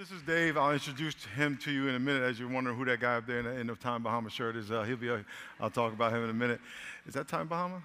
This 0.00 0.12
is 0.12 0.22
Dave. 0.22 0.56
I'll 0.56 0.72
introduce 0.72 1.14
him 1.36 1.58
to 1.58 1.70
you 1.70 1.88
in 1.88 1.94
a 1.94 1.98
minute 1.98 2.22
as 2.22 2.40
you're 2.40 2.48
wondering 2.48 2.74
who 2.74 2.86
that 2.86 3.00
guy 3.00 3.16
up 3.16 3.26
there 3.26 3.40
in 3.40 3.44
the, 3.44 3.52
end 3.52 3.68
of 3.68 3.78
Tommy 3.80 4.02
Bahama 4.02 4.30
shirt 4.30 4.56
is. 4.56 4.70
Uh, 4.70 4.82
he'll 4.82 4.96
be, 4.96 5.10
uh, 5.10 5.18
I'll 5.60 5.68
talk 5.68 5.92
about 5.92 6.10
him 6.14 6.24
in 6.24 6.30
a 6.30 6.32
minute. 6.32 6.58
Is 7.06 7.12
that 7.12 7.28
Tommy 7.28 7.44
Bahama? 7.44 7.82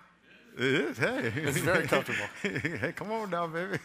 It 0.57 0.63
is. 0.63 0.97
Hey. 0.97 1.33
It's 1.35 1.57
very 1.57 1.85
comfortable. 1.85 2.23
hey, 2.41 2.93
come 2.93 3.11
on 3.11 3.31
now, 3.31 3.47
baby. 3.47 3.79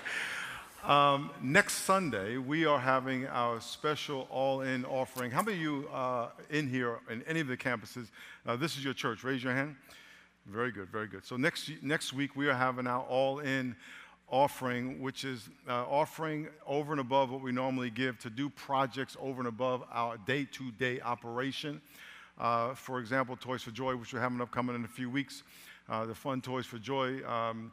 um, 0.84 1.32
next 1.42 1.82
Sunday, 1.82 2.38
we 2.38 2.64
are 2.64 2.78
having 2.78 3.26
our 3.26 3.60
special 3.60 4.26
all 4.30 4.62
in 4.62 4.86
offering. 4.86 5.30
How 5.30 5.42
many 5.42 5.58
of 5.58 5.62
you 5.62 5.86
uh, 5.92 6.28
in 6.48 6.66
here 6.66 7.00
in 7.10 7.22
any 7.24 7.40
of 7.40 7.48
the 7.48 7.58
campuses? 7.58 8.06
Uh, 8.46 8.56
this 8.56 8.78
is 8.78 8.82
your 8.82 8.94
church. 8.94 9.22
Raise 9.22 9.44
your 9.44 9.52
hand. 9.52 9.76
Very 10.46 10.72
good, 10.72 10.88
very 10.88 11.08
good. 11.08 11.26
So 11.26 11.36
next, 11.36 11.70
next 11.82 12.14
week, 12.14 12.36
we 12.36 12.48
are 12.48 12.54
having 12.54 12.86
our 12.86 13.02
all 13.02 13.40
in 13.40 13.76
offering, 14.34 15.00
which 15.00 15.24
is 15.24 15.48
uh, 15.68 15.84
offering 15.88 16.48
over 16.66 16.90
and 16.90 17.00
above 17.00 17.30
what 17.30 17.40
we 17.40 17.52
normally 17.52 17.88
give 17.88 18.18
to 18.18 18.28
do 18.28 18.50
projects 18.50 19.16
over 19.20 19.38
and 19.38 19.46
above 19.46 19.84
our 19.92 20.16
day 20.26 20.44
to 20.50 20.72
day 20.72 21.00
operation. 21.02 21.80
Uh, 22.36 22.74
for 22.74 22.98
example, 22.98 23.36
Toys 23.36 23.62
for 23.62 23.70
Joy, 23.70 23.94
which 23.94 24.12
we're 24.12 24.18
having 24.18 24.40
upcoming 24.40 24.74
in 24.74 24.84
a 24.84 24.88
few 24.88 25.08
weeks. 25.08 25.44
Uh, 25.88 26.04
the 26.04 26.14
fun 26.16 26.40
Toys 26.40 26.66
for 26.66 26.78
Joy. 26.78 27.24
Um, 27.24 27.70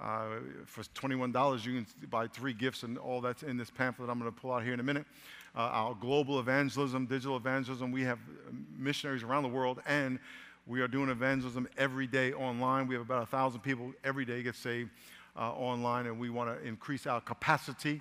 uh, 0.00 0.26
for 0.66 0.84
$21, 0.84 1.66
you 1.66 1.72
can 1.72 1.86
buy 2.10 2.28
three 2.28 2.52
gifts, 2.52 2.84
and 2.84 2.96
all 2.96 3.20
that's 3.20 3.42
in 3.42 3.56
this 3.56 3.70
pamphlet 3.70 4.08
I'm 4.08 4.20
going 4.20 4.32
to 4.32 4.40
pull 4.40 4.52
out 4.52 4.62
here 4.62 4.72
in 4.72 4.78
a 4.78 4.84
minute. 4.84 5.06
Uh, 5.56 5.62
our 5.62 5.96
global 6.00 6.38
evangelism, 6.38 7.06
digital 7.06 7.36
evangelism, 7.36 7.90
we 7.90 8.02
have 8.02 8.20
missionaries 8.78 9.24
around 9.24 9.42
the 9.42 9.48
world, 9.48 9.80
and 9.84 10.20
we 10.68 10.80
are 10.80 10.88
doing 10.88 11.08
evangelism 11.08 11.66
every 11.76 12.06
day 12.06 12.32
online. 12.32 12.86
We 12.86 12.94
have 12.94 13.02
about 13.02 13.24
a 13.24 13.26
thousand 13.26 13.60
people 13.62 13.92
every 14.04 14.24
day 14.24 14.44
get 14.44 14.54
saved 14.54 14.90
uh, 15.36 15.52
online, 15.52 16.06
and 16.06 16.18
we 16.18 16.30
want 16.30 16.50
to 16.50 16.66
increase 16.66 17.06
our 17.06 17.20
capacity 17.20 18.00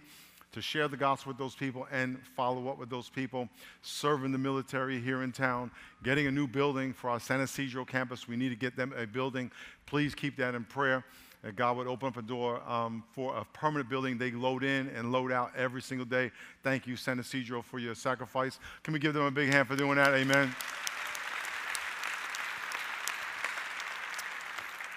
to 0.54 0.62
share 0.62 0.88
the 0.88 0.98
gospel 0.98 1.32
with 1.32 1.38
those 1.38 1.55
people 1.55 1.88
and 1.91 2.20
follow 2.36 2.70
up 2.70 2.78
with 2.78 2.90
those 2.90 3.10
people, 3.10 3.50
serving 3.82 4.32
the 4.32 4.38
military 4.38 4.99
here 4.99 5.24
in 5.24 5.32
town, 5.32 5.72
getting 6.04 6.27
a 6.27 6.32
new 6.32 6.48
building 6.48 6.94
for 6.94 7.10
our 7.10 7.20
San 7.20 7.41
Ysidro 7.41 7.84
campus. 7.84 8.27
We 8.27 8.35
need 8.35 8.49
to 8.49 8.55
get 8.55 8.77
them 8.77 8.94
a 8.96 9.07
building. 9.07 9.52
Please 9.88 10.13
keep 10.13 10.38
that 10.38 10.54
in 10.54 10.63
prayer 10.63 11.04
that 11.44 11.55
God 11.55 11.76
would 11.77 11.88
open 11.88 12.07
up 12.07 12.18
a 12.18 12.22
door 12.22 12.62
um, 12.70 13.04
for 13.13 13.35
a 13.35 13.44
permanent 13.46 13.90
building. 13.90 14.18
They 14.18 14.32
load 14.32 14.63
in 14.63 14.88
and 14.90 15.12
load 15.12 15.32
out 15.32 15.52
every 15.57 15.82
single 15.82 16.05
day. 16.05 16.32
Thank 16.63 16.88
you, 16.88 16.96
San 16.96 17.20
Ysidro, 17.20 17.62
for 17.62 17.79
your 17.79 17.96
sacrifice. 17.96 18.60
Can 18.84 18.94
we 18.94 19.00
give 19.00 19.13
them 19.13 19.26
a 19.26 19.32
big 19.32 19.52
hand 19.52 19.68
for 19.68 19.76
doing 19.76 19.96
that? 19.96 20.13
Amen. 20.13 20.55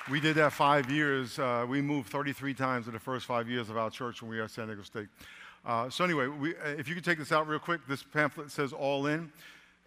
We 0.09 0.21
did 0.21 0.37
that 0.37 0.53
five 0.53 0.89
years. 0.89 1.37
Uh, 1.37 1.67
we 1.69 1.83
moved 1.83 2.11
33 2.11 2.55
times 2.55 2.87
in 2.87 2.93
the 2.93 3.01
first 3.01 3.27
five 3.27 3.49
years 3.49 3.69
of 3.71 3.77
our 3.77 3.91
church 3.91 4.23
when 4.23 4.31
we 4.31 4.37
were 4.37 4.45
at 4.45 4.53
San 4.53 4.69
Diego 4.69 4.85
State. 4.85 5.09
Uh, 5.65 5.91
so 5.91 6.05
anyway, 6.05 6.29
we, 6.29 6.55
uh, 6.55 6.69
if 6.79 6.89
you 6.89 6.95
could 6.95 7.05
take 7.05 7.19
this 7.19 7.33
out 7.33 7.49
real 7.49 7.59
quick, 7.59 7.81
this 7.89 8.05
pamphlet 8.05 8.53
says 8.53 8.73
all 8.73 9.07
in. 9.07 9.33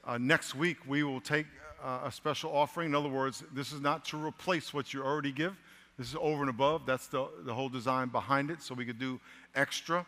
Uh, 0.03 0.17
next 0.17 0.56
week, 0.56 0.76
we 0.86 1.03
will 1.03 1.22
take 1.22 1.45
uh, 1.81 2.02
a 2.03 2.11
special 2.11 2.52
offering. 2.53 2.89
In 2.89 2.95
other 2.95 3.08
words, 3.08 3.45
this 3.53 3.72
is 3.72 3.80
not 3.80 4.03
to 4.06 4.17
replace 4.22 4.73
what 4.73 4.94
you 4.94 5.02
already 5.02 5.31
give. 5.31 5.56
This 5.98 6.09
is 6.09 6.17
over 6.20 6.42
and 6.42 6.50
above. 6.50 6.86
That's 6.86 7.08
the, 7.08 7.30
the 7.45 7.54
whole 7.54 7.70
design 7.70 8.09
behind 8.09 8.52
it, 8.52 8.61
so 8.61 8.76
we 8.76 8.83
could 8.83 9.00
do 9.00 9.22
extra. 9.56 10.06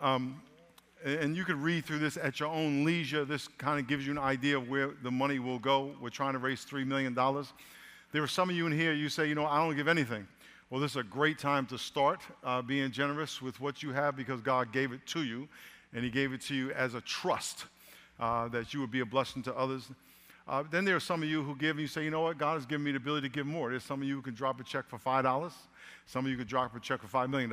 Um, 0.00 0.42
and 1.04 1.36
you 1.36 1.44
could 1.44 1.62
read 1.62 1.84
through 1.84 2.00
this 2.00 2.16
at 2.16 2.40
your 2.40 2.48
own 2.48 2.84
leisure. 2.84 3.24
This 3.24 3.46
kind 3.46 3.78
of 3.78 3.86
gives 3.86 4.04
you 4.04 4.10
an 4.10 4.18
idea 4.18 4.56
of 4.56 4.68
where 4.68 4.94
the 5.04 5.12
money 5.12 5.38
will 5.38 5.60
go. 5.60 5.94
We're 6.00 6.10
trying 6.10 6.32
to 6.32 6.40
raise 6.40 6.64
$3 6.64 6.84
million. 6.84 7.16
There 8.10 8.22
are 8.22 8.28
some 8.28 8.48
of 8.48 8.56
you 8.56 8.66
in 8.66 8.72
here, 8.72 8.94
you 8.94 9.10
say, 9.10 9.28
you 9.28 9.34
know, 9.34 9.44
I 9.44 9.58
don't 9.58 9.76
give 9.76 9.86
anything. 9.86 10.26
Well, 10.70 10.80
this 10.80 10.92
is 10.92 10.96
a 10.96 11.02
great 11.02 11.38
time 11.38 11.66
to 11.66 11.76
start 11.76 12.20
uh, 12.42 12.62
being 12.62 12.90
generous 12.90 13.42
with 13.42 13.60
what 13.60 13.82
you 13.82 13.92
have 13.92 14.16
because 14.16 14.40
God 14.40 14.72
gave 14.72 14.92
it 14.92 15.06
to 15.08 15.24
you, 15.24 15.46
and 15.92 16.02
He 16.02 16.08
gave 16.08 16.32
it 16.32 16.40
to 16.42 16.54
you 16.54 16.70
as 16.72 16.94
a 16.94 17.02
trust 17.02 17.66
uh, 18.18 18.48
that 18.48 18.72
you 18.72 18.80
would 18.80 18.90
be 18.90 19.00
a 19.00 19.06
blessing 19.06 19.42
to 19.42 19.54
others. 19.54 19.90
Uh, 20.48 20.64
then 20.70 20.86
there 20.86 20.96
are 20.96 21.00
some 21.00 21.22
of 21.22 21.28
you 21.28 21.42
who 21.42 21.54
give 21.54 21.72
and 21.72 21.80
you 21.80 21.86
say, 21.86 22.02
you 22.02 22.10
know 22.10 22.22
what, 22.22 22.38
God 22.38 22.54
has 22.54 22.64
given 22.64 22.82
me 22.82 22.92
the 22.92 22.96
ability 22.96 23.28
to 23.28 23.34
give 23.34 23.44
more. 23.44 23.68
There's 23.68 23.84
some 23.84 24.00
of 24.00 24.08
you 24.08 24.16
who 24.16 24.22
can 24.22 24.32
drop 24.32 24.58
a 24.58 24.64
check 24.64 24.88
for 24.88 24.98
$5. 24.98 25.52
Some 26.06 26.24
of 26.24 26.30
you 26.30 26.38
can 26.38 26.46
drop 26.46 26.74
a 26.74 26.80
check 26.80 27.02
for 27.02 27.08
$5 27.08 27.28
million. 27.28 27.52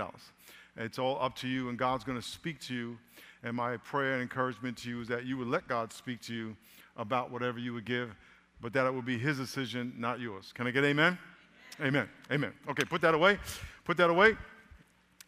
It's 0.78 1.00
all 1.00 1.18
up 1.22 1.36
to 1.38 1.50
you, 1.50 1.68
and 1.68 1.78
God's 1.78 2.06
going 2.06 2.18
to 2.18 2.26
speak 2.26 2.62
to 2.62 2.74
you. 2.74 2.98
And 3.44 3.58
my 3.58 3.76
prayer 3.76 4.14
and 4.14 4.22
encouragement 4.22 4.78
to 4.78 4.90
you 4.90 5.02
is 5.02 5.10
that 5.10 5.26
you 5.26 5.38
would 5.38 5.50
let 5.50 5.68
God 5.68 5.92
speak 5.92 6.22
to 6.22 6.34
you 6.34 6.56
about 6.96 7.30
whatever 7.30 7.60
you 7.60 7.74
would 7.74 7.86
give 7.86 8.16
but 8.66 8.74
that 8.74 8.88
it 8.88 8.92
will 8.92 9.04
be 9.04 9.20
his 9.20 9.38
decision, 9.38 9.94
not 9.96 10.20
yours. 10.20 10.52
Can 10.52 10.66
I 10.66 10.72
get 10.72 10.84
amen? 10.84 11.20
Amen. 11.80 12.10
Amen. 12.32 12.52
Okay, 12.68 12.84
put 12.84 13.00
that 13.02 13.14
away. 13.14 13.38
Put 13.84 13.96
that 13.98 14.10
away. 14.10 14.36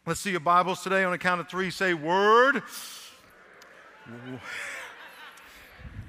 Let's 0.04 0.18
see 0.18 0.32
your 0.32 0.40
Bibles 0.40 0.82
today 0.82 1.04
on 1.04 1.12
the 1.12 1.18
count 1.18 1.40
of 1.40 1.48
three. 1.48 1.70
Say 1.70 1.94
word. 1.94 2.64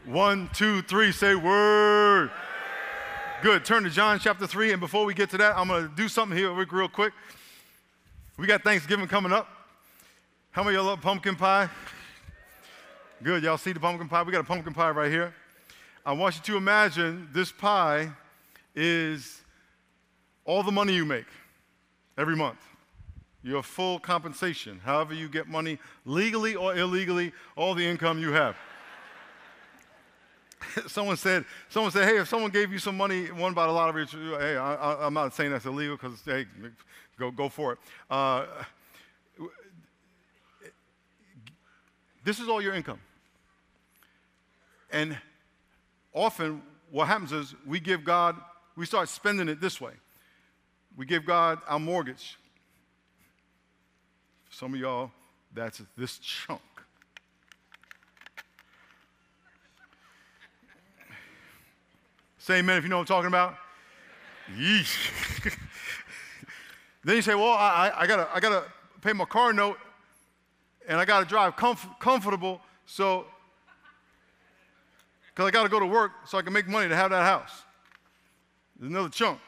One, 0.05 0.49
two, 0.55 0.81
three. 0.81 1.11
Say 1.11 1.35
word. 1.35 2.31
Good. 3.43 3.63
Turn 3.63 3.83
to 3.83 3.91
John 3.91 4.17
chapter 4.17 4.47
3. 4.47 4.71
And 4.71 4.79
before 4.79 5.05
we 5.05 5.13
get 5.13 5.29
to 5.29 5.37
that, 5.37 5.55
I'm 5.55 5.67
going 5.67 5.87
to 5.87 5.95
do 5.95 6.07
something 6.07 6.35
here 6.35 6.51
real 6.51 6.89
quick. 6.89 7.13
We 8.37 8.47
got 8.47 8.63
Thanksgiving 8.63 9.07
coming 9.07 9.31
up. 9.31 9.47
How 10.49 10.63
many 10.63 10.77
of 10.77 10.81
y'all 10.81 10.89
love 10.89 11.01
pumpkin 11.01 11.35
pie? 11.35 11.69
Good. 13.21 13.43
Y'all 13.43 13.59
see 13.59 13.73
the 13.73 13.79
pumpkin 13.79 14.09
pie? 14.09 14.23
We 14.23 14.31
got 14.31 14.41
a 14.41 14.45
pumpkin 14.45 14.73
pie 14.73 14.89
right 14.89 15.11
here. 15.11 15.31
I 16.09 16.11
want 16.11 16.37
you 16.37 16.41
to 16.41 16.57
imagine 16.57 17.29
this 17.31 17.51
pie 17.51 18.09
is 18.75 19.43
all 20.43 20.63
the 20.63 20.71
money 20.71 20.95
you 20.95 21.05
make 21.05 21.27
every 22.17 22.35
month. 22.35 22.57
Your 23.43 23.61
full 23.61 23.99
compensation, 23.99 24.81
however 24.83 25.13
you 25.13 25.29
get 25.29 25.47
money, 25.47 25.77
legally 26.05 26.55
or 26.55 26.75
illegally, 26.75 27.31
all 27.55 27.75
the 27.75 27.85
income 27.85 28.17
you 28.17 28.31
have. 28.31 28.55
someone 30.87 31.15
said, 31.15 31.45
someone 31.69 31.91
said, 31.91 32.05
hey, 32.05 32.17
if 32.17 32.27
someone 32.27 32.49
gave 32.49 32.71
you 32.71 32.79
some 32.79 32.97
money, 32.97 33.29
won 33.29 33.53
by 33.53 33.67
the 33.67 33.71
lottery, 33.71 34.07
hey, 34.07 34.57
I, 34.57 35.05
am 35.05 35.13
not 35.13 35.35
saying 35.35 35.51
that's 35.51 35.67
illegal 35.67 35.95
because, 35.95 36.19
hey, 36.25 36.47
go, 37.19 37.29
go 37.29 37.49
for 37.49 37.73
it. 37.73 37.79
Uh, 38.09 38.47
this 42.23 42.39
is 42.39 42.49
all 42.49 42.63
your 42.63 42.73
income. 42.73 42.99
And 44.91 45.15
often 46.13 46.61
what 46.91 47.07
happens 47.07 47.31
is 47.31 47.55
we 47.65 47.79
give 47.79 48.03
God, 48.03 48.35
we 48.75 48.85
start 48.85 49.09
spending 49.09 49.47
it 49.49 49.61
this 49.61 49.79
way. 49.79 49.93
We 50.97 51.05
give 51.05 51.25
God 51.25 51.59
our 51.67 51.79
mortgage. 51.79 52.37
some 54.49 54.73
of 54.73 54.79
y'all, 54.79 55.11
that's 55.53 55.81
this 55.97 56.17
chunk. 56.17 56.61
Say 62.37 62.59
amen 62.59 62.77
if 62.77 62.83
you 62.83 62.89
know 62.89 62.97
what 62.97 63.01
I'm 63.01 63.15
talking 63.15 63.27
about. 63.27 63.55
Yeesh. 64.57 64.97
then 67.03 67.15
you 67.15 67.21
say, 67.21 67.35
well, 67.35 67.53
I, 67.53 67.91
I, 67.95 68.07
gotta, 68.07 68.27
I 68.33 68.39
gotta 68.39 68.63
pay 69.01 69.13
my 69.13 69.25
car 69.25 69.53
note 69.53 69.77
and 70.87 70.99
I 70.99 71.05
gotta 71.05 71.25
drive 71.25 71.55
comf- 71.55 71.99
comfortable, 71.99 72.59
so 72.85 73.27
because 75.39 75.47
I 75.47 75.51
got 75.51 75.63
to 75.63 75.69
go 75.69 75.79
to 75.79 75.85
work 75.85 76.11
so 76.25 76.37
I 76.37 76.41
can 76.41 76.51
make 76.51 76.67
money 76.67 76.89
to 76.89 76.95
have 76.97 77.11
that 77.11 77.23
house. 77.23 77.63
There's 78.77 78.91
another 78.91 79.07
chunk. 79.07 79.39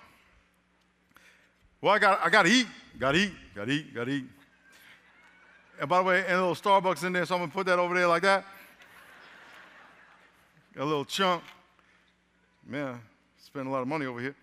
Well, 1.82 1.94
I 1.94 2.00
got, 2.00 2.22
I 2.24 2.30
got 2.30 2.44
to 2.44 2.50
eat. 2.50 2.66
Got 2.98 3.12
to 3.12 3.18
eat. 3.18 3.34
Got 3.54 3.66
to 3.66 3.72
eat. 3.74 3.94
Got 3.94 4.06
to 4.06 4.12
eat. 4.12 4.24
And 5.82 5.90
by 5.90 5.98
the 5.98 6.04
way, 6.06 6.20
and 6.20 6.32
a 6.32 6.48
little 6.48 6.56
Starbucks 6.56 7.04
in 7.04 7.12
there, 7.12 7.26
so 7.26 7.36
I'm 7.36 7.46
to 7.46 7.54
put 7.54 7.66
that 7.66 7.78
over 7.78 7.94
there 7.94 8.08
like 8.08 8.22
that. 8.22 8.46
Got 10.76 10.84
a 10.84 10.86
little 10.86 11.04
chunk. 11.04 11.44
Man, 12.66 12.98
spend 13.44 13.68
a 13.68 13.70
lot 13.70 13.82
of 13.82 13.90
money 13.90 14.06
over 14.06 14.22
here. 14.22 14.36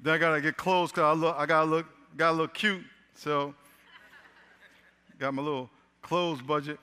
Then 0.00 0.14
I 0.14 0.18
got 0.18 0.34
to 0.34 0.40
get 0.40 0.56
clothes 0.56 0.90
because 0.90 1.04
I, 1.04 1.12
look, 1.12 1.36
I 1.38 1.46
got 1.46 1.60
to 1.60 1.70
look, 1.70 1.86
got 2.16 2.32
to 2.32 2.36
look 2.36 2.52
cute. 2.52 2.82
So, 3.14 3.54
got 5.20 5.34
my 5.34 5.42
little 5.42 5.70
clothes 6.02 6.42
budget. 6.42 6.80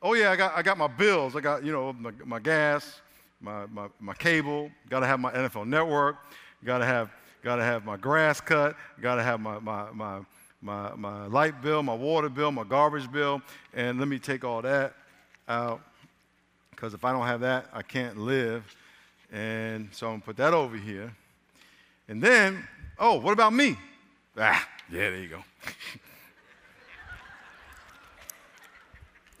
Oh, 0.00 0.14
yeah, 0.14 0.30
I 0.30 0.36
got, 0.36 0.56
I 0.56 0.62
got 0.62 0.78
my 0.78 0.86
bills. 0.86 1.34
I 1.34 1.40
got, 1.40 1.64
you 1.64 1.72
know, 1.72 1.92
my, 1.92 2.12
my 2.24 2.38
gas, 2.38 3.00
my, 3.40 3.66
my, 3.66 3.88
my 3.98 4.14
cable, 4.14 4.70
got 4.88 5.00
to 5.00 5.06
have 5.06 5.18
my 5.18 5.32
NFL 5.32 5.66
network, 5.66 6.16
got 6.64 6.78
to 6.78 6.84
have, 6.84 7.10
got 7.42 7.56
to 7.56 7.64
have 7.64 7.84
my 7.84 7.96
grass 7.96 8.40
cut, 8.40 8.76
got 9.00 9.16
to 9.16 9.22
have 9.22 9.40
my, 9.40 9.58
my, 9.58 9.90
my, 9.92 10.20
my, 10.62 10.94
my 10.94 11.26
light 11.26 11.60
bill, 11.62 11.82
my 11.82 11.94
water 11.94 12.28
bill, 12.28 12.52
my 12.52 12.64
garbage 12.64 13.10
bill, 13.10 13.42
and 13.74 13.98
let 13.98 14.08
me 14.08 14.18
take 14.18 14.44
all 14.44 14.62
that 14.62 14.94
out 15.48 15.80
because 16.78 16.94
if 16.94 17.04
I 17.04 17.10
don't 17.10 17.26
have 17.26 17.40
that, 17.40 17.66
I 17.72 17.82
can't 17.82 18.18
live. 18.18 18.62
And 19.32 19.88
so 19.90 20.06
I'm 20.06 20.12
going 20.12 20.20
to 20.20 20.26
put 20.26 20.36
that 20.36 20.54
over 20.54 20.76
here. 20.76 21.12
And 22.06 22.22
then, 22.22 22.64
oh, 23.00 23.18
what 23.18 23.32
about 23.32 23.52
me? 23.52 23.76
Ah, 24.36 24.64
yeah, 24.88 25.10
there 25.10 25.18
you 25.18 25.28
go. 25.28 25.42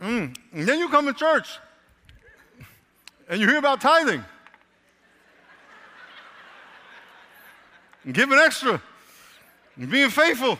Mm. 0.00 0.36
And 0.52 0.68
then 0.68 0.78
you 0.78 0.88
come 0.88 1.06
to 1.06 1.12
church 1.12 1.58
and 3.28 3.40
you 3.40 3.48
hear 3.48 3.58
about 3.58 3.80
tithing. 3.80 4.24
And 8.04 8.14
giving 8.14 8.38
extra 8.38 8.80
and 9.76 9.90
being 9.90 10.10
faithful. 10.10 10.58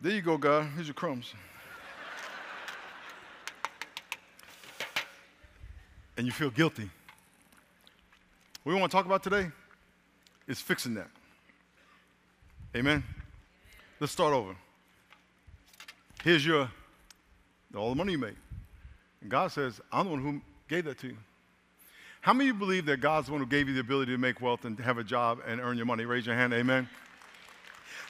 There 0.00 0.12
you 0.12 0.22
go, 0.22 0.38
God. 0.38 0.68
Here's 0.74 0.86
your 0.86 0.94
crumbs. 0.94 1.34
and 6.18 6.26
you 6.26 6.32
feel 6.32 6.50
guilty. 6.50 6.90
What 8.64 8.74
we 8.74 8.78
want 8.78 8.90
to 8.90 8.96
talk 8.96 9.06
about 9.06 9.22
today 9.22 9.50
is 10.48 10.60
fixing 10.60 10.94
that. 10.94 11.08
Amen. 12.76 13.04
Let's 14.00 14.12
start 14.12 14.34
over. 14.34 14.54
Here's 16.24 16.44
your 16.44 16.70
all 17.76 17.90
the 17.90 17.94
money 17.94 18.12
you 18.12 18.18
make. 18.18 18.36
And 19.20 19.30
God 19.30 19.52
says, 19.52 19.80
I'm 19.92 20.06
the 20.06 20.12
one 20.12 20.22
who 20.22 20.40
gave 20.68 20.84
that 20.86 20.98
to 21.00 21.08
you. 21.08 21.16
How 22.20 22.32
many 22.32 22.50
of 22.50 22.56
you 22.56 22.60
believe 22.60 22.86
that 22.86 23.00
God's 23.00 23.26
the 23.26 23.32
one 23.32 23.40
who 23.40 23.46
gave 23.46 23.68
you 23.68 23.74
the 23.74 23.80
ability 23.80 24.12
to 24.12 24.18
make 24.18 24.40
wealth 24.40 24.64
and 24.64 24.78
have 24.80 24.98
a 24.98 25.04
job 25.04 25.40
and 25.46 25.60
earn 25.60 25.76
your 25.76 25.86
money? 25.86 26.04
Raise 26.04 26.26
your 26.26 26.34
hand. 26.34 26.52
Amen. 26.52 26.88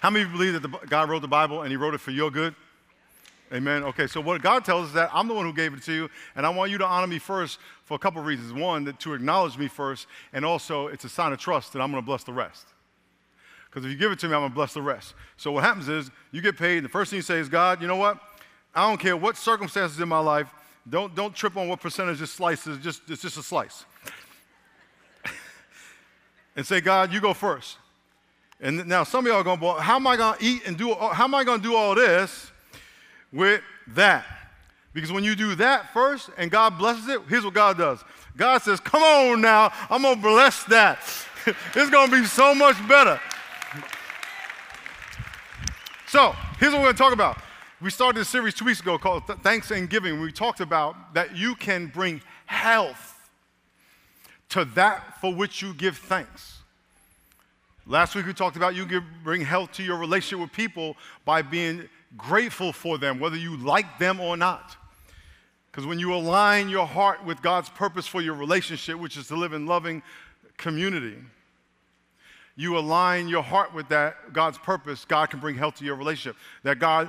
How 0.00 0.10
many 0.10 0.24
of 0.24 0.30
you 0.30 0.38
believe 0.38 0.52
that 0.54 0.62
the, 0.62 0.86
God 0.86 1.10
wrote 1.10 1.22
the 1.22 1.28
Bible 1.28 1.62
and 1.62 1.70
He 1.70 1.76
wrote 1.76 1.94
it 1.94 1.98
for 1.98 2.10
your 2.10 2.30
good? 2.30 2.54
Amen. 3.52 3.82
Okay, 3.82 4.06
so 4.06 4.20
what 4.20 4.42
God 4.42 4.64
tells 4.64 4.84
us 4.84 4.88
is 4.88 4.94
that 4.94 5.10
I'm 5.12 5.26
the 5.26 5.34
one 5.34 5.46
who 5.46 5.54
gave 5.54 5.72
it 5.72 5.82
to 5.84 5.92
you, 5.92 6.10
and 6.36 6.44
I 6.44 6.50
want 6.50 6.70
you 6.70 6.78
to 6.78 6.86
honor 6.86 7.06
me 7.06 7.18
first 7.18 7.58
for 7.84 7.94
a 7.94 7.98
couple 7.98 8.20
of 8.20 8.26
reasons. 8.26 8.52
One, 8.52 8.84
that 8.84 9.00
to 9.00 9.14
acknowledge 9.14 9.56
me 9.56 9.68
first, 9.68 10.06
and 10.34 10.44
also 10.44 10.88
it's 10.88 11.04
a 11.04 11.08
sign 11.08 11.32
of 11.32 11.38
trust 11.38 11.72
that 11.72 11.80
I'm 11.80 11.90
going 11.90 12.02
to 12.02 12.06
bless 12.06 12.24
the 12.24 12.32
rest. 12.32 12.66
Because 13.70 13.84
if 13.84 13.90
you 13.90 13.98
give 13.98 14.12
it 14.12 14.18
to 14.20 14.28
me, 14.28 14.34
I'm 14.34 14.40
going 14.40 14.50
to 14.50 14.54
bless 14.54 14.74
the 14.74 14.82
rest. 14.82 15.14
So 15.36 15.52
what 15.52 15.64
happens 15.64 15.88
is 15.88 16.10
you 16.32 16.40
get 16.40 16.56
paid, 16.56 16.78
and 16.78 16.84
the 16.84 16.90
first 16.90 17.10
thing 17.10 17.18
you 17.18 17.22
say 17.22 17.38
is, 17.38 17.48
God, 17.48 17.82
you 17.82 17.88
know 17.88 17.96
what? 17.96 18.18
I 18.74 18.88
don't 18.88 18.98
care 18.98 19.16
what 19.16 19.36
circumstances 19.36 20.00
in 20.00 20.08
my 20.08 20.18
life. 20.18 20.48
Don't, 20.88 21.14
don't 21.14 21.34
trip 21.34 21.56
on 21.56 21.68
what 21.68 21.80
percentage 21.80 22.18
this 22.18 22.30
slice 22.30 22.66
is. 22.66 22.78
Just, 22.78 23.02
it's 23.08 23.22
just 23.22 23.36
a 23.36 23.42
slice. 23.42 23.84
and 26.56 26.66
say, 26.66 26.80
God, 26.80 27.12
you 27.12 27.20
go 27.20 27.34
first. 27.34 27.76
And 28.60 28.86
now 28.86 29.04
some 29.04 29.24
of 29.24 29.30
y'all 29.30 29.40
are 29.40 29.44
going, 29.44 29.60
well, 29.60 29.74
how 29.74 29.96
am 29.96 30.06
I 30.06 30.16
going 30.16 30.38
to 30.38 30.44
eat 30.44 30.62
and 30.66 30.76
do, 30.76 30.94
how 30.94 31.24
am 31.24 31.34
I 31.34 31.44
going 31.44 31.60
to 31.60 31.68
do 31.68 31.76
all 31.76 31.94
this 31.94 32.50
with 33.32 33.60
that? 33.88 34.24
Because 34.92 35.12
when 35.12 35.22
you 35.22 35.36
do 35.36 35.54
that 35.56 35.92
first 35.92 36.30
and 36.36 36.50
God 36.50 36.78
blesses 36.78 37.06
it, 37.08 37.20
here's 37.28 37.44
what 37.44 37.54
God 37.54 37.78
does. 37.78 38.02
God 38.36 38.62
says, 38.62 38.80
come 38.80 39.02
on 39.02 39.40
now, 39.40 39.72
I'm 39.90 40.02
going 40.02 40.16
to 40.16 40.22
bless 40.22 40.64
that. 40.64 40.98
it's 41.46 41.90
going 41.90 42.10
to 42.10 42.20
be 42.20 42.26
so 42.26 42.54
much 42.54 42.76
better. 42.88 43.20
So 46.08 46.34
here's 46.58 46.72
what 46.72 46.78
we're 46.78 46.86
going 46.86 46.94
to 46.94 47.02
talk 47.02 47.12
about. 47.12 47.36
We 47.82 47.90
started 47.90 48.18
this 48.18 48.30
series 48.30 48.54
two 48.54 48.64
weeks 48.64 48.80
ago 48.80 48.96
called 48.96 49.24
Thanks 49.42 49.70
and 49.70 49.90
Giving. 49.90 50.22
We 50.22 50.32
talked 50.32 50.60
about 50.60 51.12
that 51.12 51.36
you 51.36 51.54
can 51.54 51.88
bring 51.88 52.22
health 52.46 53.30
to 54.48 54.64
that 54.74 55.20
for 55.20 55.34
which 55.34 55.60
you 55.60 55.74
give 55.74 55.98
thanks. 55.98 56.60
Last 57.86 58.14
week 58.14 58.24
we 58.24 58.32
talked 58.32 58.56
about 58.56 58.74
you 58.74 58.86
can 58.86 59.04
bring 59.22 59.42
health 59.42 59.72
to 59.72 59.82
your 59.82 59.98
relationship 59.98 60.40
with 60.40 60.50
people 60.50 60.96
by 61.26 61.42
being 61.42 61.86
grateful 62.16 62.72
for 62.72 62.96
them, 62.96 63.20
whether 63.20 63.36
you 63.36 63.58
like 63.58 63.98
them 63.98 64.18
or 64.18 64.34
not. 64.34 64.78
Because 65.70 65.84
when 65.84 65.98
you 65.98 66.14
align 66.14 66.70
your 66.70 66.86
heart 66.86 67.22
with 67.22 67.42
God's 67.42 67.68
purpose 67.68 68.06
for 68.06 68.22
your 68.22 68.34
relationship, 68.34 68.98
which 68.98 69.18
is 69.18 69.28
to 69.28 69.36
live 69.36 69.52
in 69.52 69.66
loving 69.66 70.02
community, 70.56 71.18
you 72.58 72.76
align 72.76 73.28
your 73.28 73.44
heart 73.44 73.72
with 73.72 73.88
that 73.90 74.32
God's 74.32 74.58
purpose, 74.58 75.04
God 75.04 75.30
can 75.30 75.38
bring 75.38 75.54
health 75.54 75.76
to 75.76 75.84
your 75.84 75.94
relationship. 75.94 76.36
That 76.64 76.80
God 76.80 77.08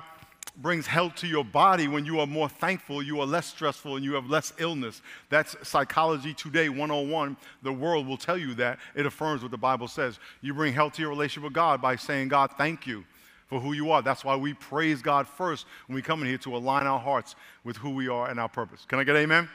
brings 0.55 0.85
health 0.85 1.15
to 1.15 1.27
your 1.27 1.43
body 1.43 1.87
when 1.87 2.05
you 2.05 2.19
are 2.19 2.27
more 2.27 2.47
thankful, 2.47 3.01
you 3.01 3.19
are 3.19 3.25
less 3.25 3.47
stressful, 3.47 3.95
and 3.95 4.05
you 4.05 4.13
have 4.13 4.29
less 4.29 4.53
illness. 4.59 5.01
That's 5.29 5.55
Psychology 5.67 6.35
Today 6.35 6.69
101. 6.69 7.35
The 7.63 7.73
world 7.73 8.05
will 8.05 8.15
tell 8.15 8.37
you 8.37 8.53
that. 8.55 8.77
It 8.93 9.07
affirms 9.07 9.41
what 9.41 9.49
the 9.49 9.57
Bible 9.57 9.87
says. 9.87 10.19
You 10.41 10.53
bring 10.53 10.71
health 10.71 10.93
to 10.93 11.01
your 11.01 11.09
relationship 11.09 11.45
with 11.45 11.53
God 11.53 11.81
by 11.81 11.95
saying, 11.95 12.27
God, 12.27 12.51
thank 12.55 12.85
you 12.85 13.03
for 13.47 13.59
who 13.59 13.73
you 13.73 13.89
are. 13.89 14.03
That's 14.03 14.23
why 14.23 14.35
we 14.35 14.53
praise 14.53 15.01
God 15.01 15.27
first 15.27 15.65
when 15.87 15.95
we 15.95 16.03
come 16.03 16.21
in 16.21 16.27
here 16.27 16.37
to 16.39 16.55
align 16.55 16.85
our 16.85 16.99
hearts 16.99 17.33
with 17.63 17.75
who 17.75 17.89
we 17.89 18.07
are 18.07 18.29
and 18.29 18.39
our 18.39 18.49
purpose. 18.49 18.85
Can 18.87 18.99
I 18.99 19.03
get 19.03 19.15
amen? 19.15 19.37
amen. 19.37 19.49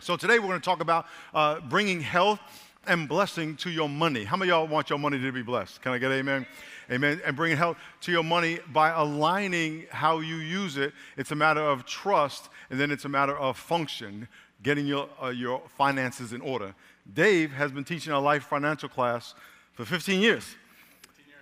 So 0.00 0.16
today 0.16 0.38
we're 0.38 0.48
going 0.48 0.60
to 0.60 0.64
talk 0.64 0.80
about 0.80 1.06
uh, 1.34 1.60
bringing 1.60 2.00
health 2.00 2.40
and 2.86 3.08
blessing 3.08 3.56
to 3.56 3.70
your 3.70 3.88
money. 3.88 4.24
How 4.24 4.36
many 4.36 4.50
y'all 4.50 4.66
want 4.66 4.90
your 4.90 4.98
money 4.98 5.20
to 5.20 5.32
be 5.32 5.42
blessed? 5.42 5.82
Can 5.82 5.92
I 5.92 5.98
get 5.98 6.10
amen? 6.10 6.46
Amen. 6.90 7.20
And 7.24 7.36
bringing 7.36 7.56
health 7.56 7.76
to 8.02 8.12
your 8.12 8.24
money 8.24 8.58
by 8.72 8.90
aligning 8.90 9.86
how 9.90 10.18
you 10.20 10.36
use 10.36 10.76
it. 10.76 10.92
It's 11.16 11.30
a 11.30 11.34
matter 11.36 11.60
of 11.60 11.86
trust, 11.86 12.48
and 12.70 12.80
then 12.80 12.90
it's 12.90 13.04
a 13.04 13.08
matter 13.08 13.36
of 13.36 13.56
function, 13.56 14.28
getting 14.62 14.86
your, 14.86 15.08
uh, 15.22 15.28
your 15.28 15.62
finances 15.78 16.32
in 16.32 16.40
order. 16.40 16.74
Dave 17.14 17.52
has 17.52 17.72
been 17.72 17.84
teaching 17.84 18.12
our 18.12 18.20
life 18.20 18.44
financial 18.44 18.88
class 18.88 19.34
for 19.74 19.84
15 19.84 20.20
years. 20.20 20.56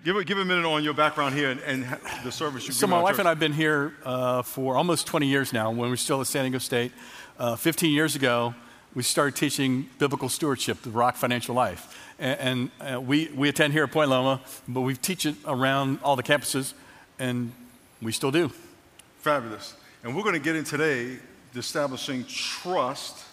Give 0.05 0.17
a, 0.17 0.25
give 0.25 0.39
a 0.39 0.45
minute 0.45 0.65
on 0.65 0.83
your 0.83 0.95
background 0.95 1.35
here 1.35 1.51
and, 1.51 1.61
and 1.61 1.85
the 2.25 2.33
service 2.33 2.67
you 2.67 2.73
So, 2.73 2.87
my 2.87 3.03
wife 3.03 3.13
church. 3.13 3.21
and 3.21 3.29
I 3.29 3.33
have 3.33 3.39
been 3.39 3.53
here 3.53 3.95
uh, 4.05 4.41
for 4.41 4.77
almost 4.77 5.07
20 5.07 5.27
years 5.27 5.53
now 5.53 5.71
when 5.71 5.89
we 5.91 5.95
are 5.95 5.97
still 5.99 6.23
at 6.23 6.27
San 6.27 6.45
Diego 6.45 6.59
State. 6.59 6.93
Uh, 7.39 7.57
15 7.57 7.93
years 7.93 8.17
ago, 8.17 8.55
we 8.95 9.03
started 9.03 9.37
teaching 9.37 9.89
biblical 9.99 10.29
stewardship, 10.29 10.83
the 10.83 10.91
Rock 10.91 11.17
Financial 11.17 11.55
Life. 11.55 12.13
And, 12.19 12.71
and 12.81 12.95
uh, 12.95 13.01
we, 13.01 13.29
we 13.35 13.49
attend 13.49 13.73
here 13.73 13.85
at 13.85 13.93
Point 13.93 14.11
Loma, 14.11 14.41
but 14.67 14.81
we 14.81 14.97
teach 14.97 15.27
it 15.27 15.37
around 15.47 16.01
all 16.03 16.17
the 16.17 16.23
campuses, 16.23 16.75
and 17.19 17.53
we 18.03 18.13
still 18.13 18.31
do. 18.31 18.51
Fabulous. 19.19 19.75
And 20.03 20.17
we're 20.17 20.23
going 20.23 20.35
to 20.35 20.41
get 20.41 20.57
in 20.57 20.65
today 20.65 21.19
establishing 21.55 22.25
trust 22.25 23.25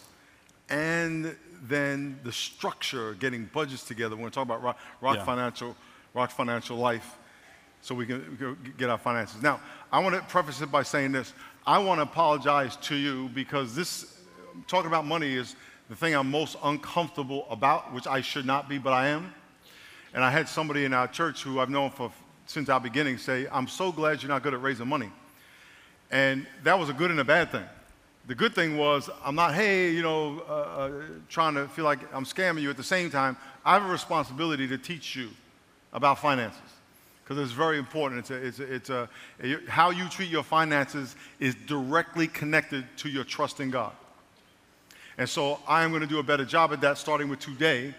and 0.69 1.35
then 1.63 2.19
the 2.23 2.31
structure, 2.31 3.13
getting 3.13 3.45
budgets 3.45 3.83
together. 3.83 4.15
We're 4.15 4.21
going 4.21 4.31
to 4.31 4.35
talk 4.35 4.45
about 4.45 4.61
Rock, 4.61 4.79
rock 5.01 5.15
yeah. 5.17 5.25
Financial, 5.25 5.75
Rock 6.13 6.31
Financial 6.31 6.77
Life 6.77 7.17
so 7.81 7.95
we 7.95 8.05
can, 8.05 8.29
we 8.31 8.37
can 8.37 8.73
get 8.77 8.89
our 8.89 8.97
finances. 8.97 9.41
Now, 9.41 9.61
I 9.91 9.99
want 9.99 10.15
to 10.15 10.21
preface 10.21 10.61
it 10.61 10.71
by 10.71 10.83
saying 10.83 11.13
this. 11.13 11.33
I 11.65 11.79
want 11.79 11.99
to 11.99 12.03
apologize 12.03 12.75
to 12.77 12.95
you 12.95 13.29
because 13.33 13.75
this 13.75 14.16
talking 14.67 14.87
about 14.87 15.05
money 15.05 15.35
is 15.35 15.55
the 15.89 15.95
thing 15.95 16.13
I'm 16.15 16.29
most 16.29 16.57
uncomfortable 16.63 17.47
about, 17.49 17.93
which 17.93 18.07
I 18.07 18.21
should 18.21 18.45
not 18.45 18.67
be, 18.67 18.77
but 18.77 18.93
I 18.93 19.07
am. 19.07 19.33
And 20.13 20.23
I 20.23 20.31
had 20.31 20.49
somebody 20.49 20.85
in 20.85 20.93
our 20.93 21.07
church 21.07 21.43
who 21.43 21.59
I've 21.59 21.69
known 21.69 21.89
for 21.89 22.11
since 22.45 22.69
our 22.69 22.79
beginning 22.79 23.17
say, 23.17 23.47
I'm 23.51 23.67
so 23.67 23.91
glad 23.91 24.21
you're 24.21 24.29
not 24.29 24.41
good 24.41 24.53
at 24.53 24.61
raising 24.61 24.87
money. 24.87 25.11
And 26.11 26.47
that 26.63 26.79
was 26.79 26.89
a 26.89 26.93
good 26.93 27.11
and 27.11 27.19
a 27.19 27.25
bad 27.25 27.51
thing. 27.51 27.65
The 28.27 28.35
good 28.35 28.55
thing 28.55 28.77
was, 28.77 29.09
I'm 29.23 29.35
not, 29.35 29.53
hey, 29.53 29.91
you 29.91 30.01
know, 30.01 30.41
uh, 30.49 30.51
uh, 30.51 30.91
trying 31.29 31.55
to 31.55 31.67
feel 31.67 31.85
like 31.85 31.99
I'm 32.13 32.25
scamming 32.25 32.61
you. 32.61 32.69
At 32.69 32.77
the 32.77 32.83
same 32.83 33.09
time, 33.09 33.37
I 33.63 33.73
have 33.73 33.85
a 33.85 33.91
responsibility 33.91 34.67
to 34.67 34.77
teach 34.77 35.15
you 35.15 35.29
about 35.93 36.19
finances 36.19 36.59
because 37.23 37.41
it's 37.41 37.51
very 37.51 37.77
important. 37.77 38.19
It's 38.21 38.31
a, 38.31 38.35
it's 38.35 38.89
a, 38.89 39.09
it's 39.39 39.49
a, 39.49 39.69
how 39.69 39.91
you 39.91 40.07
treat 40.09 40.29
your 40.29 40.43
finances 40.43 41.15
is 41.39 41.55
directly 41.67 42.27
connected 42.27 42.85
to 42.97 43.09
your 43.09 43.23
trust 43.23 43.59
in 43.59 43.69
God. 43.69 43.93
And 45.17 45.27
so 45.27 45.59
I 45.67 45.83
am 45.83 45.89
going 45.89 46.01
to 46.01 46.07
do 46.07 46.19
a 46.19 46.23
better 46.23 46.45
job 46.45 46.71
at 46.73 46.81
that 46.81 46.97
starting 46.97 47.27
with 47.29 47.39
today 47.39 47.93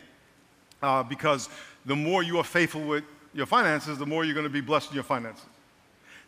uh, 0.83 1.03
because 1.03 1.49
the 1.85 1.97
more 1.97 2.23
you 2.23 2.39
are 2.39 2.45
faithful 2.45 2.83
with 2.83 3.05
your 3.35 3.47
finances, 3.47 3.99
the 3.99 4.07
more 4.07 4.25
you're 4.25 4.35
going 4.35 4.47
to 4.47 4.51
be 4.51 4.61
blessed 4.61 4.91
in 4.91 4.95
your 4.95 5.05
finances. 5.05 5.45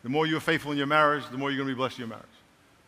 The 0.02 0.09
more 0.09 0.26
you're 0.26 0.40
faithful 0.40 0.73
in 0.73 0.78
your 0.78 0.87
marriage, 0.87 1.25
the 1.30 1.37
more 1.38 1.50
you're 1.50 1.59
going 1.59 1.68
to 1.68 1.75
be 1.75 1.78
blessed 1.78 1.99
in 1.99 2.02
your 2.02 2.09
marriage. 2.09 2.26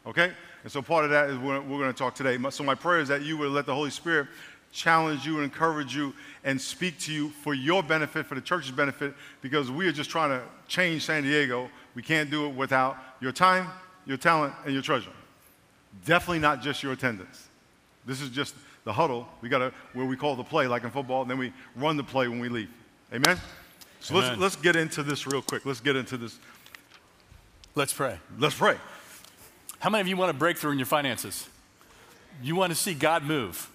Okay? 0.07 0.33
And 0.63 0.73
so 0.73 0.83
part 0.83 1.05
of 1.05 1.11
that 1.11 1.31
is 1.31 1.39
we're, 1.39 1.61
we're 1.61 1.79
going 1.79 1.93
to 1.93 1.99
talk 1.99 2.15
today. 2.15 2.39
So 2.51 2.65
my 2.65 2.75
prayer 2.75 3.01
is 3.01 3.09
that 3.09 3.23
you 3.23 3.37
would 3.39 3.51
let 3.51 3.67
the 3.67 3.75
Holy 3.75 3.91
Spirit 3.91 4.29
challenge 4.73 5.27
you 5.27 5.35
and 5.37 5.45
encourage 5.45 5.95
you 5.95 6.15
and 6.45 6.61
speak 6.61 6.99
to 7.01 7.13
you 7.13 7.29
for 7.29 7.55
your 7.55 7.83
benefit, 7.83 8.27
for 8.27 8.35
the 8.35 8.41
church's 8.41 8.71
benefit, 8.71 9.15
because 9.43 9.71
we 9.71 9.87
are 9.87 9.93
just 9.93 10.11
trying 10.11 10.31
to 10.31 10.43
change 10.67 11.05
San 11.05 11.23
Diego. 11.23 11.69
We 11.95 12.03
can't 12.03 12.31
do 12.31 12.47
it 12.47 12.55
without 12.55 12.97
your 13.21 13.33
time, 13.33 13.69
your 14.07 14.17
talent, 14.17 14.55
and 14.65 14.73
your 14.73 14.83
treasure. 14.83 15.13
Definitely 16.07 16.41
not 16.41 16.63
just 16.63 16.83
your 16.83 16.93
attendance. 16.93 17.49
This 18.05 18.21
is 18.21 18.31
just 18.31 18.55
the 18.85 18.93
huddle. 18.93 19.29
We 19.41 19.49
got 19.49 19.59
to 19.59 19.73
where 19.93 20.07
we 20.07 20.17
call 20.17 20.37
the 20.37 20.45
play, 20.45 20.67
like 20.67 20.85
in 20.85 20.91
football, 20.91 21.23
and 21.23 21.31
then 21.31 21.39
we 21.39 21.53
run 21.77 21.97
the 21.97 22.05
play 22.05 22.29
when 22.29 22.41
we 22.41 22.49
leave. 22.49 22.69
Amen. 23.13 23.39
So 24.01 24.17
Amen. 24.17 24.31
let's 24.31 24.41
let's 24.41 24.57
get 24.57 24.77
into 24.77 25.03
this 25.03 25.27
real 25.27 25.43
quick. 25.43 25.65
Let's 25.65 25.81
get 25.81 25.97
into 25.97 26.17
this. 26.17 26.39
Let's 27.75 27.93
pray. 27.93 28.19
Let's 28.39 28.57
pray. 28.57 28.77
How 29.79 29.91
many 29.91 30.03
of 30.03 30.09
you 30.09 30.17
want 30.17 30.31
a 30.31 30.35
breakthrough 30.35 30.73
in 30.73 30.79
your 30.79 30.87
finances? 30.87 31.49
You 32.43 32.57
want 32.57 32.73
to 32.73 32.79
see 32.79 32.95
God 32.95 33.25
move? 33.25 33.69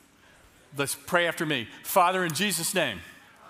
Let's 0.75 0.96
pray 0.96 1.27
after 1.27 1.46
me. 1.46 1.67
Father, 1.84 2.24
in 2.24 2.34
Jesus' 2.34 2.74
name. 2.74 3.00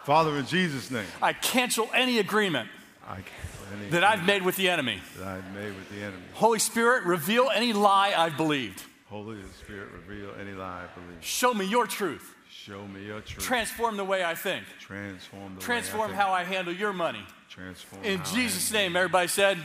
Father, 0.03 0.37
in 0.37 0.45
Jesus' 0.45 0.89
name. 0.89 1.05
I 1.21 1.33
cancel 1.33 1.89
any 1.93 2.19
agreement 2.19 2.69
any 3.09 3.89
that 3.89 4.03
I've 4.03 4.25
made 4.25 4.43
with 4.43 4.55
the 4.55 4.69
enemy. 4.69 4.99
That 5.17 5.27
I've 5.27 5.53
made 5.53 5.75
with 5.75 5.89
the 5.89 5.97
enemy. 5.97 6.23
Holy 6.33 6.59
Spirit, 6.59 7.03
reveal 7.03 7.49
any 7.53 7.73
lie 7.73 8.13
I've 8.15 8.37
believed. 8.37 8.83
Holy 9.09 9.37
Spirit, 9.63 9.89
reveal 9.93 10.31
any 10.39 10.51
lie 10.51 10.83
I 10.83 10.99
believe. 10.99 11.23
Show 11.23 11.53
me 11.53 11.65
your 11.65 11.87
truth. 11.87 12.35
Show 12.51 12.85
me 12.87 13.05
your 13.05 13.21
truth. 13.21 13.45
Transform 13.45 13.95
the 13.95 14.03
way 14.03 14.23
I 14.23 14.35
think. 14.35 14.65
Transform 14.79 15.55
the 15.55 15.61
Transform 15.61 16.11
way 16.11 16.17
I 16.17 16.21
how 16.21 16.31
I 16.33 16.43
handle 16.43 16.73
your 16.73 16.91
money. 16.91 17.23
Transform. 17.49 18.03
In 18.03 18.21
Jesus' 18.25 18.71
name, 18.71 18.97
everybody 18.97 19.29
said. 19.29 19.57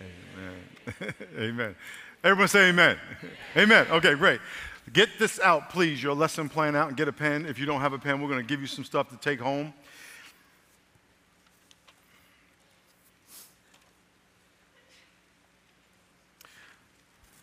Amen. 0.00 1.14
amen. 1.38 1.76
Everyone 2.24 2.48
say 2.48 2.70
amen. 2.70 2.96
amen. 3.56 3.86
Okay, 3.90 4.14
great. 4.14 4.40
Get 4.92 5.10
this 5.18 5.38
out, 5.40 5.68
please. 5.68 6.02
Your 6.02 6.14
lesson 6.14 6.48
plan 6.48 6.74
out 6.74 6.88
and 6.88 6.96
get 6.96 7.06
a 7.06 7.12
pen. 7.12 7.44
If 7.44 7.58
you 7.58 7.66
don't 7.66 7.82
have 7.82 7.92
a 7.92 7.98
pen, 7.98 8.22
we're 8.22 8.28
going 8.28 8.40
to 8.40 8.46
give 8.46 8.62
you 8.62 8.66
some 8.66 8.84
stuff 8.84 9.10
to 9.10 9.16
take 9.16 9.40
home. 9.40 9.74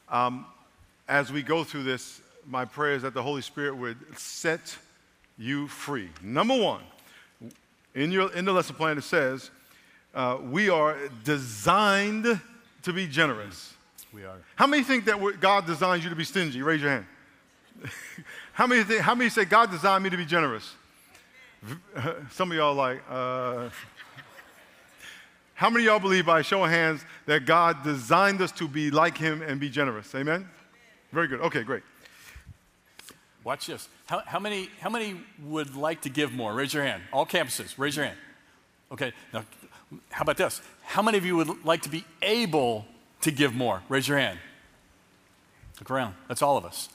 Um, 0.09 0.45
as 1.07 1.31
we 1.31 1.41
go 1.43 1.63
through 1.63 1.83
this, 1.83 2.21
my 2.47 2.65
prayer 2.65 2.95
is 2.95 3.01
that 3.03 3.13
the 3.13 3.23
Holy 3.23 3.41
Spirit 3.41 3.75
would 3.75 3.97
set 4.17 4.77
you 5.37 5.67
free. 5.67 6.09
Number 6.21 6.55
one, 6.55 6.81
in, 7.95 8.11
your, 8.11 8.31
in 8.33 8.45
the 8.45 8.51
lesson 8.51 8.75
plan, 8.75 8.97
it 8.97 9.03
says, 9.03 9.49
uh, 10.13 10.37
we 10.41 10.69
are 10.69 10.97
designed 11.23 12.39
to 12.83 12.93
be 12.93 13.07
generous. 13.07 13.73
We 14.13 14.25
are. 14.25 14.37
How 14.55 14.67
many 14.67 14.83
think 14.83 15.05
that 15.05 15.39
God 15.39 15.65
designed 15.65 16.03
you 16.03 16.09
to 16.09 16.15
be 16.15 16.23
stingy? 16.23 16.61
Raise 16.61 16.81
your 16.81 16.91
hand. 16.91 17.05
how, 18.53 18.67
many 18.67 18.83
think, 18.83 19.01
how 19.01 19.15
many 19.15 19.29
say 19.29 19.45
God 19.45 19.71
designed 19.71 20.03
me 20.03 20.09
to 20.09 20.17
be 20.17 20.25
generous? 20.25 20.75
Some 22.31 22.51
of 22.51 22.57
y'all 22.57 22.75
like, 22.75 23.01
uh, 23.09 23.69
how 25.55 25.69
many 25.69 25.85
y'all 25.85 25.99
believe 25.99 26.25
by 26.25 26.41
show 26.41 26.63
of 26.63 26.69
hands 26.69 27.05
that 27.25 27.45
God 27.45 27.83
designed 27.83 28.41
us 28.41 28.51
to 28.53 28.67
be 28.67 28.91
like 28.91 29.17
Him 29.17 29.41
and 29.41 29.59
be 29.59 29.69
generous? 29.69 30.13
Amen? 30.13 30.47
Very 31.13 31.27
good. 31.27 31.41
Okay, 31.41 31.61
great. 31.61 31.83
Watch 33.43 33.67
this. 33.67 33.87
How, 34.07 34.19
how, 34.25 34.39
many, 34.39 34.69
how 34.79 34.89
many 34.89 35.15
would 35.43 35.75
like 35.75 36.01
to 36.01 36.09
give 36.09 36.33
more? 36.33 36.53
Raise 36.53 36.73
your 36.73 36.83
hand. 36.83 37.03
All 37.13 37.25
campuses, 37.25 37.77
raise 37.77 37.95
your 37.95 38.05
hand. 38.05 38.17
Okay, 38.91 39.13
now, 39.31 39.45
how 40.09 40.23
about 40.23 40.37
this? 40.37 40.61
How 40.81 41.03
many 41.03 41.19
of 41.19 41.25
you 41.25 41.35
would 41.35 41.63
like 41.63 41.83
to 41.83 41.89
be 41.89 42.03
able 42.23 42.85
to 43.21 43.31
give 43.31 43.53
more? 43.53 43.83
Raise 43.89 44.07
your 44.07 44.17
hand. 44.17 44.39
Look 45.79 45.91
around. 45.91 46.15
That's 46.27 46.41
all 46.41 46.57
of 46.57 46.65
us. 46.65 46.89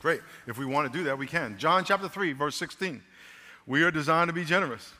Great. 0.00 0.20
If 0.46 0.58
we 0.58 0.66
want 0.66 0.92
to 0.92 0.98
do 0.98 1.04
that, 1.04 1.16
we 1.16 1.26
can. 1.26 1.56
John 1.58 1.84
chapter 1.84 2.08
3, 2.08 2.32
verse 2.32 2.56
16. 2.56 3.02
We 3.66 3.82
are 3.84 3.90
designed 3.90 4.28
to 4.28 4.34
be 4.34 4.44
generous. 4.44 4.92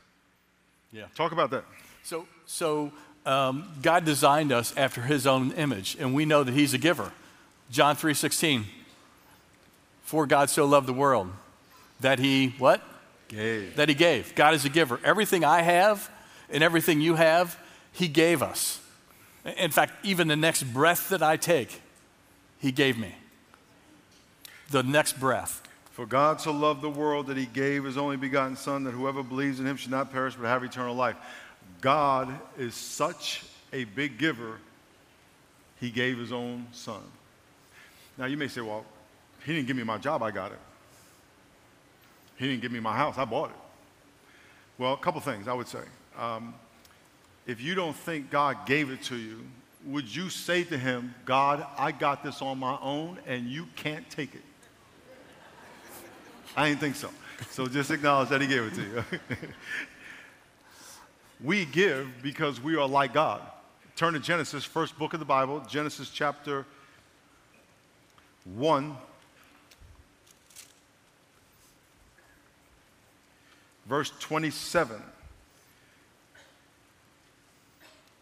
Yeah. 0.92 1.06
Talk 1.14 1.32
about 1.32 1.50
that. 1.50 1.64
So, 2.02 2.26
so 2.46 2.92
um, 3.26 3.70
God 3.82 4.04
designed 4.04 4.52
us 4.52 4.74
after 4.76 5.02
his 5.02 5.26
own 5.26 5.52
image, 5.52 5.96
and 6.00 6.14
we 6.14 6.24
know 6.24 6.42
that 6.42 6.52
he's 6.52 6.72
a 6.72 6.78
giver. 6.78 7.12
John 7.70 7.96
3:16. 7.96 8.64
For 10.02 10.26
God 10.26 10.50
so 10.50 10.64
loved 10.64 10.88
the 10.88 10.92
world 10.92 11.30
that 12.00 12.18
he, 12.18 12.54
what? 12.58 12.82
Gave. 13.28 13.76
That 13.76 13.88
he 13.88 13.94
gave. 13.94 14.34
God 14.34 14.54
is 14.54 14.64
a 14.64 14.68
giver. 14.68 14.98
Everything 15.04 15.44
I 15.44 15.62
have 15.62 16.10
and 16.50 16.64
everything 16.64 17.00
you 17.00 17.14
have, 17.14 17.56
he 17.92 18.08
gave 18.08 18.42
us. 18.42 18.80
In 19.56 19.70
fact, 19.70 19.92
even 20.04 20.26
the 20.26 20.36
next 20.36 20.64
breath 20.64 21.10
that 21.10 21.22
I 21.22 21.36
take, 21.36 21.80
he 22.58 22.72
gave 22.72 22.98
me. 22.98 23.14
The 24.70 24.82
next 24.82 25.20
breath. 25.20 25.62
For 25.92 26.06
God 26.06 26.40
so 26.40 26.52
loved 26.52 26.82
the 26.82 26.90
world 26.90 27.28
that 27.28 27.36
he 27.36 27.46
gave 27.46 27.84
his 27.84 27.96
only 27.96 28.16
begotten 28.16 28.56
Son, 28.56 28.84
that 28.84 28.92
whoever 28.92 29.22
believes 29.22 29.60
in 29.60 29.66
him 29.66 29.76
should 29.76 29.90
not 29.90 30.12
perish 30.12 30.34
but 30.34 30.46
have 30.46 30.64
eternal 30.64 30.94
life. 30.94 31.16
God 31.80 32.36
is 32.58 32.74
such 32.74 33.44
a 33.72 33.84
big 33.84 34.18
giver, 34.18 34.58
he 35.78 35.90
gave 35.90 36.18
his 36.18 36.32
own 36.32 36.66
Son. 36.72 37.02
Now, 38.20 38.26
you 38.26 38.36
may 38.36 38.48
say, 38.48 38.60
well, 38.60 38.84
he 39.46 39.54
didn't 39.54 39.66
give 39.66 39.78
me 39.78 39.82
my 39.82 39.96
job, 39.96 40.22
I 40.22 40.30
got 40.30 40.52
it. 40.52 40.58
He 42.36 42.46
didn't 42.46 42.60
give 42.60 42.70
me 42.70 42.78
my 42.78 42.94
house, 42.94 43.16
I 43.16 43.24
bought 43.24 43.48
it. 43.48 43.56
Well, 44.76 44.92
a 44.92 44.98
couple 44.98 45.22
things 45.22 45.48
I 45.48 45.54
would 45.54 45.66
say. 45.66 45.80
Um, 46.18 46.52
if 47.46 47.62
you 47.62 47.74
don't 47.74 47.96
think 47.96 48.30
God 48.30 48.66
gave 48.66 48.90
it 48.90 49.02
to 49.04 49.16
you, 49.16 49.40
would 49.86 50.14
you 50.14 50.28
say 50.28 50.64
to 50.64 50.76
him, 50.76 51.14
God, 51.24 51.66
I 51.78 51.92
got 51.92 52.22
this 52.22 52.42
on 52.42 52.58
my 52.58 52.76
own 52.82 53.18
and 53.26 53.46
you 53.46 53.66
can't 53.74 54.08
take 54.10 54.34
it? 54.34 54.42
I 56.54 56.68
didn't 56.68 56.80
think 56.80 56.96
so. 56.96 57.08
So 57.52 57.66
just 57.68 57.90
acknowledge 57.90 58.28
that 58.28 58.42
he 58.42 58.46
gave 58.46 58.64
it 58.64 58.74
to 58.74 58.82
you. 58.82 59.04
we 61.42 61.64
give 61.64 62.06
because 62.22 62.60
we 62.60 62.76
are 62.76 62.86
like 62.86 63.14
God. 63.14 63.40
Turn 63.96 64.12
to 64.12 64.20
Genesis, 64.20 64.62
first 64.62 64.98
book 64.98 65.14
of 65.14 65.20
the 65.20 65.26
Bible, 65.26 65.60
Genesis 65.60 66.10
chapter 66.10 66.66
1. 68.44 68.96
Verse 73.86 74.12
27. 74.20 74.96
It 74.96 75.02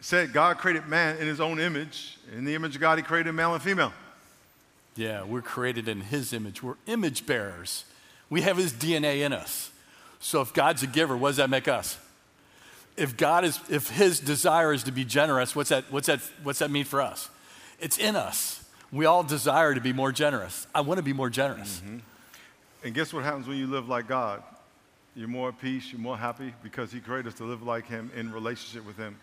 said 0.01 0.33
God 0.33 0.59
created 0.59 0.87
man 0.87 1.19
in 1.19 1.27
his 1.27 1.41
own 1.41 1.61
image. 1.61 2.19
In 2.37 2.45
the 2.45 2.55
image 2.55 2.75
of 2.75 2.81
God, 2.81 2.99
he 2.99 3.05
created 3.05 3.33
male 3.33 3.53
and 3.53 3.63
female. 3.63 3.93
Yeah, 4.97 5.25
we're 5.25 5.43
created 5.43 5.89
in 5.89 6.01
his 6.01 6.33
image. 6.33 6.63
We're 6.63 6.77
image 6.87 7.27
bearers. 7.27 7.85
We 8.31 8.43
have 8.43 8.57
his 8.57 8.73
DNA 8.73 9.25
in 9.25 9.33
us. 9.33 9.71
So 10.21 10.41
if 10.41 10.53
God's 10.53 10.83
a 10.83 10.87
giver, 10.87 11.17
what 11.17 11.31
does 11.31 11.37
that 11.37 11.51
make 11.51 11.69
us? 11.69 11.99
If 12.97 13.17
God 13.17 13.45
is, 13.45 13.61
if 13.71 13.91
his 13.91 14.19
desire 14.19 14.73
is 14.73 14.83
to 14.85 14.93
be 14.93 15.05
generous, 15.05 15.55
what's 15.55 15.69
that, 15.69 15.85
what's 15.91 16.09
that, 16.09 16.21
what's 16.43 16.59
that 16.59 16.71
mean 16.71 16.85
for 16.85 17.01
us? 17.01 17.31
It's 17.79 17.97
in 17.97 18.17
us. 18.17 18.65
We 18.91 19.05
all 19.05 19.23
desire 19.23 19.75
to 19.75 19.81
be 19.81 19.93
more 19.93 20.13
generous. 20.13 20.67
I 20.75 20.81
want 20.81 20.99
to 20.99 21.03
be 21.03 21.13
more 21.13 21.31
generous. 21.31 21.81
Mm-hmm. 21.81 21.99
And 22.85 22.95
guess 22.95 23.13
what 23.13 23.25
happens 23.25 23.47
when 23.47 23.59
you 23.59 23.67
live 23.67 23.89
like 23.89 24.09
God? 24.09 24.43
You're 25.15 25.29
more 25.29 25.49
at 25.49 25.61
peace, 25.61 25.93
you're 25.93 26.01
more 26.01 26.17
happy 26.17 26.55
because 26.63 26.93
He 26.93 27.01
created 27.01 27.27
us 27.27 27.35
to 27.39 27.45
live 27.45 27.63
like 27.63 27.87
Him 27.87 28.11
in 28.15 28.33
relationship 28.33 28.87
with 28.87 28.97
Him. 28.97 29.17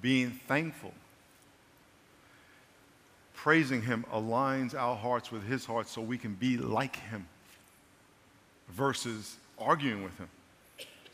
Being 0.00 0.30
thankful, 0.46 0.94
praising 3.34 3.82
Him 3.82 4.04
aligns 4.12 4.74
our 4.74 4.96
hearts 4.96 5.32
with 5.32 5.44
His 5.44 5.64
heart 5.64 5.88
so 5.88 6.00
we 6.00 6.18
can 6.18 6.34
be 6.34 6.56
like 6.56 6.96
Him 6.96 7.26
versus 8.70 9.36
arguing 9.58 10.04
with 10.04 10.16
Him. 10.18 10.28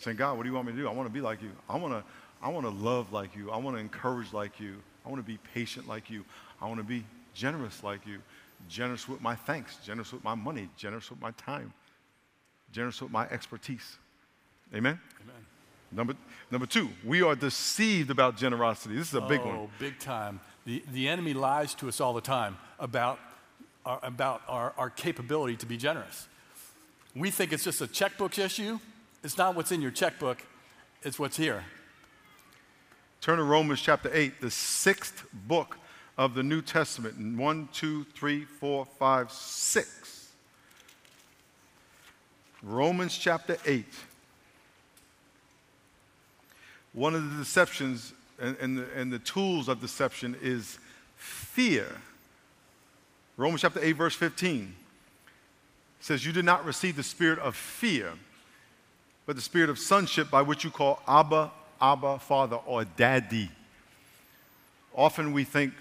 Saying, 0.00 0.18
God, 0.18 0.36
what 0.36 0.42
do 0.42 0.50
you 0.50 0.54
want 0.54 0.66
me 0.66 0.72
to 0.74 0.78
do? 0.78 0.86
I 0.86 0.92
want 0.92 1.08
to 1.08 1.12
be 1.12 1.22
like 1.22 1.42
you. 1.42 1.50
I 1.68 1.76
want 1.76 1.94
to, 1.94 2.04
I 2.42 2.50
want 2.50 2.66
to 2.66 2.70
love 2.70 3.12
like 3.12 3.34
you. 3.34 3.50
I 3.50 3.56
want 3.56 3.76
to 3.76 3.80
encourage 3.80 4.32
like 4.32 4.60
you. 4.60 4.76
I 5.04 5.08
want 5.08 5.24
to 5.24 5.26
be 5.26 5.38
patient 5.54 5.88
like 5.88 6.10
you. 6.10 6.24
I 6.60 6.66
want 6.66 6.78
to 6.78 6.84
be 6.84 7.04
generous 7.38 7.84
like 7.84 8.06
you. 8.06 8.18
Generous 8.68 9.08
with 9.08 9.20
my 9.20 9.36
thanks, 9.36 9.76
generous 9.84 10.12
with 10.12 10.24
my 10.24 10.34
money, 10.34 10.68
generous 10.76 11.08
with 11.10 11.20
my 11.20 11.30
time, 11.32 11.72
generous 12.72 13.00
with 13.00 13.12
my 13.12 13.24
expertise. 13.28 13.96
Amen? 14.74 14.98
Amen. 15.22 15.46
Number, 15.92 16.14
number 16.50 16.66
two, 16.66 16.88
we 17.04 17.22
are 17.22 17.36
deceived 17.36 18.10
about 18.10 18.36
generosity. 18.36 18.96
This 18.96 19.08
is 19.08 19.14
a 19.14 19.20
big 19.20 19.40
oh, 19.44 19.46
one. 19.46 19.68
big 19.78 19.98
time. 20.00 20.40
The, 20.66 20.82
the 20.92 21.08
enemy 21.08 21.34
lies 21.34 21.72
to 21.76 21.88
us 21.88 22.00
all 22.00 22.12
the 22.12 22.20
time 22.20 22.58
about 22.80 23.20
our, 23.86 24.00
about 24.02 24.42
our, 24.48 24.74
our 24.76 24.90
capability 24.90 25.56
to 25.56 25.66
be 25.66 25.76
generous. 25.76 26.26
We 27.14 27.30
think 27.30 27.52
it's 27.52 27.64
just 27.64 27.80
a 27.80 27.86
checkbook 27.86 28.38
issue. 28.38 28.80
It's 29.22 29.38
not 29.38 29.54
what's 29.54 29.72
in 29.72 29.80
your 29.80 29.92
checkbook, 29.92 30.44
it's 31.02 31.18
what's 31.18 31.36
here. 31.36 31.64
Turn 33.20 33.38
to 33.38 33.44
Romans 33.44 33.80
chapter 33.80 34.10
8, 34.12 34.40
the 34.40 34.50
sixth 34.50 35.24
book 35.32 35.78
of 36.18 36.34
the 36.34 36.42
New 36.42 36.60
Testament. 36.60 37.38
One, 37.38 37.68
two, 37.72 38.04
three, 38.12 38.44
four, 38.44 38.84
five, 38.84 39.30
six. 39.30 40.30
Romans 42.60 43.16
chapter 43.16 43.56
8. 43.64 43.86
One 46.92 47.14
of 47.14 47.30
the 47.30 47.36
deceptions 47.36 48.12
and, 48.40 48.56
and, 48.60 48.78
the, 48.78 48.86
and 48.96 49.12
the 49.12 49.20
tools 49.20 49.68
of 49.68 49.80
deception 49.80 50.36
is 50.42 50.78
fear. 51.16 51.86
Romans 53.36 53.62
chapter 53.62 53.80
8, 53.80 53.92
verse 53.92 54.16
15 54.16 54.74
says, 56.00 56.26
You 56.26 56.32
did 56.32 56.44
not 56.44 56.64
receive 56.64 56.96
the 56.96 57.04
spirit 57.04 57.38
of 57.38 57.54
fear, 57.54 58.12
but 59.24 59.36
the 59.36 59.42
spirit 59.42 59.70
of 59.70 59.78
sonship 59.78 60.30
by 60.30 60.42
which 60.42 60.64
you 60.64 60.70
call 60.70 61.00
Abba, 61.06 61.52
Abba, 61.80 62.18
Father, 62.18 62.56
or 62.66 62.84
Daddy. 62.84 63.50
Often 64.96 65.32
we 65.32 65.44
think 65.44 65.74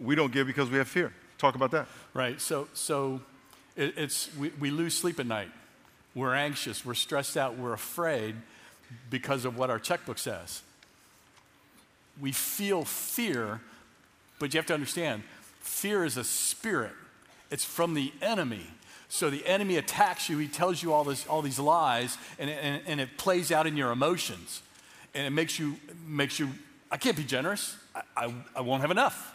we 0.00 0.14
don't 0.14 0.32
give 0.32 0.46
because 0.46 0.70
we 0.70 0.78
have 0.78 0.88
fear. 0.88 1.12
Talk 1.38 1.54
about 1.54 1.70
that. 1.72 1.86
Right. 2.14 2.40
So, 2.40 2.68
so 2.74 3.20
it, 3.76 3.94
it's, 3.96 4.34
we, 4.36 4.50
we 4.60 4.70
lose 4.70 4.96
sleep 4.96 5.20
at 5.20 5.26
night. 5.26 5.50
We're 6.14 6.34
anxious. 6.34 6.84
We're 6.84 6.94
stressed 6.94 7.36
out. 7.36 7.56
We're 7.56 7.72
afraid 7.72 8.34
because 9.10 9.44
of 9.44 9.56
what 9.56 9.70
our 9.70 9.78
checkbook 9.78 10.18
says. 10.18 10.62
We 12.20 12.32
feel 12.32 12.84
fear, 12.84 13.60
but 14.38 14.52
you 14.52 14.58
have 14.58 14.66
to 14.66 14.74
understand 14.74 15.22
fear 15.60 16.04
is 16.04 16.16
a 16.16 16.24
spirit, 16.24 16.92
it's 17.50 17.64
from 17.64 17.94
the 17.94 18.12
enemy. 18.22 18.66
So 19.10 19.30
the 19.30 19.46
enemy 19.46 19.76
attacks 19.76 20.28
you, 20.28 20.38
he 20.38 20.48
tells 20.48 20.82
you 20.82 20.92
all, 20.92 21.04
this, 21.04 21.26
all 21.26 21.40
these 21.40 21.58
lies, 21.58 22.18
and, 22.38 22.50
and, 22.50 22.82
and 22.86 23.00
it 23.00 23.16
plays 23.16 23.52
out 23.52 23.66
in 23.66 23.76
your 23.76 23.90
emotions. 23.90 24.60
And 25.14 25.26
it 25.26 25.30
makes 25.30 25.58
you, 25.58 25.76
makes 26.06 26.38
you 26.38 26.50
I 26.90 26.96
can't 26.96 27.16
be 27.16 27.24
generous, 27.24 27.76
I, 27.94 28.02
I, 28.16 28.34
I 28.56 28.60
won't 28.62 28.80
have 28.80 28.90
enough. 28.90 29.34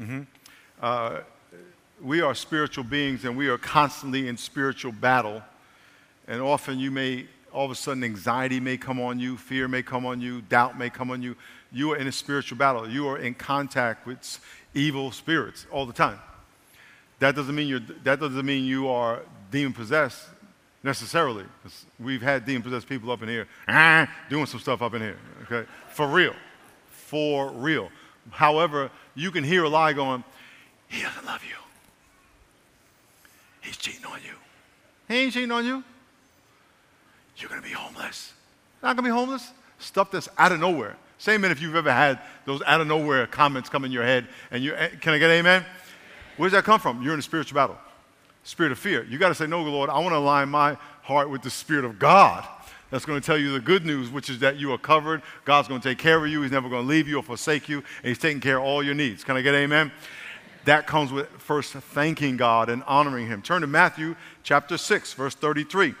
Mm-hmm. 0.00 0.22
Uh, 0.80 1.20
we 2.02 2.20
are 2.20 2.34
spiritual 2.34 2.84
beings 2.84 3.24
and 3.24 3.36
we 3.36 3.48
are 3.48 3.58
constantly 3.58 4.28
in 4.28 4.36
spiritual 4.36 4.92
battle. 4.92 5.42
And 6.28 6.40
often 6.40 6.78
you 6.78 6.90
may, 6.90 7.26
all 7.52 7.64
of 7.64 7.70
a 7.70 7.74
sudden, 7.74 8.04
anxiety 8.04 8.60
may 8.60 8.76
come 8.76 9.00
on 9.00 9.18
you, 9.18 9.36
fear 9.36 9.66
may 9.66 9.82
come 9.82 10.06
on 10.06 10.20
you, 10.20 10.42
doubt 10.42 10.78
may 10.78 10.90
come 10.90 11.10
on 11.10 11.22
you. 11.22 11.36
You 11.72 11.92
are 11.92 11.96
in 11.96 12.06
a 12.06 12.12
spiritual 12.12 12.58
battle. 12.58 12.88
You 12.88 13.08
are 13.08 13.18
in 13.18 13.34
contact 13.34 14.06
with 14.06 14.38
evil 14.74 15.10
spirits 15.10 15.66
all 15.70 15.86
the 15.86 15.92
time. 15.92 16.18
That 17.18 17.34
doesn't 17.34 17.54
mean, 17.54 17.66
you're, 17.66 17.80
that 18.04 18.20
doesn't 18.20 18.46
mean 18.46 18.64
you 18.64 18.88
are 18.88 19.22
demon 19.50 19.72
possessed 19.72 20.28
necessarily. 20.82 21.44
We've 21.98 22.22
had 22.22 22.46
demon 22.46 22.62
possessed 22.62 22.88
people 22.88 23.10
up 23.10 23.22
in 23.22 23.28
here 23.28 23.48
ah, 23.66 24.08
doing 24.30 24.46
some 24.46 24.60
stuff 24.60 24.82
up 24.82 24.94
in 24.94 25.02
here, 25.02 25.18
okay? 25.44 25.68
For 25.88 26.06
real. 26.06 26.34
For 26.90 27.50
real. 27.50 27.90
However, 28.30 28.90
you 29.18 29.30
can 29.30 29.42
hear 29.42 29.64
a 29.64 29.68
lie 29.68 29.92
going, 29.92 30.22
He 30.88 31.02
doesn't 31.02 31.26
love 31.26 31.42
you. 31.44 31.56
He's 33.60 33.76
cheating 33.76 34.06
on 34.06 34.20
you. 34.24 34.34
He 35.08 35.14
ain't 35.14 35.32
cheating 35.32 35.50
on 35.50 35.64
you. 35.64 35.82
You're 37.36 37.50
going 37.50 37.60
to 37.60 37.66
be 37.66 37.74
homeless. 37.74 38.32
Not 38.82 38.96
going 38.96 39.04
to 39.04 39.10
be 39.10 39.10
homeless. 39.10 39.50
Stuff 39.78 40.10
that's 40.10 40.28
out 40.38 40.52
of 40.52 40.60
nowhere. 40.60 40.96
Say 41.18 41.34
amen 41.34 41.50
if 41.50 41.60
you've 41.60 41.74
ever 41.74 41.92
had 41.92 42.20
those 42.44 42.62
out 42.62 42.80
of 42.80 42.86
nowhere 42.86 43.26
comments 43.26 43.68
come 43.68 43.84
in 43.84 43.90
your 43.90 44.04
head. 44.04 44.28
And 44.50 44.62
you, 44.62 44.74
eh, 44.74 44.88
can 45.00 45.14
I 45.14 45.18
get 45.18 45.30
amen? 45.30 45.64
Where 46.36 46.48
does 46.48 46.56
that 46.56 46.64
come 46.64 46.78
from? 46.78 47.02
You're 47.02 47.14
in 47.14 47.18
a 47.18 47.22
spiritual 47.22 47.56
battle. 47.56 47.76
Spirit 48.44 48.72
of 48.72 48.78
fear. 48.78 49.04
You 49.04 49.18
got 49.18 49.28
to 49.28 49.34
say, 49.34 49.46
no, 49.46 49.62
Lord, 49.62 49.90
I 49.90 49.98
want 49.98 50.10
to 50.10 50.16
align 50.16 50.48
my 50.48 50.76
heart 51.02 51.28
with 51.28 51.42
the 51.42 51.50
Spirit 51.50 51.84
of 51.84 51.98
God. 51.98 52.46
That's 52.90 53.04
going 53.04 53.20
to 53.20 53.26
tell 53.26 53.36
you 53.36 53.52
the 53.52 53.60
good 53.60 53.84
news, 53.84 54.10
which 54.10 54.30
is 54.30 54.38
that 54.38 54.56
you 54.56 54.72
are 54.72 54.78
covered. 54.78 55.22
God's 55.44 55.68
going 55.68 55.80
to 55.80 55.88
take 55.88 55.98
care 55.98 56.24
of 56.24 56.30
you. 56.30 56.42
He's 56.42 56.52
never 56.52 56.68
going 56.68 56.82
to 56.82 56.88
leave 56.88 57.06
you 57.06 57.18
or 57.18 57.22
forsake 57.22 57.68
you. 57.68 57.78
And 57.78 58.06
He's 58.06 58.18
taking 58.18 58.40
care 58.40 58.58
of 58.58 58.64
all 58.64 58.82
your 58.82 58.94
needs. 58.94 59.24
Can 59.24 59.36
I 59.36 59.42
get 59.42 59.54
amen? 59.54 59.92
That 60.64 60.86
comes 60.86 61.12
with 61.12 61.28
first 61.28 61.72
thanking 61.72 62.36
God 62.36 62.68
and 62.68 62.82
honoring 62.84 63.26
Him. 63.26 63.42
Turn 63.42 63.60
to 63.60 63.66
Matthew 63.66 64.16
chapter 64.42 64.78
6, 64.78 65.12
verse 65.14 65.34
33 65.34 65.94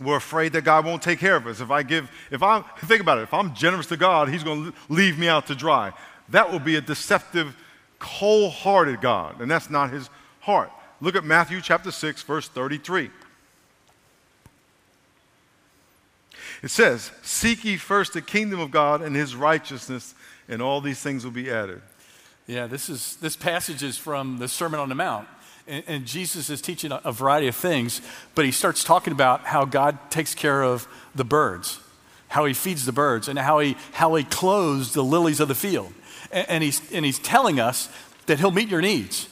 we're 0.00 0.16
afraid 0.16 0.52
that 0.52 0.62
God 0.62 0.84
won't 0.84 1.02
take 1.02 1.18
care 1.18 1.36
of 1.36 1.46
us. 1.46 1.60
If 1.60 1.70
I 1.70 1.82
give, 1.82 2.10
if 2.30 2.42
I 2.42 2.60
think 2.84 3.00
about 3.00 3.18
it, 3.18 3.22
if 3.22 3.32
I'm 3.32 3.54
generous 3.54 3.86
to 3.86 3.96
God, 3.96 4.28
He's 4.28 4.44
going 4.44 4.64
to 4.64 4.78
leave 4.88 5.18
me 5.18 5.28
out 5.28 5.46
to 5.46 5.54
dry. 5.54 5.92
That 6.28 6.50
will 6.50 6.58
be 6.58 6.76
a 6.76 6.80
deceptive, 6.80 7.56
cold 7.98 8.52
hearted 8.52 9.00
God, 9.00 9.40
and 9.40 9.50
that's 9.50 9.70
not 9.70 9.90
His 9.90 10.10
heart. 10.40 10.70
Look 11.00 11.16
at 11.16 11.24
Matthew 11.24 11.60
chapter 11.60 11.90
6, 11.90 12.22
verse 12.22 12.48
33. 12.48 13.10
It 16.66 16.72
says, 16.72 17.12
Seek 17.22 17.64
ye 17.64 17.76
first 17.76 18.12
the 18.12 18.20
kingdom 18.20 18.58
of 18.58 18.72
God 18.72 19.00
and 19.00 19.14
His 19.14 19.36
righteousness, 19.36 20.16
and 20.48 20.60
all 20.60 20.80
these 20.80 21.00
things 21.00 21.22
will 21.22 21.30
be 21.30 21.48
added. 21.48 21.80
Yeah, 22.48 22.66
this, 22.66 22.88
is, 22.88 23.14
this 23.20 23.36
passage 23.36 23.84
is 23.84 23.96
from 23.96 24.38
the 24.38 24.48
Sermon 24.48 24.80
on 24.80 24.88
the 24.88 24.96
Mount. 24.96 25.28
And, 25.68 25.84
and 25.86 26.06
Jesus 26.06 26.50
is 26.50 26.60
teaching 26.60 26.90
a, 26.90 27.00
a 27.04 27.12
variety 27.12 27.46
of 27.46 27.54
things, 27.54 28.00
but 28.34 28.44
he 28.44 28.50
starts 28.50 28.82
talking 28.82 29.12
about 29.12 29.42
how 29.42 29.64
God 29.64 30.10
takes 30.10 30.34
care 30.34 30.64
of 30.64 30.88
the 31.14 31.22
birds, 31.22 31.78
how 32.26 32.46
he 32.46 32.52
feeds 32.52 32.84
the 32.84 32.90
birds, 32.90 33.28
and 33.28 33.38
how 33.38 33.60
he, 33.60 33.76
how 33.92 34.16
he 34.16 34.24
clothes 34.24 34.92
the 34.92 35.04
lilies 35.04 35.38
of 35.38 35.46
the 35.46 35.54
field. 35.54 35.92
And, 36.32 36.50
and, 36.50 36.64
he's, 36.64 36.82
and 36.92 37.04
he's 37.04 37.20
telling 37.20 37.60
us 37.60 37.88
that 38.26 38.40
he'll 38.40 38.50
meet 38.50 38.68
your 38.68 38.82
needs. 38.82 39.28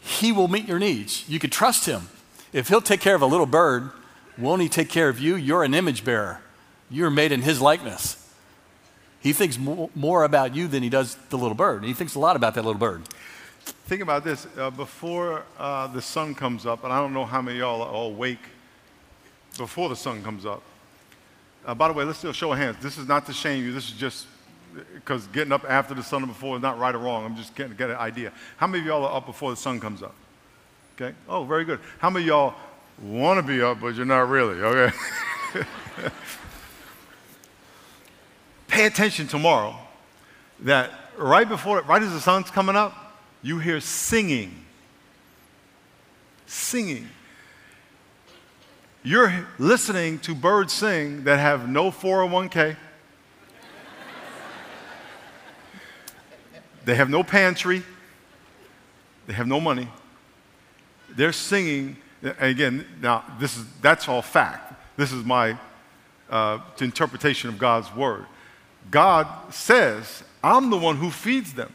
He 0.00 0.32
will 0.32 0.48
meet 0.48 0.66
your 0.66 0.80
needs. 0.80 1.28
You 1.28 1.38
can 1.38 1.50
trust 1.50 1.86
him. 1.86 2.08
If 2.52 2.66
he'll 2.66 2.80
take 2.80 3.00
care 3.00 3.14
of 3.14 3.22
a 3.22 3.26
little 3.26 3.46
bird, 3.46 3.92
won't 4.38 4.62
he 4.62 4.68
take 4.68 4.88
care 4.88 5.08
of 5.08 5.20
you? 5.20 5.36
You're 5.36 5.64
an 5.64 5.74
image 5.74 6.04
bearer. 6.04 6.40
You're 6.90 7.10
made 7.10 7.32
in 7.32 7.42
his 7.42 7.60
likeness. 7.60 8.18
He 9.20 9.32
thinks 9.32 9.58
more 9.58 10.24
about 10.24 10.54
you 10.54 10.66
than 10.66 10.82
he 10.82 10.88
does 10.88 11.16
the 11.30 11.38
little 11.38 11.54
bird. 11.54 11.84
He 11.84 11.94
thinks 11.94 12.14
a 12.14 12.18
lot 12.18 12.34
about 12.34 12.54
that 12.54 12.64
little 12.64 12.78
bird. 12.78 13.02
Think 13.86 14.02
about 14.02 14.24
this. 14.24 14.46
Uh, 14.58 14.70
before 14.70 15.44
uh, 15.58 15.86
the 15.86 16.02
sun 16.02 16.34
comes 16.34 16.66
up, 16.66 16.82
and 16.82 16.92
I 16.92 16.98
don't 16.98 17.14
know 17.14 17.24
how 17.24 17.40
many 17.40 17.58
y'all 17.58 17.82
are 17.82 18.06
awake 18.06 18.40
before 19.56 19.88
the 19.88 19.96
sun 19.96 20.22
comes 20.24 20.44
up. 20.44 20.62
Uh, 21.64 21.74
by 21.74 21.86
the 21.86 21.94
way, 21.94 22.04
let's 22.04 22.20
do 22.20 22.28
a 22.28 22.34
show 22.34 22.52
of 22.52 22.58
hands. 22.58 22.76
This 22.82 22.98
is 22.98 23.06
not 23.06 23.26
to 23.26 23.32
shame 23.32 23.64
you. 23.64 23.72
This 23.72 23.84
is 23.84 23.92
just 23.92 24.26
because 24.94 25.26
getting 25.28 25.52
up 25.52 25.64
after 25.68 25.94
the 25.94 26.02
sun 26.02 26.24
or 26.24 26.26
before 26.26 26.56
is 26.56 26.62
not 26.62 26.78
right 26.78 26.94
or 26.94 26.98
wrong. 26.98 27.24
I'm 27.24 27.36
just 27.36 27.54
getting 27.54 27.76
get 27.76 27.90
an 27.90 27.96
idea. 27.96 28.32
How 28.56 28.66
many 28.66 28.80
of 28.80 28.86
y'all 28.86 29.04
are 29.04 29.16
up 29.16 29.26
before 29.26 29.50
the 29.50 29.56
sun 29.56 29.78
comes 29.78 30.02
up? 30.02 30.14
Okay. 30.96 31.14
Oh, 31.28 31.44
very 31.44 31.64
good. 31.64 31.78
How 31.98 32.10
many 32.10 32.24
of 32.24 32.28
y'all 32.28 32.54
want 33.00 33.38
to 33.38 33.42
be 33.42 33.62
up, 33.62 33.80
but 33.80 33.94
you're 33.94 34.04
not 34.04 34.28
really? 34.28 34.60
Okay. 34.60 34.96
Pay 38.68 38.86
attention 38.86 39.26
tomorrow 39.26 39.76
that 40.60 40.90
right 41.16 41.48
before, 41.48 41.82
right 41.82 42.02
as 42.02 42.12
the 42.12 42.20
sun's 42.20 42.50
coming 42.50 42.76
up, 42.76 43.20
you 43.42 43.58
hear 43.58 43.80
singing. 43.80 44.64
Singing. 46.46 47.08
You're 49.02 49.46
listening 49.58 50.20
to 50.20 50.34
birds 50.34 50.72
sing 50.72 51.24
that 51.24 51.38
have 51.38 51.68
no 51.68 51.90
401k. 51.90 52.76
they 56.84 56.94
have 56.94 57.10
no 57.10 57.22
pantry. 57.22 57.82
They 59.26 59.32
have 59.32 59.46
no 59.46 59.60
money. 59.60 59.88
They're 61.10 61.32
singing. 61.32 61.96
Again, 62.38 62.86
now 63.00 63.24
this 63.38 63.56
is 63.56 63.64
that's 63.80 64.08
all 64.08 64.22
fact. 64.22 64.74
This 64.96 65.12
is 65.12 65.24
my 65.24 65.56
uh, 66.30 66.58
interpretation 66.80 67.48
of 67.48 67.58
God's 67.58 67.92
word. 67.94 68.26
God 68.90 69.26
says, 69.52 70.22
"I'm 70.42 70.70
the 70.70 70.78
one 70.78 70.96
who 70.96 71.10
feeds 71.10 71.52
them." 71.52 71.72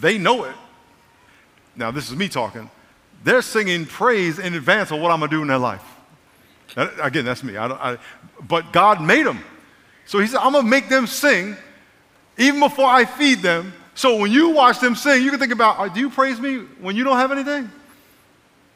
They 0.00 0.18
know 0.18 0.44
it. 0.44 0.54
Now, 1.76 1.90
this 1.90 2.10
is 2.10 2.16
me 2.16 2.28
talking. 2.28 2.68
They're 3.24 3.40
singing 3.40 3.86
praise 3.86 4.38
in 4.38 4.54
advance 4.54 4.90
of 4.90 5.00
what 5.00 5.10
I'm 5.10 5.20
going 5.20 5.30
to 5.30 5.36
do 5.36 5.42
in 5.42 5.48
their 5.48 5.58
life. 5.58 5.84
again, 6.76 7.24
that's 7.24 7.44
me. 7.44 7.56
I 7.56 7.66
I, 7.68 7.98
but 8.46 8.72
God 8.72 9.00
made 9.00 9.24
them. 9.24 9.40
So 10.06 10.18
He 10.18 10.26
said, 10.26 10.40
I'm 10.40 10.52
going 10.52 10.64
to 10.64 10.70
make 10.70 10.88
them 10.88 11.06
sing 11.06 11.56
even 12.36 12.60
before 12.60 12.86
I 12.86 13.04
feed 13.04 13.38
them. 13.38 13.72
So 13.94 14.16
when 14.16 14.32
you 14.32 14.50
watch 14.50 14.80
them 14.80 14.96
sing, 14.96 15.22
you 15.22 15.30
can 15.30 15.38
think 15.38 15.52
about 15.52 15.78
uh, 15.78 15.88
do 15.88 16.00
you 16.00 16.10
praise 16.10 16.40
me 16.40 16.58
when 16.80 16.96
you 16.96 17.04
don't 17.04 17.18
have 17.18 17.30
anything? 17.30 17.70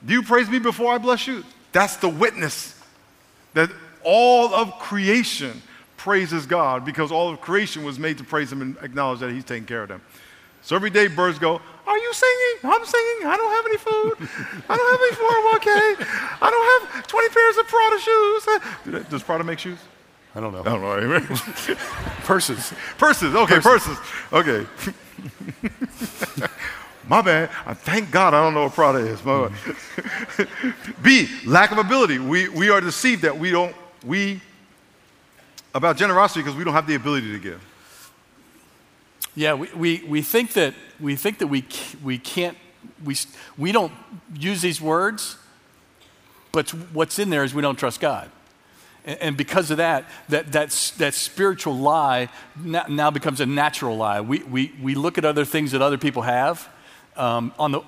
Do 0.07 0.13
you 0.13 0.23
praise 0.23 0.49
me 0.49 0.61
before 0.61 0.95
I 0.95 0.99
bless 0.99 1.27
you? 1.27 1.45
That's 1.73 1.97
the 1.97 2.09
witness 2.09 2.81
that 3.55 3.71
all 4.05 4.55
of 4.55 4.79
creation 4.79 5.61
praises 5.97 6.47
God 6.47 6.85
because 6.85 7.11
all 7.11 7.29
of 7.31 7.41
creation 7.41 7.83
was 7.83 7.99
made 7.99 8.19
to 8.19 8.25
praise 8.25 8.53
Him 8.53 8.63
and 8.63 8.77
acknowledge 8.83 9.19
that 9.21 9.33
He's 9.33 9.45
taking 9.45 9.67
care 9.67 9.83
of 9.83 9.89
them. 9.89 10.01
So 10.63 10.77
every 10.77 10.91
day 10.91 11.09
birds 11.09 11.39
go, 11.39 11.61
Are 11.87 11.99
you 11.99 12.13
singing? 12.13 12.73
I'm 12.73 12.85
singing. 12.85 13.27
I 13.27 13.37
don't 13.37 13.53
have 13.53 13.67
any 13.67 13.79
food. 13.79 14.29
I 14.69 14.77
don't 14.77 14.91
have 14.93 15.01
any 15.03 15.17
401k. 15.17 16.07
I 16.41 16.51
don't 16.51 16.93
have 16.93 17.07
20 17.07 17.29
pairs 17.29 17.57
of 17.57 17.67
Prada 17.67 17.99
shoes. 17.99 18.49
Uh, 18.49 19.11
does 19.11 19.23
Prada 19.23 19.45
make 19.45 19.59
shoes? 19.59 19.79
I 20.35 20.41
don't 20.41 20.53
know. 20.53 20.61
I 20.61 20.65
don't 20.65 20.83
know. 20.83 21.21
purses. 22.25 22.73
Purses. 22.99 23.35
Okay, 23.35 23.59
purses. 23.61 23.99
purses. 24.31 24.67
Okay. 26.39 26.47
My 27.09 27.23
bad. 27.23 27.51
I 27.65 27.75
thank 27.75 28.11
God 28.11 28.35
I 28.35 28.43
don't 28.43 28.55
know 28.55 28.65
what 28.65 28.75
Prada 28.75 28.99
is. 28.99 29.25
My 29.25 29.51
B, 31.03 31.29
lack 31.45 31.71
of 31.71 31.79
ability. 31.79 32.19
We, 32.19 32.49
we 32.49 32.69
are 32.69 32.81
deceived 32.81 33.23
that 33.23 33.39
we 33.39 33.51
don't, 33.51 33.75
we, 34.05 34.41
about 35.75 35.97
generosity 35.97 36.41
because 36.41 36.57
we 36.57 36.65
don't 36.65 36.75
have 36.75 36.87
the 36.87 36.97
ability 36.97 37.33
to 37.33 37.39
give. 37.39 37.63
Yeah, 39.35 39.55
we, 39.55 39.69
we, 39.75 40.05
we 40.09 40.23
think 40.23 40.55
that 40.55 40.75
we 40.99 41.15
think 41.15 41.39
that 41.39 41.49
we, 41.49 41.65
we 42.03 42.19
can't 42.19 42.57
we, 43.05 43.17
we 43.59 43.73
don't 43.73 43.93
use 44.35 44.63
these 44.63 44.81
words, 44.81 45.37
but 46.53 46.71
what's 46.93 47.19
in 47.19 47.31
there 47.31 47.45
is 47.45 47.55
we 47.55 47.63
don't 47.63 47.79
trust 47.79 48.01
God. 48.01 48.31
And, 49.05 49.19
and 49.21 49.37
because 49.37 49.71
of 49.71 49.77
that, 49.77 50.05
that, 50.29 50.53
that, 50.53 50.71
that 50.99 51.15
spiritual 51.15 51.77
lie 51.77 52.29
now 52.57 53.11
becomes 53.11 53.41
a 53.41 53.47
natural 53.47 53.97
lie. 53.97 54.21
We, 54.21 54.41
we, 54.45 54.73
we 54.81 54.95
look 54.95 55.19
at 55.19 55.25
other 55.25 55.45
things 55.45 55.73
that 55.73 55.83
other 55.83 55.99
people 55.99 56.23
have. 56.23 56.69
Um, 57.17 57.53
on 57.59 57.73
the, 57.73 57.81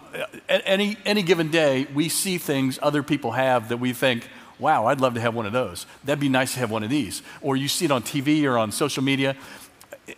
any, 0.48 0.96
any 1.04 1.22
given 1.22 1.50
day, 1.50 1.86
we 1.94 2.08
see 2.08 2.38
things 2.38 2.78
other 2.80 3.02
people 3.02 3.32
have 3.32 3.68
that 3.68 3.76
we 3.76 3.92
think, 3.92 4.26
wow, 4.58 4.86
I'd 4.86 5.00
love 5.00 5.14
to 5.14 5.20
have 5.20 5.34
one 5.34 5.46
of 5.46 5.52
those. 5.52 5.86
That'd 6.04 6.20
be 6.20 6.30
nice 6.30 6.54
to 6.54 6.60
have 6.60 6.70
one 6.70 6.82
of 6.82 6.90
these. 6.90 7.22
Or 7.42 7.56
you 7.56 7.68
see 7.68 7.84
it 7.84 7.90
on 7.90 8.02
TV 8.02 8.44
or 8.44 8.56
on 8.56 8.72
social 8.72 9.02
media, 9.02 9.36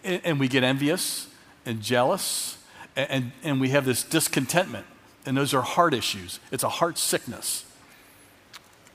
and 0.05 0.39
we 0.39 0.49
get 0.49 0.63
envious 0.63 1.29
and 1.67 1.81
jealous, 1.83 2.57
and, 2.97 3.33
and 3.43 3.61
we 3.61 3.71
have 3.71 3.85
this 3.85 4.03
discontentment. 4.03 4.87
And 5.27 5.37
those 5.37 5.53
are 5.53 5.63
heart 5.63 5.93
issues. 5.93 6.41
It's 6.51 6.63
a 6.63 6.69
heart 6.69 6.97
sickness. 6.97 7.65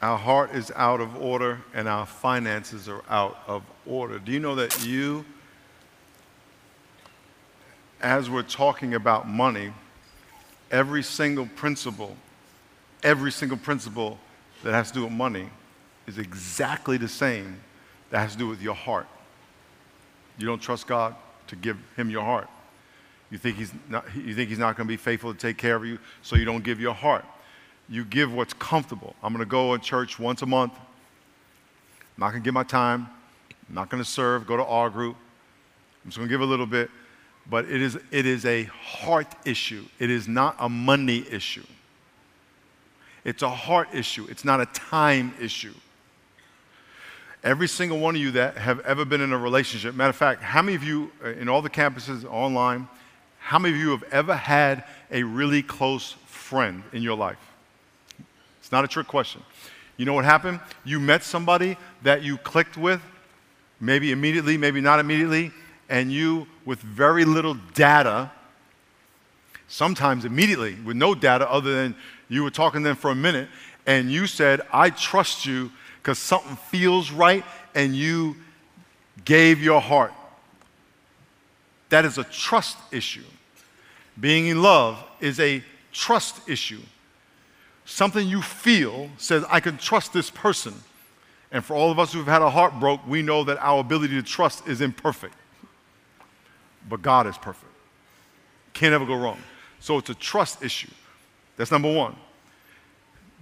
Our 0.02 0.18
heart 0.18 0.54
is 0.54 0.72
out 0.76 1.02
of 1.02 1.16
order, 1.16 1.62
and 1.74 1.88
our 1.88 2.06
finances 2.06 2.88
are 2.90 3.04
out 3.10 3.38
of 3.48 3.64
order. 3.86 4.20
Do 4.20 4.32
you 4.32 4.40
know 4.40 4.56
that 4.56 4.86
you, 4.86 5.26
as 8.02 8.30
we're 8.30 8.44
talking 8.44 8.94
about 8.94 9.28
money, 9.28 9.74
every 10.76 11.02
single 11.02 11.48
principle, 11.56 12.18
every 13.02 13.32
single 13.32 13.58
principle 13.58 14.20
that 14.62 14.74
has 14.74 14.90
to 14.90 14.96
do 14.96 15.04
with 15.04 15.14
money 15.14 15.48
is 16.06 16.18
exactly 16.18 16.98
the 16.98 17.08
same 17.08 17.62
that 18.10 18.20
has 18.20 18.34
to 18.34 18.38
do 18.38 18.48
with 18.48 18.62
your 18.62 18.76
heart. 18.76 19.08
You 20.38 20.46
don't 20.46 20.62
trust 20.62 20.86
God 20.86 21.16
to 21.48 21.56
give 21.56 21.78
Him 21.96 22.10
your 22.10 22.24
heart. 22.24 22.50
You 23.32 23.38
think 23.38 23.56
He's 23.56 23.72
not, 23.90 24.04
you 24.14 24.36
think 24.36 24.50
he's 24.50 24.60
not 24.60 24.76
going 24.76 24.86
to 24.86 24.92
be 24.92 24.98
faithful 24.98 25.34
to 25.34 25.40
take 25.40 25.58
care 25.58 25.78
of 25.78 25.86
you, 25.86 25.98
so 26.22 26.36
you 26.36 26.44
don't 26.44 26.64
give 26.64 26.82
your 26.82 26.94
heart. 26.94 27.24
You 27.88 28.04
give 28.04 28.34
what's 28.34 28.54
comfortable. 28.54 29.16
I'm 29.24 29.32
going 29.32 29.46
to 29.46 29.50
go 29.50 29.78
to 29.78 29.82
church 29.82 30.20
once 30.20 30.42
a 30.42 30.46
month. 30.46 30.74
I'm 30.74 32.20
not 32.20 32.32
going 32.32 32.44
to 32.44 32.46
give 32.46 32.54
my 32.54 32.64
time. 32.64 33.08
I'm 33.70 33.76
not 33.76 33.90
going 33.90 34.04
to 34.04 34.10
serve, 34.10 34.46
go 34.46 34.58
to 34.58 34.66
our 34.66 34.90
group. 34.90 35.16
I'm 36.04 36.10
just 36.10 36.18
going 36.18 36.28
to 36.28 36.34
give 36.34 36.42
a 36.42 36.46
little 36.46 36.66
bit. 36.66 36.90
But 37.50 37.66
it 37.66 37.82
is, 37.82 37.98
it 38.12 38.26
is 38.26 38.46
a 38.46 38.64
heart 38.64 39.28
issue, 39.46 39.86
it 40.00 40.10
is 40.10 40.28
not 40.28 40.56
a 40.60 40.70
money 40.70 41.26
issue. 41.30 41.66
It's 43.24 43.44
a 43.44 43.50
heart 43.50 43.90
issue, 43.94 44.28
it's 44.30 44.46
not 44.46 44.62
a 44.62 44.66
time 44.68 45.34
issue. 45.40 45.74
Every 47.44 47.68
single 47.68 48.00
one 48.00 48.16
of 48.16 48.22
you 48.22 48.32
that 48.32 48.58
have 48.58 48.80
ever 48.82 49.06
been 49.06 49.22
in 49.22 49.32
a 49.32 49.38
relationship. 49.38 49.94
Matter 49.94 50.10
of 50.10 50.16
fact, 50.16 50.42
how 50.42 50.64
many 50.64 50.76
of 50.76 50.84
you 50.84 51.12
uh, 51.24 51.30
in 51.30 51.48
all 51.48 51.62
the 51.62 51.70
campuses 51.70 52.26
online, 52.26 52.88
how 53.38 53.60
many 53.60 53.76
of 53.76 53.80
you 53.80 53.92
have 53.92 54.04
ever 54.12 54.36
had 54.36 54.84
a 55.12 55.22
really 55.22 55.62
close 55.62 56.16
friend 56.26 56.82
in 56.92 57.04
your 57.04 57.16
life? 57.16 57.38
It's 58.60 58.72
not 58.72 58.84
a 58.84 58.88
trick 58.88 59.06
question. 59.06 59.44
You 59.98 60.06
know 60.06 60.14
what 60.14 60.26
happened? 60.26 60.60
You 60.84 61.00
met 61.00 61.24
somebody 61.24 61.78
that 62.02 62.24
you 62.24 62.38
clicked 62.38 62.78
with, 62.78 63.02
maybe 63.80 64.12
immediately, 64.12 64.58
maybe 64.58 64.82
not 64.82 65.00
immediately, 65.00 65.52
and 65.90 66.12
you, 66.12 66.48
with 66.66 66.80
very 66.80 67.26
little 67.26 67.56
data, 67.74 68.32
sometimes 69.68 70.26
immediately, 70.26 70.76
with 70.86 70.98
no 70.98 71.16
data 71.16 71.50
other 71.50 71.74
than 71.74 71.96
you 72.30 72.44
were 72.44 72.52
talking 72.52 72.82
to 72.82 72.90
them 72.90 72.96
for 72.96 73.12
a 73.12 73.16
minute, 73.16 73.50
and 73.86 74.12
you 74.12 74.28
said, 74.28 74.62
I 74.72 74.90
trust 74.90 75.46
you 75.46 75.72
because 75.98 76.18
something 76.20 76.56
feels 76.56 77.12
right, 77.12 77.44
and 77.74 77.96
you 77.96 78.36
gave 79.26 79.62
your 79.62 79.82
heart. 79.82 80.14
That 81.90 82.06
is 82.06 82.18
a 82.18 82.24
trust 82.24 82.78
issue. 82.92 83.24
Being 84.20 84.48
in 84.48 84.62
love 84.62 85.04
is 85.20 85.40
a 85.40 85.64
trust 85.92 86.48
issue. 86.48 86.82
Something 87.86 88.28
you 88.28 88.42
feel 88.42 89.10
says, 89.18 89.44
I 89.50 89.60
can 89.60 89.78
trust 89.78 90.14
this 90.14 90.30
person. 90.30 90.74
And 91.52 91.64
for 91.64 91.76
all 91.76 91.92
of 91.92 92.00
us 92.00 92.12
who've 92.12 92.26
had 92.26 92.42
a 92.42 92.50
heart 92.50 92.80
broke, 92.80 93.06
we 93.08 93.22
know 93.22 93.44
that 93.44 93.58
our 93.60 93.80
ability 93.80 94.16
to 94.16 94.24
trust 94.24 94.68
is 94.68 94.82
imperfect. 94.82 95.36
But 96.88 97.02
God 97.02 97.28
is 97.28 97.38
perfect. 97.38 97.72
Can't 98.74 98.94
ever 98.94 99.06
go 99.06 99.16
wrong. 99.16 99.40
So 99.80 99.98
it's 99.98 100.10
a 100.10 100.16
trust 100.16 100.64
issue. 100.64 100.92
That's 101.58 101.72
number 101.72 101.92
one. 101.94 102.16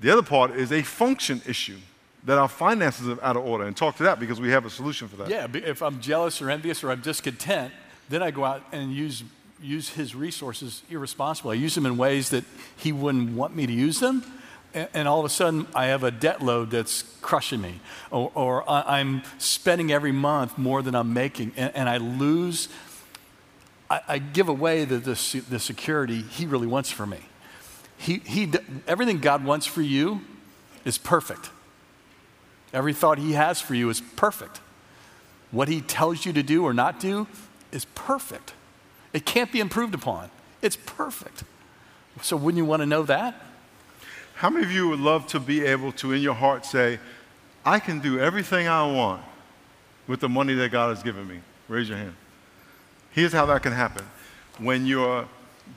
The 0.01 0.11
other 0.11 0.21
part 0.21 0.51
is 0.51 0.71
a 0.71 0.81
function 0.81 1.41
issue 1.47 1.77
that 2.25 2.37
our 2.37 2.47
finances 2.47 3.07
are 3.07 3.21
out 3.23 3.35
of 3.35 3.45
order 3.45 3.65
and 3.65 3.75
talk 3.75 3.97
to 3.97 4.03
that 4.03 4.19
because 4.19 4.39
we 4.39 4.49
have 4.51 4.65
a 4.65 4.69
solution 4.69 5.07
for 5.07 5.17
that. 5.17 5.29
Yeah, 5.29 5.47
if 5.53 5.81
I'm 5.81 5.99
jealous 5.99 6.41
or 6.41 6.49
envious 6.49 6.83
or 6.83 6.91
I'm 6.91 7.01
discontent, 7.01 7.73
then 8.09 8.21
I 8.21 8.31
go 8.31 8.45
out 8.45 8.63
and 8.71 8.93
use, 8.93 9.23
use 9.61 9.89
his 9.89 10.15
resources 10.15 10.83
irresponsibly. 10.89 11.57
I 11.57 11.61
use 11.61 11.75
them 11.75 11.85
in 11.85 11.97
ways 11.97 12.29
that 12.29 12.43
he 12.77 12.91
wouldn't 12.91 13.35
want 13.35 13.55
me 13.55 13.65
to 13.65 13.73
use 13.73 13.99
them. 13.99 14.23
And, 14.73 15.07
all 15.07 15.19
of 15.19 15.25
a 15.25 15.29
sudden, 15.29 15.67
I 15.75 15.85
have 15.85 16.03
a 16.03 16.09
debt 16.09 16.41
load 16.41 16.71
that's 16.71 17.03
crushing 17.21 17.61
me. 17.61 17.79
Or, 18.09 18.31
or 18.33 18.67
I, 18.67 19.01
am 19.01 19.21
spending 19.37 19.91
every 19.91 20.11
month 20.11 20.57
more 20.57 20.81
than 20.81 20.95
I'm 20.95 21.13
making. 21.13 21.51
And, 21.55 21.75
and 21.75 21.87
I 21.87 21.97
lose, 21.97 22.69
I, 23.93 24.01
I, 24.07 24.17
give 24.17 24.49
away 24.49 24.85
the, 24.85 24.97
the, 24.97 25.43
the 25.49 25.59
security 25.59 26.23
he 26.23 26.47
really 26.47 26.65
wants 26.65 26.89
for 26.89 27.05
me. 27.05 27.19
He, 27.95 28.17
he, 28.25 28.51
everything 28.87 29.19
God 29.19 29.45
wants 29.45 29.67
for 29.67 29.83
you 29.83 30.21
is 30.83 30.97
perfect. 30.97 31.51
Every 32.73 32.93
thought 32.93 33.19
He 33.19 33.33
has 33.33 33.61
for 33.61 33.75
you 33.75 33.89
is 33.91 34.01
perfect. 34.01 34.61
What 35.51 35.67
He 35.67 35.79
tells 35.81 36.25
you 36.25 36.33
to 36.33 36.41
do 36.41 36.63
or 36.63 36.73
not 36.73 36.99
do 36.99 37.27
is 37.71 37.85
perfect. 37.93 38.53
It 39.13 39.25
can't 39.25 39.51
be 39.51 39.59
improved 39.59 39.93
upon. 39.93 40.31
It's 40.63 40.75
perfect. 40.75 41.43
So, 42.21 42.35
wouldn't 42.35 42.57
you 42.57 42.65
want 42.65 42.81
to 42.81 42.87
know 42.87 43.03
that? 43.03 43.39
How 44.33 44.49
many 44.49 44.65
of 44.65 44.71
you 44.71 44.89
would 44.89 44.99
love 44.99 45.27
to 45.27 45.39
be 45.39 45.63
able 45.63 45.91
to, 45.93 46.13
in 46.13 46.21
your 46.21 46.33
heart, 46.33 46.65
say, 46.65 46.99
I 47.63 47.79
can 47.79 47.99
do 47.99 48.19
everything 48.19 48.67
I 48.67 48.91
want 48.91 49.21
with 50.07 50.19
the 50.19 50.29
money 50.29 50.55
that 50.55 50.71
God 50.71 50.89
has 50.89 51.03
given 51.03 51.27
me? 51.27 51.41
Raise 51.69 51.87
your 51.87 51.99
hand. 51.99 52.15
Here's 53.13 53.31
how 53.31 53.45
that 53.45 53.61
can 53.61 53.73
happen 53.73 54.05
when 54.57 54.85
your 54.85 55.27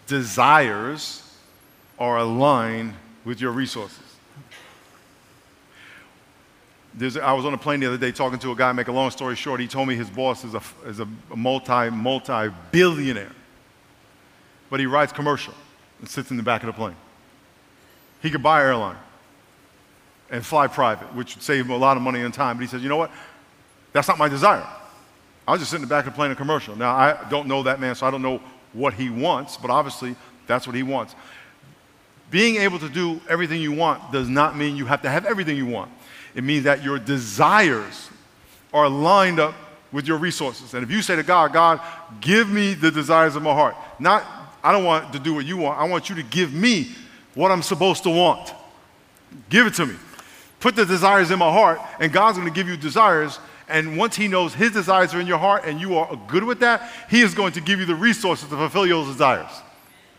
desires 0.07 1.23
are 1.99 2.19
aligned 2.19 2.95
with 3.25 3.41
your 3.41 3.53
resources. 3.53 4.01
There's, 6.95 7.19
I 7.19 7.35
was 7.35 7.45
on 7.45 7.53
a 7.53 7.59
plane 7.59 7.81
the 7.81 7.87
other 7.87 7.99
day 7.99 8.11
talking 8.11 8.39
to 8.39 8.53
a 8.53 8.57
guy, 8.57 8.73
make 8.73 8.89
a 8.89 8.93
long 8.93 9.11
story 9.11 9.37
short, 9.37 9.61
he 9.61 9.67
told 9.67 9.87
me 9.87 9.97
his 9.97 10.09
boss 10.09 10.45
is 10.45 10.55
a, 10.55 10.63
is 10.87 10.99
a 10.99 11.07
multi, 11.35 11.91
multi 11.91 12.49
billionaire. 12.73 13.33
But 14.71 14.81
he 14.81 14.87
rides 14.87 15.13
commercial 15.13 15.55
and 16.01 16.09
sits 16.09 16.31
in 16.31 16.39
the 16.39 16.43
back 16.43 16.63
of 16.63 16.69
the 16.69 16.73
plane. 16.73 16.97
He 18.23 18.31
could 18.31 18.43
buy 18.43 18.63
an 18.63 18.69
airline 18.69 18.97
and 20.31 20.45
fly 20.45 20.69
private, 20.69 21.15
which 21.15 21.37
would 21.37 21.43
save 21.43 21.67
him 21.67 21.71
a 21.71 21.77
lot 21.77 21.99
of 21.99 22.03
money 22.03 22.23
and 22.23 22.33
time. 22.33 22.57
But 22.57 22.63
he 22.63 22.67
says, 22.67 22.83
you 22.83 22.89
know 22.89 22.97
what? 22.97 23.11
That's 23.93 24.09
not 24.09 24.17
my 24.17 24.29
desire. 24.29 24.67
I'll 25.47 25.59
just 25.59 25.71
sit 25.71 25.77
in 25.77 25.83
the 25.83 25.89
back 25.89 26.07
of 26.07 26.13
the 26.13 26.17
plane 26.17 26.31
in 26.31 26.37
commercial. 26.37 26.77
Now, 26.77 26.95
I 26.95 27.29
don't 27.31 27.47
know 27.47 27.63
that 27.63 27.81
man, 27.81 27.95
so 27.95 28.07
I 28.07 28.11
don't 28.11 28.23
know 28.23 28.41
what 28.73 28.95
he 28.95 29.11
wants, 29.11 29.57
but 29.57 29.71
obviously 29.71 30.17
that's 30.47 30.67
what 30.67 30.75
he 30.75 30.83
wants. 30.83 31.15
Being 32.31 32.57
able 32.57 32.79
to 32.81 32.89
do 32.89 33.21
everything 33.29 33.61
you 33.61 33.73
want 33.73 34.13
does 34.13 34.29
not 34.29 34.57
mean 34.57 34.77
you 34.77 34.87
have 34.87 35.03
to 35.03 35.11
have 35.11 35.25
everything 35.25 35.57
you 35.57 35.67
want. 35.67 35.91
It 36.35 36.43
means 36.43 36.65
that 36.65 36.83
your 36.83 36.99
desires 36.99 38.11
are 38.75 38.89
lined 38.89 39.39
up 39.39 39.55
with 39.93 40.07
your 40.07 40.19
resources. 40.19 40.75
And 40.75 40.83
if 40.83 40.91
you 40.91 41.01
say 41.01 41.17
to 41.17 41.23
God, 41.23 41.53
God, 41.53 41.81
give 42.21 42.49
me 42.49 42.75
the 42.75 42.91
desires 42.91 43.37
of 43.37 43.43
my 43.43 43.55
heart, 43.55 43.77
not, 43.99 44.25
I 44.63 44.73
don't 44.73 44.85
want 44.85 45.13
to 45.13 45.19
do 45.19 45.33
what 45.35 45.47
you 45.47 45.57
want, 45.57 45.79
I 45.79 45.85
want 45.85 46.11
you 46.11 46.17
to 46.17 46.23
give 46.25 46.53
me 46.53 46.91
what 47.35 47.53
I'm 47.53 47.63
supposed 47.63 48.03
to 48.03 48.11
want. 48.11 48.53
Give 49.49 49.67
it 49.67 49.75
to 49.75 49.87
me. 49.87 49.95
Put 50.59 50.75
the 50.75 50.85
desires 50.85 51.31
in 51.31 51.39
my 51.39 51.51
heart, 51.53 51.81
and 52.01 52.13
God's 52.13 52.39
going 52.39 52.49
to 52.49 52.55
give 52.55 52.69
you 52.69 52.77
desires. 52.77 53.39
And 53.69 53.97
once 53.97 54.17
He 54.17 54.29
knows 54.29 54.55
His 54.55 54.73
desires 54.73 55.15
are 55.15 55.21
in 55.21 55.27
your 55.27 55.39
heart 55.39 55.65
and 55.65 55.81
you 55.81 55.97
are 55.97 56.17
good 56.29 56.45
with 56.45 56.61
that, 56.61 56.91
He 57.11 57.21
is 57.21 57.35
going 57.35 57.53
to 57.53 57.61
give 57.61 57.81
you 57.81 57.87
the 57.87 57.95
resources 57.95 58.49
to 58.49 58.57
fulfill 58.57 58.87
your 58.87 59.05
desires. 59.05 59.51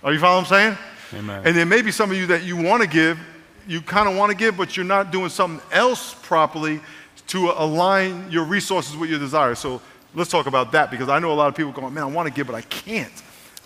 Are 0.04 0.14
you 0.14 0.20
following 0.20 0.44
what 0.44 0.52
I'm 0.52 0.78
saying? 0.78 1.22
Amen. 1.22 1.42
And 1.46 1.56
there 1.56 1.66
may 1.66 1.82
be 1.82 1.92
some 1.92 2.12
of 2.12 2.18
you 2.18 2.28
that 2.28 2.44
you 2.44 2.58
want 2.58 2.84
to 2.84 2.90
give, 2.90 3.20
you 3.68 3.82
kind 3.82 4.10
of 4.10 4.16
want 4.16 4.32
to 4.32 4.38
give, 4.38 4.58
but 4.58 4.76
you're 4.76 4.86
not 4.86 5.12
doing 5.12 5.30
something 5.30 5.66
else 5.72 6.14
properly 6.14 6.82
to 7.28 7.52
align 7.52 8.30
your 8.32 8.44
resources 8.46 8.96
with 8.96 9.10
your 9.10 9.20
desires. 9.20 9.60
So 9.60 9.82
let's 10.16 10.30
talk 10.30 10.48
about 10.48 10.72
that 10.74 10.92
because 10.92 11.10
I 11.10 11.20
know 11.20 11.32
a 11.32 11.34
lot 11.34 11.48
of 11.48 11.56
people 11.56 11.72
going, 11.72 11.94
man, 11.94 12.04
I 12.04 12.08
want 12.08 12.28
to 12.28 12.34
give, 12.34 12.48
but 12.48 12.56
I 12.56 12.62
can't. 12.62 13.12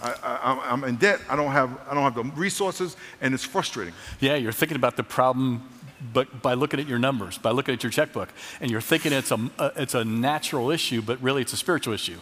I, 0.04 0.74
am 0.74 0.84
in 0.84 0.96
debt. 0.96 1.22
I 1.30 1.36
don't, 1.36 1.52
have, 1.52 1.80
I 1.88 1.94
don't 1.94 2.04
have 2.04 2.16
the 2.16 2.24
resources, 2.24 2.98
and 3.22 3.36
it's 3.36 3.44
frustrating. 3.44 3.94
Yeah, 4.20 4.36
you're 4.36 4.52
thinking 4.52 4.76
about 4.76 4.98
the 4.98 5.04
problem 5.04 5.62
but 6.14 6.42
by 6.42 6.54
looking 6.54 6.80
at 6.80 6.88
your 6.88 7.00
numbers, 7.00 7.38
by 7.38 7.52
looking 7.52 7.74
at 7.74 7.84
your 7.84 7.92
checkbook, 7.92 8.30
and 8.60 8.72
you're 8.72 8.82
thinking 8.82 9.14
it's 9.14 9.32
a, 9.32 9.50
uh, 9.60 9.72
it's 9.76 9.94
a 9.94 10.04
natural 10.04 10.72
issue, 10.72 11.02
but 11.02 11.22
really 11.22 11.42
it's 11.42 11.54
a 11.54 11.58
spiritual 11.58 11.94
issue. 11.94 12.18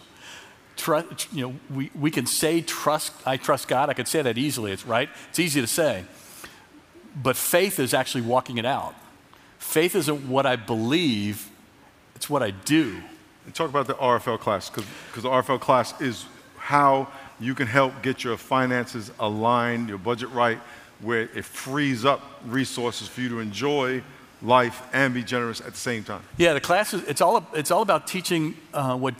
Trust, 0.76 1.32
you 1.32 1.42
know, 1.48 1.54
we, 1.74 1.90
we 1.98 2.10
can 2.10 2.26
say 2.26 2.60
trust, 2.60 3.12
I 3.26 3.36
trust 3.36 3.68
God. 3.68 3.88
I 3.90 3.94
could 3.94 4.08
say 4.08 4.22
that 4.22 4.38
easily. 4.38 4.72
It's 4.72 4.86
right. 4.86 5.08
It's 5.28 5.38
easy 5.38 5.60
to 5.60 5.66
say. 5.66 6.04
But 7.20 7.36
faith 7.36 7.78
is 7.78 7.92
actually 7.92 8.22
walking 8.22 8.58
it 8.58 8.64
out. 8.64 8.94
Faith 9.58 9.94
isn't 9.94 10.28
what 10.28 10.46
I 10.46 10.56
believe, 10.56 11.50
it's 12.14 12.30
what 12.30 12.42
I 12.42 12.50
do. 12.50 13.02
And 13.44 13.54
talk 13.54 13.68
about 13.68 13.86
the 13.86 13.94
RFL 13.94 14.38
class, 14.38 14.70
because 14.70 14.84
the 15.16 15.28
RFL 15.28 15.60
class 15.60 15.98
is 16.00 16.26
how 16.56 17.08
you 17.38 17.54
can 17.54 17.66
help 17.66 18.02
get 18.02 18.22
your 18.22 18.36
finances 18.36 19.10
aligned, 19.18 19.88
your 19.88 19.98
budget 19.98 20.30
right, 20.30 20.58
where 21.02 21.22
it 21.22 21.44
frees 21.44 22.04
up 22.04 22.20
resources 22.46 23.08
for 23.08 23.20
you 23.20 23.28
to 23.30 23.40
enjoy 23.40 24.02
life 24.42 24.82
and 24.92 25.12
be 25.12 25.22
generous 25.22 25.60
at 25.60 25.72
the 25.72 25.78
same 25.78 26.04
time. 26.04 26.22
Yeah, 26.36 26.54
the 26.54 26.60
class 26.60 26.94
is, 26.94 27.02
it's 27.04 27.20
all, 27.20 27.46
it's 27.54 27.70
all 27.70 27.82
about 27.82 28.06
teaching 28.06 28.56
uh, 28.72 28.96
what, 28.96 29.14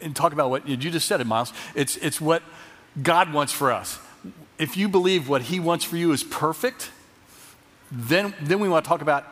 and 0.00 0.16
talk 0.16 0.32
about 0.32 0.50
what 0.50 0.66
you 0.66 0.76
just 0.76 1.06
said 1.06 1.20
it, 1.20 1.26
Miles. 1.26 1.52
It's, 1.74 1.96
it's 1.96 2.20
what 2.20 2.42
God 3.02 3.32
wants 3.32 3.52
for 3.52 3.70
us. 3.70 3.98
If 4.58 4.76
you 4.76 4.88
believe 4.88 5.28
what 5.28 5.42
He 5.42 5.60
wants 5.60 5.84
for 5.84 5.96
you 5.96 6.12
is 6.12 6.22
perfect, 6.24 6.90
then, 7.90 8.34
then 8.40 8.60
we 8.60 8.68
want 8.68 8.84
to 8.84 8.88
talk 8.88 9.02
about 9.02 9.26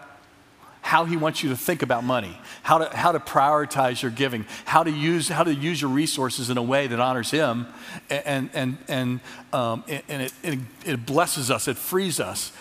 how 0.80 1.04
he 1.04 1.16
wants 1.16 1.42
you 1.42 1.50
to 1.50 1.56
think 1.56 1.82
about 1.82 2.04
money, 2.04 2.36
how 2.62 2.78
to, 2.78 2.96
how 2.96 3.12
to 3.12 3.20
prioritize 3.20 4.02
your 4.02 4.10
giving, 4.10 4.46
how 4.64 4.82
to, 4.82 4.90
use, 4.90 5.28
how 5.28 5.44
to 5.44 5.54
use 5.54 5.80
your 5.80 5.90
resources 5.90 6.50
in 6.50 6.56
a 6.56 6.62
way 6.62 6.86
that 6.86 6.98
honors 6.98 7.30
him, 7.30 7.66
and, 8.08 8.50
and, 8.54 8.78
and, 8.88 9.20
um, 9.52 9.84
and 9.88 10.22
it, 10.22 10.32
it, 10.42 10.58
it 10.84 11.06
blesses 11.06 11.50
us, 11.50 11.68
it 11.68 11.76
frees 11.76 12.18
us. 12.18 12.52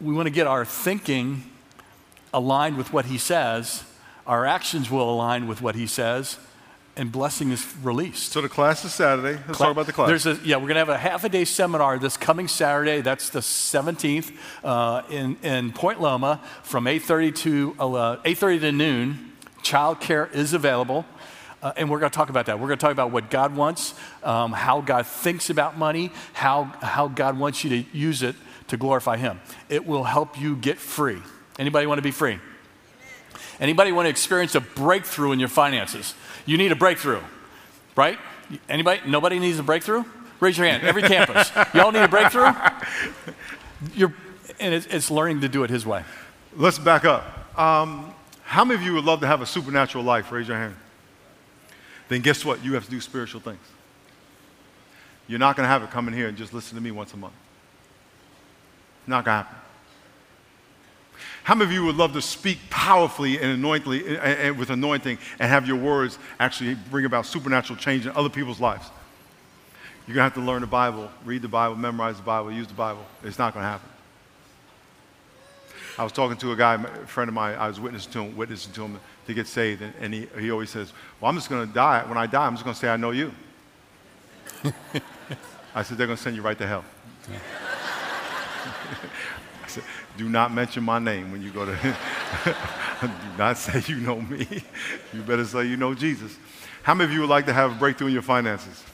We 0.00 0.14
want 0.14 0.26
to 0.26 0.32
get 0.32 0.46
our 0.46 0.64
thinking 0.64 1.44
aligned 2.32 2.76
with 2.76 2.92
what 2.92 3.06
he 3.06 3.18
says, 3.18 3.84
our 4.26 4.46
actions 4.46 4.90
will 4.90 5.12
align 5.12 5.46
with 5.46 5.62
what 5.62 5.74
he 5.74 5.86
says, 5.86 6.38
and 7.00 7.10
blessing 7.10 7.50
is 7.50 7.66
released. 7.82 8.30
So 8.30 8.42
the 8.42 8.48
class 8.50 8.84
is 8.84 8.92
Saturday. 8.92 9.32
Let's 9.46 9.56
Cla- 9.56 9.66
talk 9.66 9.72
about 9.72 9.86
the 9.86 9.92
class. 9.92 10.08
There's 10.08 10.26
a, 10.26 10.38
yeah, 10.44 10.56
we're 10.56 10.68
going 10.68 10.74
to 10.74 10.80
have 10.80 10.90
a 10.90 10.98
half 10.98 11.24
a 11.24 11.30
day 11.30 11.46
seminar 11.46 11.98
this 11.98 12.18
coming 12.18 12.46
Saturday. 12.46 13.00
That's 13.00 13.30
the 13.30 13.40
17th 13.40 14.36
uh, 14.62 15.02
in, 15.08 15.36
in 15.42 15.72
Point 15.72 16.02
Loma 16.02 16.42
from 16.62 16.84
8.30 16.84 17.36
to, 17.36 17.76
uh, 17.80 18.16
8.30 18.22 18.60
to 18.60 18.72
noon. 18.72 19.32
Childcare 19.62 20.30
is 20.34 20.52
available. 20.52 21.06
Uh, 21.62 21.72
and 21.78 21.90
we're 21.90 22.00
going 22.00 22.10
to 22.10 22.16
talk 22.16 22.28
about 22.28 22.46
that. 22.46 22.60
We're 22.60 22.68
going 22.68 22.78
to 22.78 22.84
talk 22.84 22.92
about 22.92 23.12
what 23.12 23.30
God 23.30 23.56
wants, 23.56 23.94
um, 24.22 24.52
how 24.52 24.82
God 24.82 25.06
thinks 25.06 25.48
about 25.48 25.78
money, 25.78 26.12
how, 26.34 26.64
how 26.82 27.08
God 27.08 27.38
wants 27.38 27.64
you 27.64 27.70
to 27.82 27.96
use 27.96 28.22
it 28.22 28.36
to 28.68 28.76
glorify 28.76 29.16
Him. 29.16 29.40
It 29.70 29.86
will 29.86 30.04
help 30.04 30.38
you 30.38 30.54
get 30.54 30.76
free. 30.76 31.22
Anybody 31.58 31.86
want 31.86 31.98
to 31.98 32.02
be 32.02 32.10
free? 32.10 32.40
Anybody 33.60 33.92
want 33.92 34.06
to 34.06 34.10
experience 34.10 34.54
a 34.54 34.60
breakthrough 34.60 35.32
in 35.32 35.40
your 35.40 35.48
finances? 35.48 36.14
You 36.46 36.56
need 36.56 36.72
a 36.72 36.76
breakthrough, 36.76 37.20
right? 37.96 38.18
Anybody? 38.68 39.00
Nobody 39.06 39.38
needs 39.38 39.58
a 39.58 39.62
breakthrough? 39.62 40.04
Raise 40.40 40.56
your 40.56 40.66
hand. 40.66 40.82
Every 40.82 41.02
campus. 41.02 41.50
Y'all 41.74 41.92
need 41.92 42.02
a 42.02 42.08
breakthrough? 42.08 42.52
You're, 43.94 44.14
and 44.58 44.74
it's, 44.74 44.86
it's, 44.86 45.10
learning 45.10 45.42
to 45.42 45.48
do 45.48 45.64
it 45.64 45.70
His 45.70 45.84
way. 45.84 46.02
Let's 46.56 46.78
back 46.78 47.04
up. 47.04 47.58
Um, 47.58 48.14
How 48.44 48.64
many 48.64 48.80
of 48.80 48.84
you 48.84 48.94
would 48.94 49.04
love 49.04 49.20
to 49.20 49.26
have 49.26 49.42
a 49.42 49.46
supernatural 49.46 50.02
life? 50.02 50.32
Raise 50.32 50.48
your 50.48 50.56
hand. 50.56 50.74
Then 52.08 52.22
guess 52.22 52.44
what? 52.44 52.64
You 52.64 52.74
have 52.74 52.84
to 52.86 52.90
do 52.90 53.00
spiritual 53.00 53.40
things. 53.40 53.60
You're 55.28 55.38
not 55.38 55.56
going 55.56 55.64
to 55.64 55.68
have 55.68 55.82
it 55.84 55.90
come 55.90 56.08
in 56.08 56.14
here 56.14 56.26
and 56.26 56.36
just 56.36 56.52
listen 56.52 56.76
to 56.76 56.82
me 56.82 56.90
once 56.90 57.14
a 57.14 57.16
month. 57.16 57.34
Not 59.06 59.24
going 59.24 59.38
to 59.38 59.44
happen. 59.44 59.58
How 61.50 61.56
many 61.56 61.68
of 61.68 61.72
you 61.72 61.84
would 61.86 61.96
love 61.96 62.12
to 62.12 62.22
speak 62.22 62.60
powerfully 62.70 63.40
and 63.40 63.50
anointly 63.50 64.20
and 64.20 64.56
with 64.56 64.70
anointing 64.70 65.18
and 65.40 65.50
have 65.50 65.66
your 65.66 65.78
words 65.78 66.16
actually 66.38 66.76
bring 66.76 67.04
about 67.04 67.26
supernatural 67.26 67.76
change 67.76 68.06
in 68.06 68.12
other 68.12 68.28
people's 68.28 68.60
lives? 68.60 68.88
You're 70.06 70.14
going 70.14 70.30
to 70.30 70.32
have 70.32 70.34
to 70.34 70.40
learn 70.42 70.60
the 70.60 70.68
Bible, 70.68 71.10
read 71.24 71.42
the 71.42 71.48
Bible, 71.48 71.74
memorize 71.74 72.18
the 72.18 72.22
Bible, 72.22 72.52
use 72.52 72.68
the 72.68 72.74
Bible. 72.74 73.04
It's 73.24 73.36
not 73.36 73.52
going 73.52 73.64
to 73.64 73.68
happen. 73.68 73.88
I 75.98 76.04
was 76.04 76.12
talking 76.12 76.36
to 76.36 76.52
a 76.52 76.56
guy, 76.56 76.74
a 76.74 77.06
friend 77.08 77.28
of 77.28 77.34
mine, 77.34 77.56
I 77.58 77.66
was 77.66 77.80
witnessing 77.80 78.12
to 78.12 78.20
him, 78.20 78.36
witnessing 78.36 78.72
to 78.74 78.84
him 78.84 79.00
to 79.26 79.34
get 79.34 79.48
saved, 79.48 79.82
and, 79.82 79.92
and 79.98 80.14
he, 80.14 80.28
he 80.38 80.52
always 80.52 80.70
says, 80.70 80.92
Well, 81.20 81.30
I'm 81.30 81.34
just 81.34 81.50
going 81.50 81.66
to 81.66 81.74
die. 81.74 82.04
When 82.06 82.16
I 82.16 82.28
die, 82.28 82.46
I'm 82.46 82.54
just 82.54 82.62
going 82.62 82.74
to 82.74 82.80
say, 82.80 82.90
I 82.90 82.96
know 82.96 83.10
you. 83.10 83.32
I 85.74 85.82
said, 85.82 85.98
They're 85.98 86.06
going 86.06 86.16
to 86.16 86.22
send 86.22 86.36
you 86.36 86.42
right 86.42 86.58
to 86.58 86.66
hell. 86.68 86.84
I 89.64 89.66
said, 89.66 89.84
Do 90.20 90.28
not 90.28 90.52
mention 90.52 90.84
my 90.84 90.98
name 90.98 91.32
when 91.32 91.40
you 91.40 91.50
go 91.50 91.64
to. 91.64 91.72
Do 93.00 93.08
not 93.38 93.56
say 93.56 93.82
you 93.86 94.00
know 94.00 94.20
me. 94.20 94.46
You 95.14 95.22
better 95.22 95.46
say 95.46 95.64
you 95.64 95.78
know 95.78 95.94
Jesus. 95.94 96.36
How 96.82 96.92
many 96.92 97.08
of 97.08 97.14
you 97.14 97.20
would 97.20 97.30
like 97.30 97.46
to 97.46 97.54
have 97.54 97.72
a 97.72 97.74
breakthrough 97.76 98.08
in 98.08 98.12
your 98.12 98.20
finances? 98.20 98.84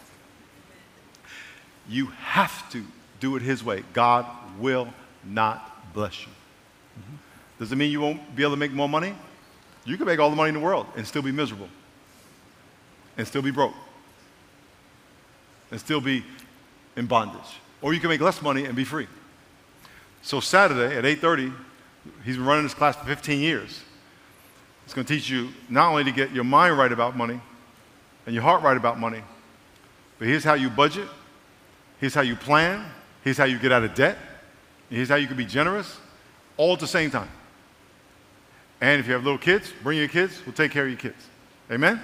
You 1.89 2.07
have 2.21 2.71
to 2.71 2.85
do 3.19 3.35
it 3.35 3.43
His 3.43 3.65
way. 3.65 3.83
God 3.93 4.25
will 4.61 4.87
not 5.25 5.93
bless 5.93 6.23
you. 6.25 6.29
Mm-hmm. 6.29 7.17
Does 7.59 7.73
it 7.73 7.77
mean 7.77 7.91
you 7.91 8.01
won't 8.01 8.37
be 8.37 8.45
able 8.45 8.53
to 8.53 8.57
make 8.57 8.71
more 8.71 8.89
money? 8.89 9.13
You 9.85 9.97
can 9.97 10.07
make 10.07 10.21
all 10.21 10.31
the 10.31 10.37
money 10.37 10.51
in 10.51 10.55
the 10.55 10.61
world 10.61 10.87
and 10.95 11.05
still 11.05 11.23
be 11.23 11.33
miserable, 11.33 11.69
and 13.19 13.27
still 13.27 13.43
be 13.43 13.51
broke, 13.51 13.75
and 15.73 15.81
still 15.81 16.01
be 16.01 16.25
in 16.95 17.07
bondage. 17.07 17.59
Or 17.83 17.95
you 17.95 17.99
can 17.99 18.11
make 18.11 18.21
less 18.21 18.41
money 18.41 18.67
and 18.67 18.77
be 18.77 18.85
free. 18.85 19.09
So 20.27 20.41
Saturday 20.41 20.97
at 20.97 21.05
8:30, 21.05 21.53
he's 22.25 22.37
been 22.37 22.45
running 22.45 22.65
this 22.65 22.75
class 22.75 22.97
for 22.97 23.05
15 23.05 23.39
years. 23.39 23.81
It's 24.85 24.93
going 24.93 25.07
to 25.07 25.15
teach 25.15 25.31
you 25.31 25.51
not 25.69 25.91
only 25.91 26.03
to 26.03 26.11
get 26.11 26.33
your 26.33 26.43
mind 26.43 26.77
right 26.77 26.91
about 26.91 27.17
money 27.17 27.41
and 28.27 28.35
your 28.35 28.43
heart 28.43 28.61
right 28.65 28.77
about 28.77 28.99
money, 28.99 29.23
but 30.19 30.27
here's 30.27 30.43
how 30.43 30.55
you 30.55 30.69
budget, 30.69 31.07
here's 32.01 32.13
how 32.13 32.23
you 32.23 32.35
plan, 32.35 32.85
here's 33.23 33.39
how 33.39 33.45
you 33.45 33.57
get 33.57 33.71
out 33.71 33.85
of 33.85 33.95
debt, 33.95 34.19
here's 34.91 35.09
how 35.09 35.15
you 35.15 35.29
can 35.29 35.37
be 35.37 35.45
generous, 35.45 35.97
all 36.57 36.73
at 36.73 36.81
the 36.81 36.89
same 36.89 37.09
time. 37.09 37.31
And 38.81 38.99
if 38.99 39.07
you 39.07 39.13
have 39.13 39.23
little 39.23 39.39
kids, 39.39 39.73
bring 39.85 39.97
your 39.97 40.09
kids, 40.09 40.43
we'll 40.45 40.55
take 40.55 40.73
care 40.73 40.83
of 40.83 40.91
your 40.91 40.99
kids. 40.99 41.25
Amen? 41.71 42.01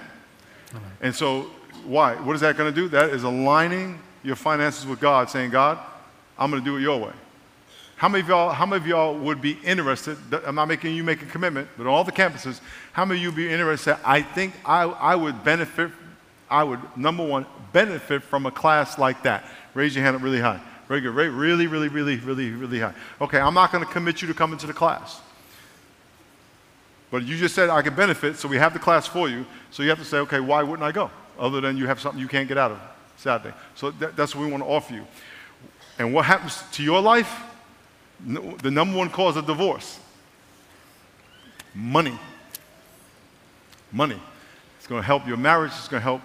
Amen. 0.71 0.91
And 1.01 1.13
so, 1.13 1.51
why? 1.85 2.15
What 2.15 2.37
is 2.37 2.43
that 2.43 2.57
going 2.57 2.73
to 2.73 2.81
do? 2.81 2.89
That 2.89 3.11
is 3.11 3.25
aligning 3.25 3.99
your 4.23 4.37
finances 4.37 4.87
with 4.87 5.01
God, 5.01 5.29
saying, 5.29 5.51
God, 5.51 5.77
I'm 6.39 6.53
going 6.53 6.63
to 6.63 6.65
do 6.65 6.77
it 6.77 6.83
your 6.83 7.01
way. 7.01 7.13
How 8.03 8.09
many 8.09 8.23
of 8.23 8.29
y'all, 8.29 8.51
how 8.51 8.67
many 8.67 8.83
of 8.83 8.87
y'all 8.89 9.17
would 9.17 9.41
be 9.41 9.53
interested? 9.63 10.19
I'm 10.45 10.57
not 10.57 10.67
making 10.67 10.97
you 10.97 11.05
make 11.05 11.23
a 11.23 11.27
commitment, 11.27 11.69
but 11.77 11.87
on 11.87 11.93
all 11.93 12.03
the 12.03 12.11
campuses, 12.11 12.61
how 12.93 13.05
many 13.05 13.21
of 13.21 13.23
you 13.23 13.29
would 13.29 13.37
be 13.37 13.49
interested? 13.49 13.97
I 14.05 14.23
think 14.23 14.55
I, 14.65 14.83
I 14.83 15.15
would 15.15 15.45
benefit, 15.45 15.93
I 16.51 16.65
would, 16.65 16.81
number 16.97 17.25
one, 17.25 17.47
benefit 17.73 18.25
from 18.25 18.45
a 18.47 18.51
class 18.51 18.99
like 18.99 19.23
that. 19.23 19.45
Raise 19.75 19.95
your 19.95 20.03
hand 20.03 20.17
up 20.17 20.23
really 20.23 20.41
high. 20.41 20.61
Very 20.89 21.01
good. 21.01 21.15
Really, 21.15 21.69
really, 21.69 21.87
really, 21.87 22.17
really, 22.17 22.51
really 22.51 22.81
high. 22.81 22.93
Okay, 23.21 23.39
I'm 23.39 23.55
not 23.55 23.71
going 23.71 23.85
to 23.85 23.91
commit 23.93 24.21
you 24.21 24.27
to 24.27 24.35
come 24.35 24.53
into 24.53 24.67
the 24.67 24.75
class. 24.75 25.21
But 27.13 27.23
you 27.23 27.37
just 27.37 27.55
said 27.55 27.71
I 27.71 27.83
could 27.83 27.95
benefit, 27.95 28.37
so 28.37 28.49
we 28.49 28.57
have 28.57 28.73
the 28.73 28.81
class 28.81 29.07
for 29.07 29.29
you. 29.29 29.47
So 29.71 29.85
you 29.85 29.91
have 29.91 30.01
to 30.01 30.05
say, 30.05 30.19
okay, 30.19 30.41
why 30.41 30.65
wouldn't 30.65 30.83
I 30.83 30.91
go? 30.91 31.09
Other 31.39 31.61
than 31.61 31.77
you 31.77 31.87
have 31.87 32.01
something 32.01 32.21
you 32.21 32.27
can't 32.27 32.49
get 32.49 32.59
out 32.59 32.73
of. 32.73 32.81
Saturday. 33.17 33.55
So 33.77 33.93
that, 33.93 34.17
that's 34.17 34.35
what 34.35 34.45
we 34.45 34.51
want 34.51 34.65
to 34.65 34.69
offer 34.69 34.93
you. 34.93 35.07
And 36.01 36.13
what 36.13 36.25
happens 36.25 36.65
to 36.73 36.83
your 36.83 37.01
life? 37.01 37.33
The 38.25 38.71
number 38.71 38.97
one 38.97 39.11
cause 39.11 39.37
of 39.37 39.47
divorce 39.47 39.99
money. 41.75 42.19
Money. 43.91 44.21
It's 44.79 44.87
going 44.87 45.01
to 45.01 45.07
help 45.07 45.27
your 45.27 45.37
marriage, 45.37 45.73
it's 45.77 45.89
going 45.89 46.01
to 46.01 46.05
help 46.05 46.23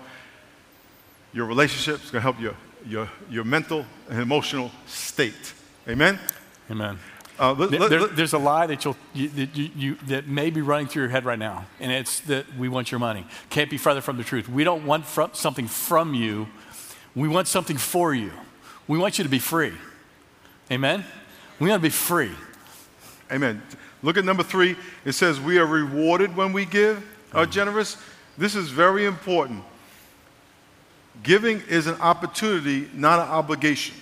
your 1.34 1.46
relationships, 1.46 2.04
it's 2.04 2.12
going 2.12 2.22
to 2.22 2.32
help 2.32 2.40
your, 2.40 2.56
your, 2.88 3.10
your 3.30 3.44
mental 3.44 3.86
and 4.10 4.22
emotional 4.22 4.72
state. 4.88 5.54
Amen? 5.88 6.20
Amen. 6.72 7.00
Uh, 7.40 7.54
let, 7.54 7.70
let, 7.72 7.90
there, 7.90 8.08
there's 8.08 8.34
a 8.34 8.38
lie 8.38 8.66
that, 8.66 8.84
you'll, 8.84 8.98
you, 9.14 9.30
that, 9.30 9.56
you, 9.56 9.70
you, 9.76 9.96
that 10.08 10.28
may 10.28 10.50
be 10.50 10.62
running 10.62 10.88
through 10.88 11.04
your 11.04 11.12
head 11.12 11.24
right 11.24 11.38
now, 11.38 11.68
and 11.80 11.92
it's 11.92 12.22
that 12.22 12.52
we 12.58 12.68
want 12.68 12.92
your 12.92 13.00
money. 13.00 13.28
Can't 13.52 13.70
be 13.70 13.78
further 13.78 14.02
from 14.02 14.18
the 14.18 14.24
truth. 14.24 14.50
We 14.50 14.64
don't 14.64 14.86
want 14.86 15.06
from, 15.06 15.30
something 15.34 15.68
from 15.68 16.16
you, 16.16 16.48
we 17.16 17.28
want 17.28 17.48
something 17.48 17.78
for 17.78 18.14
you. 18.14 18.32
We 18.88 18.98
want 18.98 19.18
you 19.18 19.24
to 19.24 19.30
be 19.30 19.40
free. 19.40 19.74
Amen? 20.72 21.04
We 21.60 21.70
want 21.70 21.82
to 21.82 21.86
be 21.86 21.90
free. 21.90 22.32
Amen. 23.32 23.62
Look 24.04 24.18
at 24.18 24.26
number 24.26 24.44
three. 24.44 24.76
It 25.06 25.14
says, 25.14 25.40
We 25.40 25.58
are 25.58 25.66
rewarded 25.66 26.36
when 26.36 26.54
we 26.54 26.66
give, 26.66 26.98
are 27.34 27.44
mm-hmm. 27.44 27.52
generous. 27.52 27.98
This 28.38 28.56
is 28.56 28.70
very 28.70 29.06
important. 29.06 29.64
Giving 31.24 31.62
is 31.68 31.88
an 31.88 32.00
opportunity, 32.00 32.90
not 32.94 33.20
an 33.20 33.28
obligation. 33.28 33.96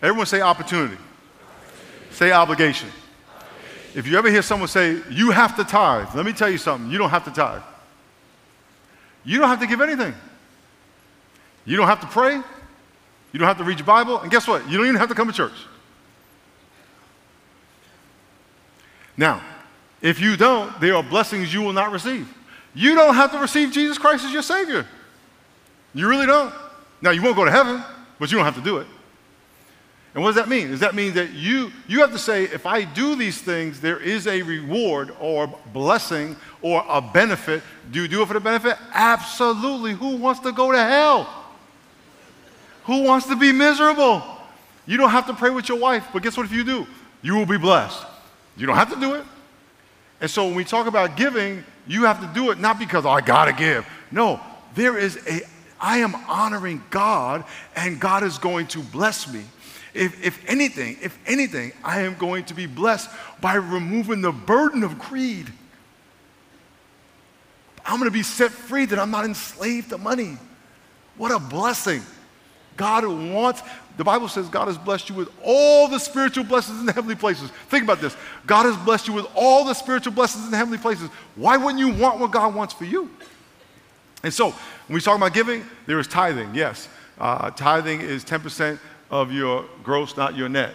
Everyone 0.00 0.26
say 0.26 0.40
opportunity. 0.40 0.96
Say 2.12 2.30
obligation. 2.30 2.88
If 3.94 4.06
you 4.06 4.16
ever 4.16 4.30
hear 4.30 4.42
someone 4.42 4.68
say, 4.68 5.00
you 5.10 5.30
have 5.30 5.56
to 5.56 5.64
tithe, 5.64 6.14
let 6.14 6.24
me 6.24 6.32
tell 6.32 6.48
you 6.48 6.58
something. 6.58 6.90
You 6.90 6.98
don't 6.98 7.10
have 7.10 7.24
to 7.24 7.32
tithe. 7.32 7.62
You 9.24 9.38
don't 9.38 9.48
have 9.48 9.60
to 9.60 9.66
give 9.66 9.80
anything. 9.80 10.14
You 11.64 11.76
don't 11.76 11.88
have 11.88 12.00
to 12.00 12.06
pray. 12.06 12.36
You 13.32 13.38
don't 13.38 13.48
have 13.48 13.58
to 13.58 13.64
read 13.64 13.78
your 13.78 13.86
Bible. 13.86 14.20
And 14.20 14.30
guess 14.30 14.46
what? 14.46 14.68
You 14.70 14.78
don't 14.78 14.86
even 14.86 14.98
have 14.98 15.08
to 15.08 15.14
come 15.14 15.26
to 15.26 15.34
church. 15.34 15.52
Now, 19.18 19.42
if 20.00 20.20
you 20.20 20.36
don't, 20.36 20.80
there 20.80 20.94
are 20.94 21.02
blessings 21.02 21.52
you 21.52 21.60
will 21.60 21.74
not 21.74 21.92
receive. 21.92 22.32
You 22.72 22.94
don't 22.94 23.16
have 23.16 23.32
to 23.32 23.38
receive 23.38 23.72
Jesus 23.72 23.98
Christ 23.98 24.24
as 24.24 24.32
your 24.32 24.42
Savior. 24.42 24.86
You 25.92 26.08
really 26.08 26.26
don't. 26.26 26.54
Now, 27.02 27.10
you 27.10 27.20
won't 27.20 27.36
go 27.36 27.44
to 27.44 27.50
heaven, 27.50 27.82
but 28.18 28.30
you 28.30 28.38
don't 28.38 28.44
have 28.44 28.54
to 28.54 28.62
do 28.62 28.78
it. 28.78 28.86
And 30.14 30.22
what 30.22 30.30
does 30.30 30.36
that 30.36 30.48
mean? 30.48 30.70
Does 30.70 30.80
that 30.80 30.94
mean 30.94 31.14
that 31.14 31.32
you, 31.32 31.70
you 31.86 32.00
have 32.00 32.12
to 32.12 32.18
say, 32.18 32.44
if 32.44 32.64
I 32.64 32.84
do 32.84 33.14
these 33.16 33.42
things, 33.42 33.80
there 33.80 34.00
is 34.00 34.26
a 34.26 34.42
reward 34.42 35.14
or 35.20 35.52
blessing 35.72 36.36
or 36.62 36.84
a 36.88 37.00
benefit. 37.00 37.62
Do 37.90 38.02
you 38.02 38.08
do 38.08 38.22
it 38.22 38.26
for 38.26 38.34
the 38.34 38.40
benefit? 38.40 38.76
Absolutely. 38.92 39.92
Who 39.92 40.16
wants 40.16 40.40
to 40.40 40.52
go 40.52 40.72
to 40.72 40.78
hell? 40.78 41.28
Who 42.84 43.02
wants 43.02 43.26
to 43.26 43.36
be 43.36 43.52
miserable? 43.52 44.22
You 44.86 44.96
don't 44.96 45.10
have 45.10 45.26
to 45.26 45.34
pray 45.34 45.50
with 45.50 45.68
your 45.68 45.78
wife, 45.78 46.06
but 46.12 46.22
guess 46.22 46.36
what 46.36 46.46
if 46.46 46.52
you 46.52 46.64
do? 46.64 46.86
You 47.20 47.34
will 47.34 47.46
be 47.46 47.58
blessed. 47.58 48.04
You 48.58 48.66
don't 48.66 48.76
have 48.76 48.92
to 48.92 49.00
do 49.00 49.14
it. 49.14 49.24
And 50.20 50.30
so 50.30 50.46
when 50.46 50.56
we 50.56 50.64
talk 50.64 50.86
about 50.86 51.16
giving, 51.16 51.64
you 51.86 52.04
have 52.04 52.20
to 52.20 52.26
do 52.34 52.50
it 52.50 52.58
not 52.58 52.78
because 52.78 53.06
oh, 53.06 53.10
I 53.10 53.20
got 53.20 53.46
to 53.46 53.52
give. 53.52 53.86
No, 54.10 54.40
there 54.74 54.98
is 54.98 55.16
a, 55.28 55.40
I 55.80 55.98
am 55.98 56.14
honoring 56.26 56.82
God 56.90 57.44
and 57.76 58.00
God 58.00 58.24
is 58.24 58.38
going 58.38 58.66
to 58.68 58.82
bless 58.82 59.32
me. 59.32 59.44
If, 59.94 60.24
if 60.24 60.48
anything, 60.48 60.96
if 61.00 61.18
anything, 61.26 61.72
I 61.82 62.02
am 62.02 62.16
going 62.16 62.44
to 62.46 62.54
be 62.54 62.66
blessed 62.66 63.10
by 63.40 63.54
removing 63.54 64.20
the 64.20 64.32
burden 64.32 64.82
of 64.82 64.98
greed. 64.98 65.50
I'm 67.86 67.98
going 67.98 68.10
to 68.10 68.14
be 68.14 68.22
set 68.22 68.50
free 68.50 68.84
that 68.86 68.98
I'm 68.98 69.10
not 69.10 69.24
enslaved 69.24 69.90
to 69.90 69.98
money. 69.98 70.36
What 71.16 71.32
a 71.32 71.38
blessing. 71.38 72.02
God 72.76 73.04
wants, 73.06 73.62
the 73.98 74.04
Bible 74.04 74.28
says 74.28 74.48
God 74.48 74.68
has 74.68 74.78
blessed 74.78 75.10
you 75.10 75.16
with 75.16 75.28
all 75.44 75.88
the 75.88 75.98
spiritual 75.98 76.44
blessings 76.44 76.78
in 76.78 76.86
the 76.86 76.92
heavenly 76.92 77.16
places. 77.16 77.50
Think 77.68 77.82
about 77.82 78.00
this 78.00 78.16
God 78.46 78.64
has 78.64 78.76
blessed 78.78 79.08
you 79.08 79.12
with 79.12 79.26
all 79.34 79.64
the 79.64 79.74
spiritual 79.74 80.12
blessings 80.12 80.44
in 80.46 80.52
the 80.52 80.56
heavenly 80.56 80.78
places. 80.78 81.10
Why 81.34 81.56
wouldn't 81.56 81.80
you 81.80 81.92
want 81.92 82.20
what 82.20 82.30
God 82.30 82.54
wants 82.54 82.72
for 82.72 82.84
you? 82.84 83.10
And 84.22 84.32
so, 84.32 84.50
when 84.86 84.94
we 84.94 85.00
talk 85.00 85.16
about 85.16 85.34
giving, 85.34 85.64
there 85.86 85.98
is 85.98 86.06
tithing, 86.06 86.54
yes. 86.54 86.88
Uh, 87.18 87.50
tithing 87.50 88.00
is 88.00 88.24
10% 88.24 88.78
of 89.10 89.32
your 89.32 89.64
gross, 89.82 90.16
not 90.16 90.36
your 90.36 90.48
net. 90.48 90.74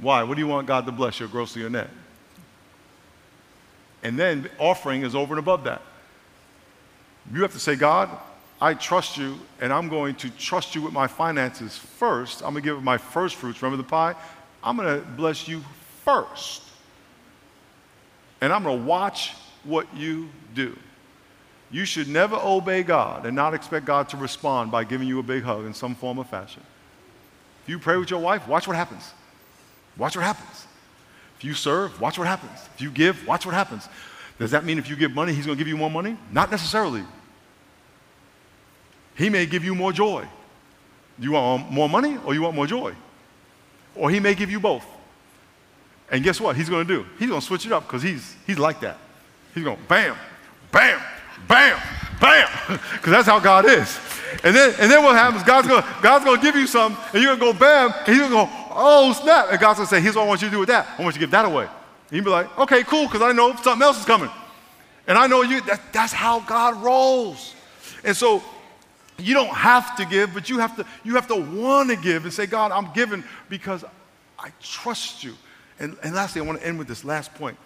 Why? 0.00 0.24
What 0.24 0.34
do 0.34 0.40
you 0.40 0.48
want 0.48 0.66
God 0.66 0.86
to 0.86 0.92
bless, 0.92 1.20
your 1.20 1.28
gross 1.28 1.56
or 1.56 1.60
your 1.60 1.70
net? 1.70 1.90
And 4.02 4.18
then 4.18 4.48
offering 4.58 5.02
is 5.02 5.14
over 5.14 5.34
and 5.34 5.38
above 5.38 5.64
that. 5.64 5.82
You 7.32 7.42
have 7.42 7.52
to 7.52 7.60
say, 7.60 7.76
God, 7.76 8.10
I 8.60 8.74
trust 8.74 9.16
you, 9.16 9.38
and 9.60 9.72
I'm 9.72 9.88
going 9.88 10.14
to 10.16 10.30
trust 10.30 10.74
you 10.74 10.82
with 10.82 10.92
my 10.92 11.06
finances 11.06 11.76
first. 11.76 12.42
I'm 12.42 12.52
going 12.52 12.62
to 12.62 12.68
give 12.68 12.82
my 12.82 12.98
first 12.98 13.36
fruits. 13.36 13.62
Remember 13.62 13.82
the 13.82 13.88
pie? 13.88 14.14
I'm 14.62 14.76
going 14.76 15.00
to 15.00 15.06
bless 15.12 15.48
you 15.48 15.64
first. 16.04 16.62
And 18.42 18.52
I'm 18.52 18.62
going 18.62 18.78
to 18.78 18.84
watch 18.84 19.34
what 19.64 19.86
you 19.96 20.28
do. 20.54 20.76
You 21.70 21.84
should 21.84 22.08
never 22.08 22.36
obey 22.36 22.82
God 22.82 23.24
and 23.26 23.34
not 23.34 23.54
expect 23.54 23.86
God 23.86 24.08
to 24.10 24.16
respond 24.16 24.70
by 24.70 24.84
giving 24.84 25.08
you 25.08 25.20
a 25.20 25.22
big 25.22 25.42
hug 25.42 25.64
in 25.64 25.72
some 25.72 25.94
form 25.94 26.18
or 26.18 26.24
fashion. 26.24 26.62
If 27.62 27.68
you 27.68 27.78
pray 27.78 27.96
with 27.96 28.10
your 28.10 28.20
wife, 28.20 28.46
watch 28.48 28.66
what 28.66 28.76
happens. 28.76 29.12
Watch 29.96 30.16
what 30.16 30.24
happens. 30.24 30.66
If 31.38 31.44
you 31.44 31.54
serve, 31.54 31.98
watch 32.00 32.18
what 32.18 32.26
happens. 32.26 32.58
If 32.74 32.82
you 32.82 32.90
give, 32.90 33.26
watch 33.26 33.46
what 33.46 33.54
happens. 33.54 33.88
Does 34.38 34.50
that 34.50 34.64
mean 34.64 34.78
if 34.78 34.90
you 34.90 34.96
give 34.96 35.12
money, 35.12 35.32
he's 35.32 35.46
going 35.46 35.56
to 35.56 35.58
give 35.58 35.68
you 35.68 35.76
more 35.76 35.90
money? 35.90 36.16
Not 36.32 36.50
necessarily. 36.50 37.04
He 39.20 39.28
may 39.28 39.44
give 39.44 39.62
you 39.62 39.74
more 39.74 39.92
joy. 39.92 40.26
You 41.18 41.32
want 41.32 41.70
more 41.70 41.90
money 41.90 42.16
or 42.24 42.32
you 42.32 42.40
want 42.40 42.56
more 42.56 42.66
joy? 42.66 42.94
Or 43.94 44.10
he 44.10 44.18
may 44.18 44.34
give 44.34 44.50
you 44.50 44.58
both. 44.58 44.86
And 46.10 46.24
guess 46.24 46.40
what 46.40 46.56
he's 46.56 46.70
going 46.70 46.86
to 46.86 46.94
do? 46.94 47.06
He's 47.18 47.28
going 47.28 47.38
to 47.38 47.46
switch 47.46 47.66
it 47.66 47.72
up 47.72 47.86
because 47.86 48.02
he's, 48.02 48.34
he's 48.46 48.58
like 48.58 48.80
that. 48.80 48.96
He's 49.54 49.62
going 49.62 49.76
bam, 49.88 50.16
bam, 50.72 51.02
bam, 51.46 51.78
bam, 52.18 52.48
because 52.94 53.10
that's 53.12 53.26
how 53.26 53.38
God 53.38 53.66
is. 53.66 54.00
And 54.42 54.56
then, 54.56 54.74
and 54.80 54.90
then 54.90 55.04
what 55.04 55.14
happens? 55.14 55.42
God's 55.42 55.68
going 55.68 55.84
God's 56.00 56.24
going 56.24 56.38
to 56.38 56.42
give 56.42 56.56
you 56.56 56.66
something, 56.66 56.98
and 57.12 57.22
you're 57.22 57.36
going 57.36 57.52
to 57.52 57.58
go 57.58 57.64
bam, 57.66 57.92
and 57.98 58.08
he's 58.08 58.26
going 58.26 58.30
to 58.30 58.36
go, 58.36 58.48
oh 58.70 59.12
snap, 59.12 59.48
and 59.50 59.60
God's 59.60 59.80
going 59.80 59.88
to 59.88 59.94
say, 59.94 60.00
here's 60.00 60.16
what 60.16 60.22
I 60.22 60.28
want 60.28 60.40
you 60.40 60.48
to 60.48 60.52
do 60.52 60.60
with 60.60 60.68
that. 60.68 60.86
I 60.98 61.02
want 61.02 61.14
you 61.14 61.20
to 61.20 61.26
give 61.26 61.30
that 61.32 61.44
away. 61.44 61.64
And 61.64 62.16
you'd 62.16 62.24
be 62.24 62.30
like, 62.30 62.58
okay, 62.58 62.84
cool, 62.84 63.04
because 63.04 63.20
I 63.20 63.32
know 63.32 63.54
something 63.56 63.82
else 63.82 63.98
is 63.98 64.06
coming. 64.06 64.30
And 65.06 65.18
I 65.18 65.26
know 65.26 65.42
you, 65.42 65.60
that, 65.62 65.92
that's 65.92 66.14
how 66.14 66.40
God 66.40 66.82
rolls. 66.82 67.54
And 68.02 68.16
so 68.16 68.42
you 69.20 69.34
don't 69.34 69.54
have 69.54 69.96
to 69.96 70.04
give, 70.04 70.34
but 70.34 70.48
you 70.48 70.58
have 70.58 70.76
to, 70.76 70.86
you 71.04 71.14
have 71.14 71.26
to 71.28 71.36
want 71.36 71.90
to 71.90 71.96
give 71.96 72.24
and 72.24 72.32
say, 72.32 72.46
God, 72.46 72.72
I'm 72.72 72.92
giving 72.92 73.24
because 73.48 73.84
I 74.38 74.50
trust 74.60 75.24
you. 75.24 75.34
And, 75.78 75.96
and 76.02 76.14
lastly, 76.14 76.40
I 76.40 76.44
want 76.44 76.60
to 76.60 76.66
end 76.66 76.78
with 76.78 76.88
this 76.88 77.04
last 77.04 77.34
point 77.34 77.56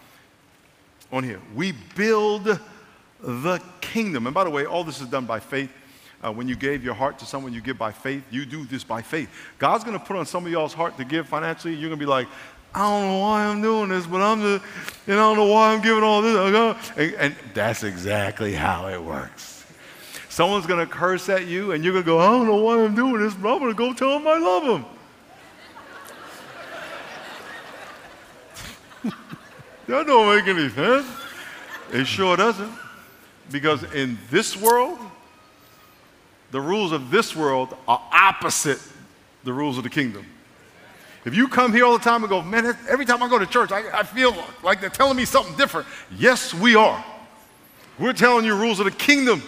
on 1.12 1.24
here. 1.24 1.40
We 1.54 1.72
build 1.96 2.58
the 3.20 3.60
kingdom. 3.80 4.26
And 4.26 4.34
by 4.34 4.44
the 4.44 4.50
way, 4.50 4.66
all 4.66 4.84
this 4.84 5.00
is 5.00 5.08
done 5.08 5.26
by 5.26 5.40
faith. 5.40 5.70
Uh, 6.24 6.32
when 6.32 6.48
you 6.48 6.56
gave 6.56 6.82
your 6.82 6.94
heart 6.94 7.18
to 7.18 7.26
someone, 7.26 7.52
you 7.52 7.60
give 7.60 7.76
by 7.76 7.92
faith. 7.92 8.24
You 8.30 8.46
do 8.46 8.64
this 8.64 8.82
by 8.82 9.02
faith. 9.02 9.28
God's 9.58 9.84
going 9.84 9.98
to 9.98 10.04
put 10.04 10.16
on 10.16 10.24
some 10.24 10.46
of 10.46 10.52
y'all's 10.52 10.72
heart 10.72 10.96
to 10.96 11.04
give 11.04 11.28
financially. 11.28 11.74
You're 11.74 11.90
going 11.90 11.98
to 12.00 12.04
be 12.04 12.08
like, 12.08 12.28
I 12.74 12.80
don't 12.80 13.08
know 13.08 13.18
why 13.18 13.44
I'm 13.44 13.62
doing 13.62 13.90
this, 13.90 14.06
but 14.06 14.20
I'm 14.20 14.40
just, 14.40 14.64
and 15.06 15.14
I 15.14 15.18
don't 15.18 15.36
know 15.36 15.46
why 15.46 15.72
I'm 15.72 15.82
giving 15.82 16.02
all 16.02 16.22
this. 16.22 16.90
And, 16.96 17.14
and 17.14 17.36
that's 17.52 17.84
exactly 17.84 18.52
how 18.52 18.88
it 18.88 19.00
works. 19.00 19.53
Someone's 20.34 20.66
going 20.66 20.84
to 20.84 20.92
curse 20.92 21.28
at 21.28 21.46
you, 21.46 21.70
and 21.70 21.84
you're 21.84 21.92
going 21.92 22.02
to 22.02 22.10
go, 22.10 22.18
I 22.18 22.26
don't 22.26 22.48
know 22.48 22.56
why 22.56 22.82
I'm 22.82 22.96
doing 22.96 23.22
this, 23.22 23.34
but 23.34 23.54
I'm 23.54 23.60
going 23.60 23.70
to 23.70 23.78
go 23.78 23.92
tell 23.92 24.18
them 24.18 24.26
I 24.26 24.36
love 24.36 24.64
them. 24.64 24.84
that 29.86 30.06
don't 30.08 30.34
make 30.34 30.48
any 30.48 30.68
sense. 30.70 31.06
It 31.92 32.06
sure 32.06 32.36
doesn't. 32.36 32.72
Because 33.52 33.84
in 33.94 34.18
this 34.28 34.56
world, 34.56 34.98
the 36.50 36.60
rules 36.60 36.90
of 36.90 37.12
this 37.12 37.36
world 37.36 37.76
are 37.86 38.02
opposite 38.10 38.80
the 39.44 39.52
rules 39.52 39.78
of 39.78 39.84
the 39.84 39.90
kingdom. 39.90 40.26
If 41.24 41.36
you 41.36 41.46
come 41.46 41.72
here 41.72 41.84
all 41.84 41.96
the 41.96 42.02
time 42.02 42.24
and 42.24 42.28
go, 42.28 42.42
man, 42.42 42.76
every 42.88 43.06
time 43.06 43.22
I 43.22 43.28
go 43.28 43.38
to 43.38 43.46
church, 43.46 43.70
I, 43.70 44.00
I 44.00 44.02
feel 44.02 44.34
like 44.64 44.80
they're 44.80 44.90
telling 44.90 45.16
me 45.16 45.26
something 45.26 45.56
different. 45.56 45.86
Yes, 46.18 46.52
we 46.52 46.74
are. 46.74 47.04
We're 48.00 48.12
telling 48.12 48.44
you 48.44 48.56
rules 48.56 48.80
of 48.80 48.86
the 48.86 48.90
kingdom. 48.90 49.40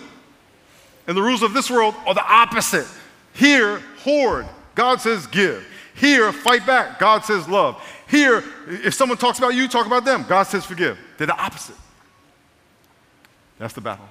And 1.07 1.16
the 1.16 1.23
rules 1.23 1.42
of 1.42 1.53
this 1.53 1.71
world 1.71 1.95
are 2.07 2.14
the 2.14 2.25
opposite. 2.25 2.87
Here, 3.33 3.79
hoard. 3.99 4.47
God 4.75 5.01
says 5.01 5.27
give. 5.27 5.66
Here, 5.95 6.33
fight 6.33 6.66
back. 6.66 6.99
God 6.99 7.25
says 7.25 7.49
love. 7.49 7.81
Here, 8.09 8.45
if 8.69 8.95
someone 8.95 9.19
talks 9.19 9.38
about 9.38 9.55
you, 9.55 9.69
talk 9.69 9.87
about 9.87 10.05
them. 10.05 10.25
God 10.29 10.45
says 10.45 10.64
forgive. 10.64 10.99
They're 11.16 11.27
the 11.27 11.37
opposite. 11.37 11.77
That's 13.59 13.73
the 13.73 13.81
battle. 13.81 14.05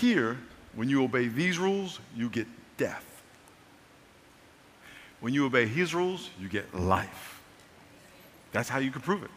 Here, 0.00 0.38
when 0.74 0.88
you 0.88 1.02
obey 1.02 1.26
these 1.26 1.58
rules, 1.58 1.98
you 2.16 2.28
get 2.28 2.46
death. 2.76 3.04
When 5.20 5.34
you 5.34 5.44
obey 5.44 5.66
his 5.66 5.94
rules, 5.94 6.30
you 6.40 6.48
get 6.48 6.74
life. 6.74 7.40
That's 8.52 8.68
how 8.68 8.78
you 8.78 8.90
can 8.90 9.02
prove 9.02 9.22
it. 9.22 9.30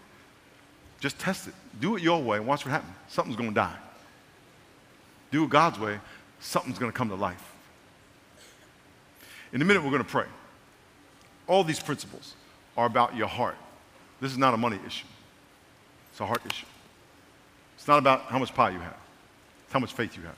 Just 1.00 1.20
test 1.20 1.48
it. 1.48 1.54
Do 1.82 1.96
it 1.96 2.04
your 2.04 2.22
way 2.22 2.38
and 2.38 2.48
watch 2.48 2.66
what 2.66 2.72
happens. 2.72 2.94
Something's 3.10 3.36
going 3.36 3.50
to 3.50 3.56
die. 3.56 3.76
Do 5.34 5.46
it 5.46 5.50
God's 5.50 5.80
way, 5.80 6.00
something's 6.40 6.78
going 6.78 6.92
to 6.92 6.96
come 6.96 7.10
to 7.10 7.16
life. 7.16 7.56
In 9.52 9.64
a 9.64 9.66
minute, 9.66 9.84
we're 9.84 9.90
going 9.90 10.04
to 10.04 10.08
pray. 10.10 10.28
All 11.48 11.64
these 11.64 11.80
principles 11.80 12.36
are 12.78 12.86
about 12.86 13.16
your 13.16 13.28
heart. 13.28 13.58
This 14.22 14.32
is 14.32 14.38
not 14.38 14.54
a 14.54 14.58
money 14.58 14.80
issue, 14.86 15.08
it's 16.12 16.20
a 16.22 16.28
heart 16.28 16.44
issue. 16.46 16.68
It's 17.76 17.88
not 17.88 17.98
about 17.98 18.22
how 18.26 18.38
much 18.38 18.54
pie 18.54 18.70
you 18.70 18.80
have, 18.80 18.96
it's 19.64 19.74
how 19.74 19.80
much 19.80 19.94
faith 19.94 20.16
you 20.16 20.22
have. 20.22 20.36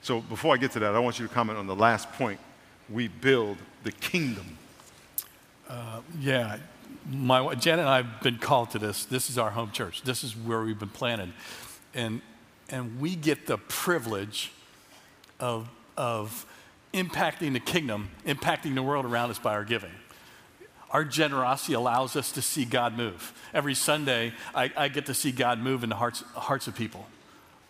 So 0.00 0.22
before 0.22 0.54
I 0.54 0.56
get 0.56 0.70
to 0.72 0.78
that, 0.78 0.94
I 0.94 0.98
want 0.98 1.18
you 1.18 1.28
to 1.28 1.34
comment 1.34 1.58
on 1.58 1.66
the 1.66 1.76
last 1.76 2.10
point. 2.12 2.40
We 2.88 3.08
build 3.08 3.58
the 3.84 3.92
kingdom. 3.92 4.56
Uh, 5.68 6.00
yeah, 6.18 6.56
my 7.06 7.54
Janet 7.54 7.80
and 7.80 7.88
I 7.90 7.98
have 7.98 8.22
been 8.22 8.38
called 8.38 8.70
to 8.70 8.78
this. 8.78 9.04
This 9.04 9.28
is 9.28 9.36
our 9.36 9.50
home 9.50 9.72
church. 9.72 10.00
This 10.04 10.24
is 10.24 10.34
where 10.34 10.62
we've 10.62 10.78
been 10.78 10.88
planted, 10.88 11.34
and 11.92 12.22
and 12.70 13.00
we 13.00 13.16
get 13.16 13.46
the 13.46 13.58
privilege 13.58 14.52
of 15.38 15.68
of 15.96 16.46
impacting 16.94 17.52
the 17.52 17.60
kingdom, 17.60 18.10
impacting 18.26 18.74
the 18.74 18.82
world 18.82 19.04
around 19.04 19.30
us 19.30 19.38
by 19.38 19.52
our 19.52 19.64
giving. 19.64 19.92
Our 20.90 21.04
generosity 21.04 21.74
allows 21.74 22.16
us 22.16 22.32
to 22.32 22.42
see 22.42 22.64
God 22.64 22.96
move. 22.96 23.32
Every 23.54 23.74
Sunday, 23.74 24.32
I, 24.54 24.72
I 24.76 24.88
get 24.88 25.06
to 25.06 25.14
see 25.14 25.30
God 25.30 25.60
move 25.60 25.84
in 25.84 25.90
the 25.90 25.96
hearts, 25.96 26.22
hearts 26.34 26.66
of 26.66 26.74
people. 26.74 27.06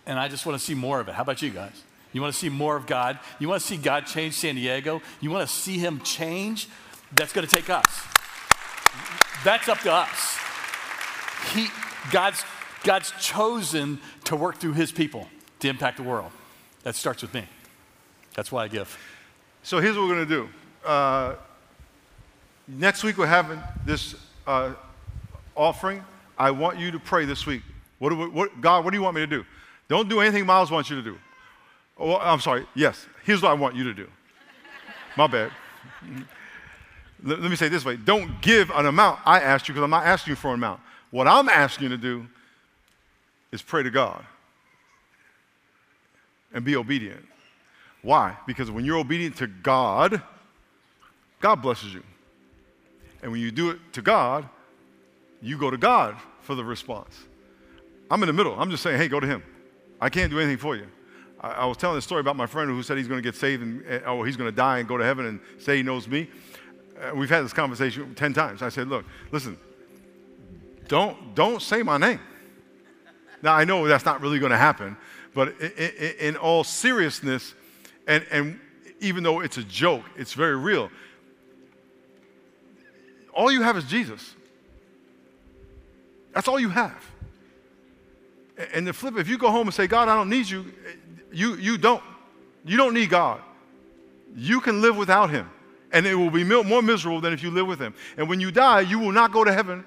And 0.06 0.18
I 0.18 0.28
just 0.28 0.46
want 0.46 0.58
to 0.58 0.64
see 0.64 0.74
more 0.74 1.00
of 1.00 1.08
it. 1.08 1.14
How 1.14 1.22
about 1.22 1.42
you 1.42 1.50
guys? 1.50 1.82
You 2.12 2.22
want 2.22 2.32
to 2.32 2.38
see 2.38 2.48
more 2.48 2.76
of 2.76 2.86
God? 2.86 3.18
You 3.38 3.48
want 3.48 3.60
to 3.60 3.66
see 3.66 3.76
God 3.76 4.06
change 4.06 4.34
San 4.34 4.54
Diego? 4.54 5.02
You 5.20 5.30
want 5.30 5.46
to 5.46 5.54
see 5.54 5.78
Him 5.78 6.00
change? 6.00 6.68
That's 7.12 7.32
going 7.32 7.46
to 7.46 7.54
take 7.54 7.68
us. 7.68 8.02
That's 9.44 9.68
up 9.68 9.80
to 9.80 9.92
us. 9.92 10.38
He, 11.52 11.68
God's, 12.10 12.42
God's 12.82 13.12
chosen 13.20 14.00
to 14.24 14.36
work 14.36 14.56
through 14.56 14.72
His 14.72 14.92
people 14.92 15.28
to 15.60 15.68
impact 15.68 15.98
the 15.98 16.02
world. 16.02 16.30
That 16.82 16.94
starts 16.94 17.22
with 17.22 17.34
me. 17.34 17.44
That's 18.34 18.50
why 18.50 18.64
I 18.64 18.68
give. 18.68 18.96
So 19.62 19.80
here's 19.80 19.96
what 19.96 20.08
we're 20.08 20.14
going 20.14 20.28
to 20.28 20.34
do. 20.34 20.48
Uh, 20.86 21.34
next 22.66 23.04
week 23.04 23.18
we're 23.18 23.26
having 23.26 23.60
this 23.84 24.14
uh, 24.46 24.72
offering. 25.54 26.02
I 26.38 26.50
want 26.50 26.78
you 26.78 26.90
to 26.90 26.98
pray 26.98 27.26
this 27.26 27.46
week. 27.46 27.62
What, 27.98 28.16
we, 28.16 28.28
what, 28.28 28.60
God, 28.60 28.84
what 28.84 28.92
do 28.92 28.96
you 28.96 29.02
want 29.02 29.14
me 29.14 29.20
to 29.20 29.26
do? 29.26 29.44
Don't 29.88 30.08
do 30.08 30.20
anything 30.20 30.46
Miles 30.46 30.70
wants 30.70 30.88
you 30.88 30.96
to 30.96 31.02
do. 31.02 31.18
Oh, 31.98 32.16
I'm 32.16 32.40
sorry. 32.40 32.66
Yes. 32.74 33.06
Here's 33.24 33.42
what 33.42 33.50
I 33.50 33.54
want 33.54 33.76
you 33.76 33.84
to 33.84 33.92
do. 33.92 34.08
My 35.16 35.26
bad. 35.26 35.50
Let, 37.22 37.40
let 37.42 37.50
me 37.50 37.56
say 37.56 37.68
this 37.68 37.84
way 37.84 37.96
don't 37.96 38.40
give 38.40 38.70
an 38.70 38.86
amount 38.86 39.20
I 39.26 39.40
asked 39.40 39.68
you 39.68 39.74
because 39.74 39.84
I'm 39.84 39.90
not 39.90 40.06
asking 40.06 40.32
you 40.32 40.36
for 40.36 40.48
an 40.48 40.54
amount. 40.54 40.80
What 41.10 41.26
I'm 41.26 41.48
asking 41.48 41.90
you 41.90 41.96
to 41.96 42.02
do 42.02 42.26
is 43.52 43.62
pray 43.62 43.82
to 43.82 43.90
God 43.90 44.24
and 46.52 46.64
be 46.64 46.76
obedient. 46.76 47.24
Why? 48.02 48.36
Because 48.46 48.70
when 48.70 48.84
you're 48.84 48.98
obedient 48.98 49.36
to 49.36 49.46
God, 49.46 50.22
God 51.40 51.56
blesses 51.56 51.92
you. 51.92 52.02
And 53.22 53.30
when 53.30 53.40
you 53.40 53.50
do 53.50 53.70
it 53.70 53.78
to 53.92 54.02
God, 54.02 54.48
you 55.42 55.58
go 55.58 55.70
to 55.70 55.76
God 55.76 56.16
for 56.42 56.54
the 56.54 56.64
response. 56.64 57.18
I'm 58.10 58.22
in 58.22 58.26
the 58.26 58.32
middle. 58.32 58.58
I'm 58.58 58.70
just 58.70 58.82
saying, 58.82 58.98
hey, 58.98 59.08
go 59.08 59.20
to 59.20 59.26
Him. 59.26 59.42
I 60.00 60.08
can't 60.08 60.30
do 60.30 60.38
anything 60.38 60.56
for 60.56 60.76
you. 60.76 60.86
I, 61.40 61.50
I 61.50 61.64
was 61.66 61.76
telling 61.76 61.96
this 61.96 62.04
story 62.04 62.20
about 62.20 62.36
my 62.36 62.46
friend 62.46 62.70
who 62.70 62.82
said 62.82 62.96
he's 62.96 63.08
going 63.08 63.22
to 63.22 63.26
get 63.26 63.38
saved 63.38 63.62
and, 63.62 64.04
or 64.06 64.26
he's 64.26 64.36
going 64.36 64.50
to 64.50 64.56
die 64.56 64.78
and 64.78 64.88
go 64.88 64.96
to 64.96 65.04
heaven 65.04 65.26
and 65.26 65.40
say 65.58 65.76
he 65.76 65.82
knows 65.82 66.08
me. 66.08 66.28
Uh, 67.00 67.14
we've 67.14 67.30
had 67.30 67.44
this 67.44 67.52
conversation 67.52 68.14
10 68.14 68.32
times. 68.32 68.62
I 68.62 68.68
said, 68.68 68.88
look, 68.88 69.04
listen, 69.30 69.58
don't, 70.88 71.34
don't 71.34 71.62
say 71.62 71.82
my 71.82 71.98
name. 71.98 72.20
Now, 73.42 73.54
I 73.54 73.64
know 73.64 73.86
that's 73.86 74.04
not 74.04 74.20
really 74.20 74.38
going 74.38 74.52
to 74.52 74.58
happen, 74.58 74.96
but 75.34 75.58
in, 75.60 76.36
all 76.36 76.64
seriousness, 76.64 77.54
and, 78.06 78.24
and 78.30 78.60
even 79.00 79.22
though 79.22 79.40
it's 79.40 79.56
a 79.56 79.64
joke, 79.64 80.04
it's 80.16 80.34
very 80.34 80.56
real. 80.56 80.90
All 83.32 83.50
you 83.50 83.62
have 83.62 83.76
is 83.76 83.84
Jesus. 83.84 84.34
That's 86.32 86.48
all 86.48 86.60
you 86.60 86.68
have. 86.68 87.04
And 88.74 88.86
the 88.86 88.92
flip, 88.92 89.16
if 89.16 89.28
you 89.28 89.38
go 89.38 89.50
home 89.50 89.68
and 89.68 89.74
say, 89.74 89.86
God, 89.86 90.08
I 90.08 90.14
don't 90.14 90.28
need 90.28 90.48
you, 90.48 90.72
you, 91.32 91.54
you 91.56 91.78
don't. 91.78 92.02
You 92.64 92.76
don't 92.76 92.92
need 92.92 93.08
God. 93.08 93.40
You 94.36 94.60
can 94.60 94.82
live 94.82 94.96
without 94.96 95.30
Him. 95.30 95.48
And 95.92 96.06
it 96.06 96.14
will 96.14 96.30
be 96.30 96.44
more 96.44 96.82
miserable 96.82 97.20
than 97.20 97.32
if 97.32 97.42
you 97.42 97.50
live 97.50 97.66
with 97.66 97.80
Him. 97.80 97.94
And 98.16 98.28
when 98.28 98.38
you 98.38 98.50
die, 98.50 98.80
you 98.80 98.98
will 98.98 99.12
not 99.12 99.32
go 99.32 99.44
to 99.44 99.52
heaven. 99.52 99.84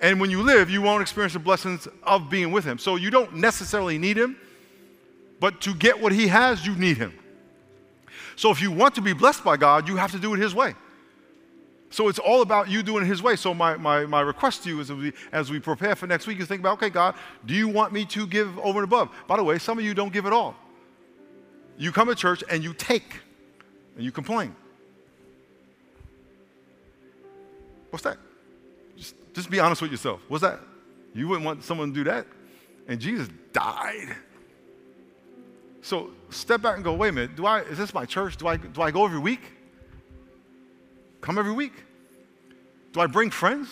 And 0.00 0.18
when 0.18 0.30
you 0.30 0.42
live, 0.42 0.70
you 0.70 0.80
won't 0.80 1.02
experience 1.02 1.34
the 1.34 1.38
blessings 1.38 1.86
of 2.02 2.30
being 2.30 2.52
with 2.52 2.64
Him. 2.64 2.78
So 2.78 2.96
you 2.96 3.10
don't 3.10 3.34
necessarily 3.34 3.98
need 3.98 4.16
Him, 4.16 4.36
but 5.38 5.60
to 5.62 5.74
get 5.74 6.00
what 6.00 6.12
He 6.12 6.26
has, 6.28 6.66
you 6.66 6.74
need 6.74 6.96
Him. 6.96 7.12
So 8.34 8.50
if 8.50 8.62
you 8.62 8.72
want 8.72 8.94
to 8.94 9.02
be 9.02 9.12
blessed 9.12 9.44
by 9.44 9.58
God, 9.58 9.86
you 9.86 9.96
have 9.96 10.12
to 10.12 10.18
do 10.18 10.32
it 10.32 10.40
His 10.40 10.54
way. 10.54 10.74
So 11.90 12.08
it's 12.08 12.20
all 12.20 12.40
about 12.40 12.70
you 12.70 12.82
doing 12.82 13.04
it 13.04 13.06
His 13.06 13.22
way. 13.22 13.36
So 13.36 13.52
my, 13.52 13.76
my, 13.76 14.06
my 14.06 14.22
request 14.22 14.62
to 14.62 14.70
you 14.70 14.80
is 14.80 14.90
as 14.90 14.96
we, 14.96 15.12
as 15.32 15.50
we 15.50 15.60
prepare 15.60 15.94
for 15.94 16.06
next 16.06 16.26
week 16.26 16.40
is 16.40 16.48
think 16.48 16.60
about, 16.60 16.74
okay, 16.74 16.88
God, 16.88 17.16
do 17.44 17.52
you 17.52 17.68
want 17.68 17.92
me 17.92 18.06
to 18.06 18.26
give 18.26 18.58
over 18.60 18.78
and 18.78 18.84
above? 18.84 19.10
By 19.26 19.36
the 19.36 19.44
way, 19.44 19.58
some 19.58 19.78
of 19.78 19.84
you 19.84 19.92
don't 19.92 20.12
give 20.12 20.24
at 20.24 20.32
all. 20.32 20.54
You 21.76 21.92
come 21.92 22.08
to 22.08 22.14
church 22.14 22.42
and 22.48 22.62
you 22.64 22.72
take 22.72 23.16
and 23.96 24.04
you 24.04 24.12
complain. 24.12 24.54
What's 27.90 28.04
that? 28.04 28.18
Just 29.32 29.50
be 29.50 29.60
honest 29.60 29.82
with 29.82 29.90
yourself. 29.90 30.20
What's 30.28 30.42
that? 30.42 30.60
You 31.14 31.28
wouldn't 31.28 31.44
want 31.44 31.64
someone 31.64 31.88
to 31.88 31.94
do 31.94 32.04
that? 32.04 32.26
And 32.88 33.00
Jesus 33.00 33.28
died. 33.52 34.16
So 35.82 36.10
step 36.30 36.62
back 36.62 36.76
and 36.76 36.84
go, 36.84 36.92
wait 36.92 37.08
a 37.08 37.12
minute, 37.12 37.36
do 37.36 37.46
I, 37.46 37.60
is 37.62 37.78
this 37.78 37.94
my 37.94 38.04
church? 38.04 38.36
Do 38.36 38.46
I, 38.46 38.56
do 38.56 38.82
I 38.82 38.90
go 38.90 39.04
every 39.04 39.18
week? 39.18 39.40
Come 41.20 41.38
every 41.38 41.52
week? 41.52 41.72
Do 42.92 43.00
I 43.00 43.06
bring 43.06 43.30
friends? 43.30 43.68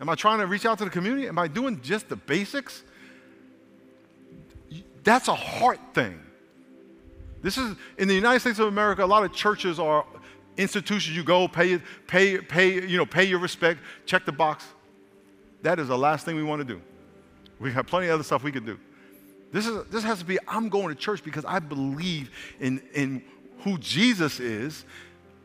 Am 0.00 0.08
I 0.08 0.14
trying 0.14 0.38
to 0.38 0.46
reach 0.46 0.66
out 0.66 0.78
to 0.78 0.84
the 0.84 0.90
community? 0.90 1.26
Am 1.26 1.38
I 1.38 1.48
doing 1.48 1.80
just 1.82 2.08
the 2.08 2.16
basics? 2.16 2.82
That's 5.02 5.28
a 5.28 5.34
heart 5.34 5.80
thing. 5.94 6.20
This 7.42 7.56
is 7.56 7.76
in 7.96 8.08
the 8.08 8.14
United 8.14 8.40
States 8.40 8.58
of 8.58 8.66
America. 8.66 9.04
A 9.04 9.06
lot 9.06 9.24
of 9.24 9.32
churches 9.32 9.78
are 9.78 10.04
institutions. 10.56 11.16
You 11.16 11.24
go, 11.24 11.48
pay, 11.48 11.78
pay, 12.06 12.38
pay, 12.38 12.86
you 12.86 12.96
know, 12.96 13.06
pay 13.06 13.24
your 13.24 13.38
respect, 13.38 13.80
check 14.06 14.24
the 14.24 14.32
box. 14.32 14.64
That 15.62 15.78
is 15.78 15.88
the 15.88 15.98
last 15.98 16.24
thing 16.24 16.36
we 16.36 16.42
want 16.42 16.60
to 16.60 16.64
do. 16.64 16.80
We 17.58 17.72
have 17.72 17.86
plenty 17.86 18.06
of 18.06 18.14
other 18.14 18.22
stuff 18.22 18.42
we 18.42 18.52
could 18.52 18.66
do. 18.66 18.78
This, 19.52 19.66
is, 19.66 19.84
this 19.86 20.04
has 20.04 20.18
to 20.18 20.24
be 20.24 20.38
I'm 20.46 20.68
going 20.68 20.88
to 20.88 20.94
church 20.94 21.24
because 21.24 21.44
I 21.44 21.58
believe 21.58 22.30
in, 22.60 22.82
in 22.94 23.22
who 23.60 23.78
Jesus 23.78 24.40
is, 24.40 24.84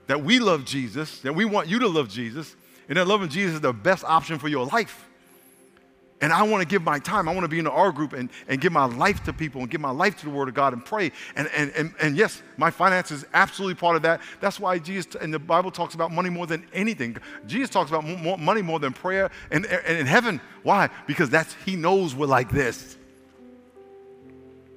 that 0.08 0.22
we 0.24 0.40
love 0.40 0.66
Jesus, 0.66 1.22
that 1.22 1.34
we 1.34 1.46
want 1.46 1.68
you 1.68 1.80
to 1.80 1.88
love 1.88 2.10
Jesus, 2.10 2.56
and 2.90 2.98
that 2.98 3.08
loving 3.08 3.30
Jesus 3.30 3.56
is 3.56 3.62
the 3.62 3.74
best 3.74 4.04
option 4.04 4.38
for 4.38 4.50
your 4.50 4.66
life. 4.66 5.10
And 6.24 6.32
I 6.32 6.42
want 6.44 6.62
to 6.62 6.66
give 6.66 6.84
my 6.84 7.00
time. 7.00 7.28
I 7.28 7.34
want 7.34 7.44
to 7.44 7.50
be 7.50 7.60
in 7.60 7.66
the 7.66 7.72
R 7.72 7.92
group 7.92 8.14
and, 8.14 8.30
and 8.48 8.62
give 8.62 8.72
my 8.72 8.86
life 8.86 9.26
to 9.26 9.34
people 9.34 9.60
and 9.60 9.70
give 9.70 9.82
my 9.82 9.90
life 9.92 10.16
to 10.20 10.24
the 10.24 10.32
Word 10.32 10.48
of 10.48 10.54
God 10.54 10.72
and 10.72 10.84
pray. 10.84 11.12
And, 11.36 11.50
and, 11.54 11.70
and, 11.72 11.94
and 12.02 12.16
yes, 12.16 12.42
my 12.56 12.72
finances 12.72 13.24
is 13.24 13.30
absolutely 13.34 13.76
part 13.76 13.98
of 13.98 14.04
that. 14.04 14.22
That's 14.40 14.58
why 14.58 14.80
Jesus, 14.80 15.16
and 15.16 15.34
the 15.34 15.40
Bible 15.40 15.70
talks 15.70 15.96
about 15.96 16.12
money 16.14 16.30
more 16.30 16.48
than 16.48 16.66
anything. 16.72 17.18
Jesus 17.46 17.70
talks 17.70 17.92
about 17.92 18.06
more, 18.06 18.38
money 18.38 18.62
more 18.62 18.80
than 18.80 18.94
prayer 18.94 19.32
and, 19.52 19.66
and 19.66 19.98
in 19.98 20.06
heaven. 20.06 20.40
Why? 20.64 20.90
Because 21.08 21.30
that's, 21.30 21.56
he 21.66 21.76
knows 21.76 22.16
we're 22.16 22.26
like 22.26 22.50
this. 22.50 22.96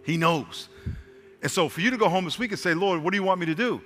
He 0.03 0.16
knows. 0.16 0.68
And 1.42 1.53
so 1.53 1.68
for 1.68 1.80
you 1.80 1.92
to 1.92 1.97
go 1.97 2.09
home 2.09 2.24
this 2.24 2.40
week 2.40 2.51
and 2.51 2.59
say, 2.59 2.74
Lord, 2.74 3.05
what 3.05 3.12
do 3.12 3.18
you 3.18 3.22
want 3.22 3.38
me 3.38 3.47
to 3.47 3.55
do? 3.55 3.80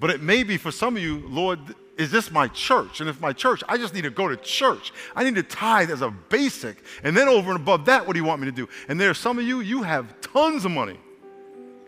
But 0.00 0.10
it 0.10 0.22
may 0.22 0.42
be 0.42 0.56
for 0.56 0.72
some 0.72 0.96
of 0.96 1.02
you, 1.04 1.22
Lord, 1.28 1.60
is 1.98 2.12
this 2.12 2.30
my 2.30 2.46
church? 2.48 3.00
And 3.00 3.10
if 3.10 3.20
my 3.20 3.32
church, 3.32 3.62
I 3.68 3.76
just 3.76 3.92
need 3.92 4.02
to 4.02 4.10
go 4.10 4.28
to 4.28 4.36
church. 4.36 4.92
I 5.16 5.24
need 5.24 5.34
to 5.34 5.42
tithe 5.42 5.90
as 5.90 6.00
a 6.00 6.10
basic. 6.10 6.76
And 7.02 7.16
then 7.16 7.28
over 7.28 7.50
and 7.50 7.60
above 7.60 7.86
that, 7.86 8.06
what 8.06 8.12
do 8.12 8.20
you 8.20 8.24
want 8.24 8.40
me 8.40 8.46
to 8.46 8.52
do? 8.52 8.68
And 8.88 9.00
there 9.00 9.10
are 9.10 9.14
some 9.14 9.36
of 9.38 9.44
you, 9.44 9.60
you 9.60 9.82
have 9.82 10.20
tons 10.20 10.64
of 10.64 10.70
money. 10.70 10.96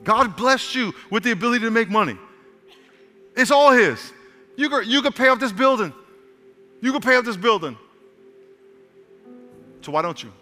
God 0.02 0.36
blessed 0.36 0.74
you 0.74 0.92
with 1.10 1.22
the 1.22 1.30
ability 1.30 1.64
to 1.64 1.70
make 1.70 1.88
money. 1.88 2.18
It's 3.36 3.52
all 3.52 3.70
His. 3.70 4.12
You 4.56 4.68
could, 4.68 4.86
you 4.86 5.00
could 5.00 5.14
pay 5.14 5.28
off 5.28 5.38
this 5.38 5.52
building. 5.52 5.94
You 6.80 6.92
could 6.92 7.02
pay 7.02 7.14
off 7.14 7.24
this 7.24 7.36
building. 7.36 7.78
So 9.82 9.92
why 9.92 10.02
don't 10.02 10.20
you? 10.20 10.32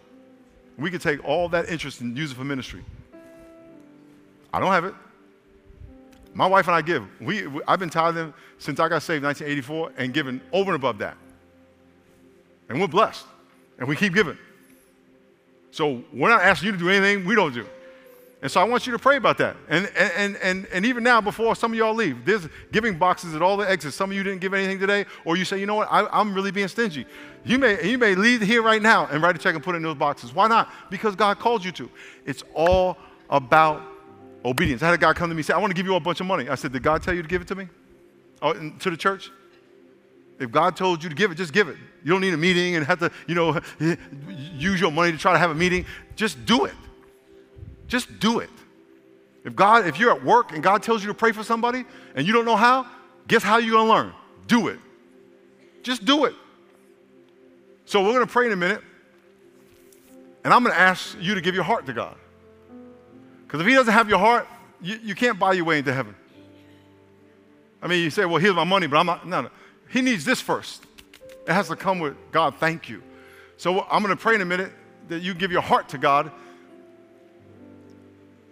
We 0.78 0.90
could 0.90 1.02
take 1.02 1.22
all 1.24 1.50
that 1.50 1.68
interest 1.68 2.00
and 2.00 2.16
use 2.16 2.32
it 2.32 2.36
for 2.36 2.44
ministry. 2.44 2.82
I 4.52 4.60
don't 4.60 4.72
have 4.72 4.86
it. 4.86 4.94
My 6.38 6.46
wife 6.46 6.68
and 6.68 6.76
I 6.76 6.82
give. 6.82 7.04
We, 7.20 7.48
we, 7.48 7.60
I've 7.66 7.80
been 7.80 7.90
tithing 7.90 8.32
since 8.58 8.78
I 8.78 8.88
got 8.88 9.02
saved 9.02 9.24
in 9.24 9.26
1984 9.26 9.94
and 9.96 10.14
giving 10.14 10.40
over 10.52 10.70
and 10.70 10.76
above 10.76 10.98
that. 10.98 11.16
And 12.68 12.80
we're 12.80 12.86
blessed. 12.86 13.26
And 13.76 13.88
we 13.88 13.96
keep 13.96 14.14
giving. 14.14 14.38
So 15.72 16.04
we're 16.12 16.28
not 16.28 16.42
asking 16.42 16.66
you 16.66 16.72
to 16.74 16.78
do 16.78 16.90
anything 16.90 17.26
we 17.26 17.34
don't 17.34 17.52
do. 17.52 17.66
And 18.40 18.48
so 18.48 18.60
I 18.60 18.64
want 18.64 18.86
you 18.86 18.92
to 18.92 19.00
pray 19.00 19.16
about 19.16 19.36
that. 19.38 19.56
And, 19.68 19.90
and, 19.96 20.36
and, 20.36 20.66
and 20.66 20.86
even 20.86 21.02
now, 21.02 21.20
before 21.20 21.56
some 21.56 21.72
of 21.72 21.78
y'all 21.78 21.92
leave, 21.92 22.24
there's 22.24 22.46
giving 22.70 22.96
boxes 22.96 23.34
at 23.34 23.42
all 23.42 23.56
the 23.56 23.68
exits. 23.68 23.96
Some 23.96 24.12
of 24.12 24.16
you 24.16 24.22
didn't 24.22 24.40
give 24.40 24.54
anything 24.54 24.78
today, 24.78 25.06
or 25.24 25.36
you 25.36 25.44
say, 25.44 25.58
you 25.58 25.66
know 25.66 25.74
what, 25.74 25.88
I, 25.90 26.20
am 26.20 26.34
really 26.34 26.52
being 26.52 26.68
stingy. 26.68 27.04
You 27.44 27.58
may, 27.58 27.84
you 27.84 27.98
may 27.98 28.14
leave 28.14 28.42
here 28.42 28.62
right 28.62 28.80
now 28.80 29.08
and 29.10 29.24
write 29.24 29.34
a 29.34 29.40
check 29.40 29.56
and 29.56 29.64
put 29.64 29.74
it 29.74 29.78
in 29.78 29.82
those 29.82 29.96
boxes. 29.96 30.32
Why 30.32 30.46
not? 30.46 30.72
Because 30.88 31.16
God 31.16 31.40
called 31.40 31.64
you 31.64 31.72
to. 31.72 31.90
It's 32.26 32.44
all 32.54 32.96
about 33.28 33.82
Obedience. 34.44 34.82
I 34.82 34.86
had 34.86 34.94
a 34.94 34.98
guy 34.98 35.12
come 35.12 35.28
to 35.28 35.34
me 35.34 35.40
and 35.40 35.46
say, 35.46 35.54
I 35.54 35.58
want 35.58 35.70
to 35.70 35.74
give 35.74 35.86
you 35.86 35.94
a 35.94 36.00
bunch 36.00 36.20
of 36.20 36.26
money. 36.26 36.48
I 36.48 36.54
said, 36.54 36.72
Did 36.72 36.82
God 36.82 37.02
tell 37.02 37.14
you 37.14 37.22
to 37.22 37.28
give 37.28 37.42
it 37.42 37.48
to 37.48 37.54
me? 37.54 37.68
Oh, 38.40 38.52
to 38.52 38.90
the 38.90 38.96
church? 38.96 39.30
If 40.38 40.52
God 40.52 40.76
told 40.76 41.02
you 41.02 41.08
to 41.08 41.14
give 41.14 41.32
it, 41.32 41.34
just 41.34 41.52
give 41.52 41.68
it. 41.68 41.76
You 42.04 42.12
don't 42.12 42.20
need 42.20 42.34
a 42.34 42.38
meeting 42.38 42.76
and 42.76 42.86
have 42.86 43.00
to, 43.00 43.10
you 43.26 43.34
know, 43.34 43.58
use 44.56 44.80
your 44.80 44.92
money 44.92 45.10
to 45.10 45.18
try 45.18 45.32
to 45.32 45.38
have 45.38 45.50
a 45.50 45.54
meeting. 45.54 45.84
Just 46.14 46.44
do 46.46 46.64
it. 46.64 46.74
Just 47.88 48.20
do 48.20 48.38
it. 48.38 48.50
If 49.44 49.56
God, 49.56 49.86
if 49.86 49.98
you're 49.98 50.12
at 50.12 50.24
work 50.24 50.52
and 50.52 50.62
God 50.62 50.82
tells 50.82 51.02
you 51.02 51.08
to 51.08 51.14
pray 51.14 51.32
for 51.32 51.42
somebody 51.42 51.84
and 52.14 52.26
you 52.26 52.32
don't 52.32 52.44
know 52.44 52.56
how, 52.56 52.86
guess 53.26 53.42
how 53.42 53.58
you're 53.58 53.76
gonna 53.76 53.90
learn? 53.90 54.12
Do 54.46 54.68
it. 54.68 54.78
Just 55.82 56.04
do 56.04 56.26
it. 56.26 56.34
So 57.84 58.04
we're 58.04 58.12
gonna 58.12 58.26
pray 58.26 58.46
in 58.46 58.52
a 58.52 58.56
minute, 58.56 58.82
and 60.44 60.52
I'm 60.52 60.62
gonna 60.62 60.74
ask 60.74 61.16
you 61.18 61.34
to 61.34 61.40
give 61.40 61.54
your 61.54 61.64
heart 61.64 61.86
to 61.86 61.92
God. 61.92 62.16
Because 63.48 63.62
if 63.62 63.66
he 63.66 63.72
doesn't 63.72 63.94
have 63.94 64.10
your 64.10 64.18
heart, 64.18 64.46
you, 64.78 65.00
you 65.02 65.14
can't 65.14 65.38
buy 65.38 65.54
your 65.54 65.64
way 65.64 65.78
into 65.78 65.94
heaven. 65.94 66.14
I 67.80 67.86
mean, 67.86 68.04
you 68.04 68.10
say, 68.10 68.26
well, 68.26 68.36
here's 68.36 68.54
my 68.54 68.64
money, 68.64 68.86
but 68.86 68.98
I'm 68.98 69.06
not. 69.06 69.26
No, 69.26 69.40
no. 69.40 69.50
He 69.88 70.02
needs 70.02 70.22
this 70.22 70.38
first. 70.38 70.84
It 71.46 71.52
has 71.54 71.68
to 71.68 71.76
come 71.76 71.98
with 71.98 72.14
God, 72.30 72.56
thank 72.56 72.90
you. 72.90 73.02
So 73.56 73.86
I'm 73.90 74.02
going 74.02 74.14
to 74.14 74.20
pray 74.20 74.34
in 74.34 74.42
a 74.42 74.44
minute 74.44 74.70
that 75.08 75.22
you 75.22 75.32
give 75.32 75.50
your 75.50 75.62
heart 75.62 75.88
to 75.90 75.98
God 75.98 76.30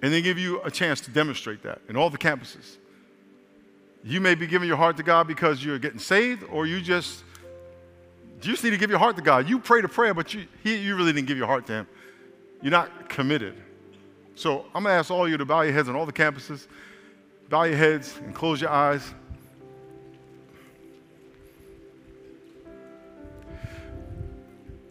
and 0.01 0.15
then 0.15 0.23
give 0.23 0.39
you 0.39 0.63
a 0.63 0.71
chance 0.71 1.03
to 1.03 1.11
demonstrate 1.11 1.63
that 1.65 1.83
in 1.91 1.97
all 1.97 2.09
the 2.09 2.17
campuses. 2.17 2.79
You 4.03 4.23
may 4.23 4.35
be 4.35 4.47
giving 4.47 4.67
your 4.67 4.79
heart 4.79 4.97
to 4.97 5.03
God 5.03 5.27
because 5.29 5.63
you're 5.63 5.79
getting 5.79 5.99
saved, 5.99 6.43
or 6.51 6.67
you 6.67 6.81
just 6.81 7.23
you 8.43 8.51
just 8.53 8.65
need 8.65 8.71
to 8.71 8.79
give 8.79 8.89
your 8.89 8.99
heart 8.99 9.17
to 9.17 9.23
God. 9.23 9.49
You 9.49 9.59
pray 9.59 9.83
the 9.83 9.89
prayer, 9.89 10.15
but 10.15 10.33
you, 10.33 10.47
he, 10.63 10.77
you 10.77 10.97
really 10.97 11.13
didn't 11.13 11.27
give 11.27 11.37
your 11.37 11.47
heart 11.47 11.67
to 11.67 11.73
Him. 11.73 11.87
You're 12.63 12.71
not 12.71 13.09
committed. 13.09 13.55
So 14.37 14.67
I'm 14.75 14.83
going 14.83 14.93
to 14.93 14.99
ask 14.99 15.11
all 15.11 15.25
of 15.25 15.31
you 15.31 15.39
to 15.39 15.47
bow 15.47 15.63
your 15.63 15.73
heads 15.73 15.89
on 15.89 15.97
all 15.97 16.05
the 16.05 16.13
campuses. 16.13 16.67
Bow 17.49 17.65
your 17.65 17.79
heads 17.79 18.15
and 18.23 18.35
close 18.35 18.61
your 18.61 18.71
eyes. 18.71 19.03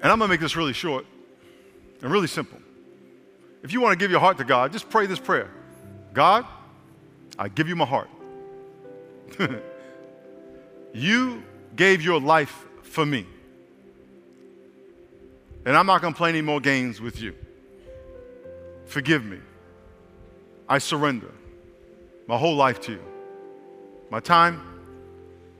And 0.01 0.11
I'm 0.11 0.17
going 0.17 0.27
to 0.29 0.33
make 0.33 0.39
this 0.39 0.55
really 0.55 0.73
short 0.73 1.05
and 2.01 2.11
really 2.11 2.27
simple. 2.27 2.57
If 3.61 3.71
you 3.71 3.81
want 3.81 3.93
to 3.93 4.03
give 4.03 4.09
your 4.09 4.19
heart 4.19 4.37
to 4.39 4.43
God, 4.43 4.71
just 4.71 4.89
pray 4.89 5.05
this 5.05 5.19
prayer 5.19 5.51
God, 6.13 6.45
I 7.37 7.47
give 7.47 7.69
you 7.69 7.75
my 7.75 7.85
heart. 7.85 8.09
you 10.93 11.43
gave 11.75 12.01
your 12.01 12.19
life 12.19 12.65
for 12.81 13.05
me. 13.05 13.27
And 15.65 15.77
I'm 15.77 15.85
not 15.85 16.01
going 16.01 16.13
to 16.13 16.17
play 16.17 16.29
any 16.29 16.41
more 16.41 16.59
games 16.59 16.99
with 16.99 17.21
you. 17.21 17.35
Forgive 18.85 19.25
me. 19.25 19.39
I 20.67 20.77
surrender 20.77 21.31
my 22.27 22.37
whole 22.37 22.55
life 22.55 22.79
to 22.81 22.93
you. 22.93 23.03
My 24.09 24.19
time, 24.19 24.61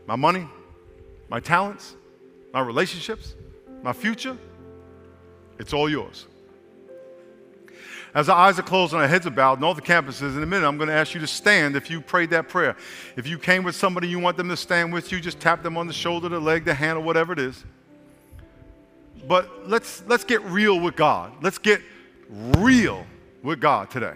my 0.08 0.16
money, 0.16 0.48
my 1.30 1.40
talents, 1.40 1.96
my 2.54 2.62
relationships, 2.62 3.36
my 3.84 3.94
future, 3.94 4.38
it's 5.60 5.74
all 5.74 5.90
yours. 5.90 6.28
As 8.14 8.30
our 8.30 8.38
eyes 8.38 8.58
are 8.58 8.64
closed 8.64 8.94
and 8.94 9.02
our 9.02 9.08
heads 9.08 9.28
are 9.28 9.32
bowed, 9.32 9.58
and 9.58 9.66
all 9.66 9.74
the 9.74 9.82
campuses, 9.82 10.38
in 10.38 10.42
a 10.42 10.46
minute, 10.46 10.66
I'm 10.66 10.78
going 10.78 10.88
to 10.88 10.94
ask 10.94 11.14
you 11.14 11.20
to 11.20 11.28
stand 11.28 11.76
if 11.76 11.90
you 11.90 12.00
prayed 12.00 12.30
that 12.30 12.48
prayer. 12.48 12.78
If 13.18 13.28
you 13.28 13.38
came 13.38 13.64
with 13.64 13.76
somebody 13.76 14.08
you 14.08 14.20
want 14.20 14.38
them 14.38 14.48
to 14.48 14.56
stand 14.56 14.94
with 14.94 15.12
you, 15.12 15.20
just 15.20 15.42
tap 15.42 15.62
them 15.64 15.76
on 15.76 15.86
the 15.86 15.94
shoulder, 15.94 16.30
the 16.30 16.40
leg, 16.40 16.64
the 16.64 16.74
hand, 16.74 16.98
or 16.98 17.02
whatever 17.02 17.34
it 17.34 17.40
is. 17.40 17.66
But 19.28 19.68
let's, 19.68 20.02
let's 20.08 20.24
get 20.24 20.42
real 20.44 20.80
with 20.80 20.96
God. 20.96 21.34
Let's 21.42 21.58
get 21.58 21.82
real 22.30 23.06
with 23.46 23.62
God 23.62 23.90
today. 23.92 24.16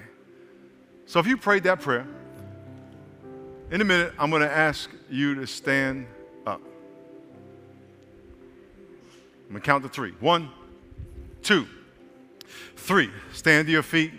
So 1.06 1.20
if 1.20 1.28
you 1.28 1.38
prayed 1.38 1.64
that 1.64 1.80
prayer, 1.80 2.08
in 3.72 3.80
a 3.80 3.86
minute, 3.86 4.14
I'm 4.18 4.32
going 4.32 4.42
to 4.42 4.52
ask 4.52 4.90
you 5.10 5.36
to 5.36 5.46
stand 5.46 6.08
up. 6.48 6.62
I'm 9.46 9.52
going 9.52 9.62
to 9.62 9.66
count 9.66 9.84
to 9.84 9.90
three. 9.90 10.12
One, 10.20 10.50
two, 11.44 11.68
three. 12.76 13.12
Stand 13.32 13.68
to 13.68 13.72
your 13.72 13.84
feet. 13.84 14.12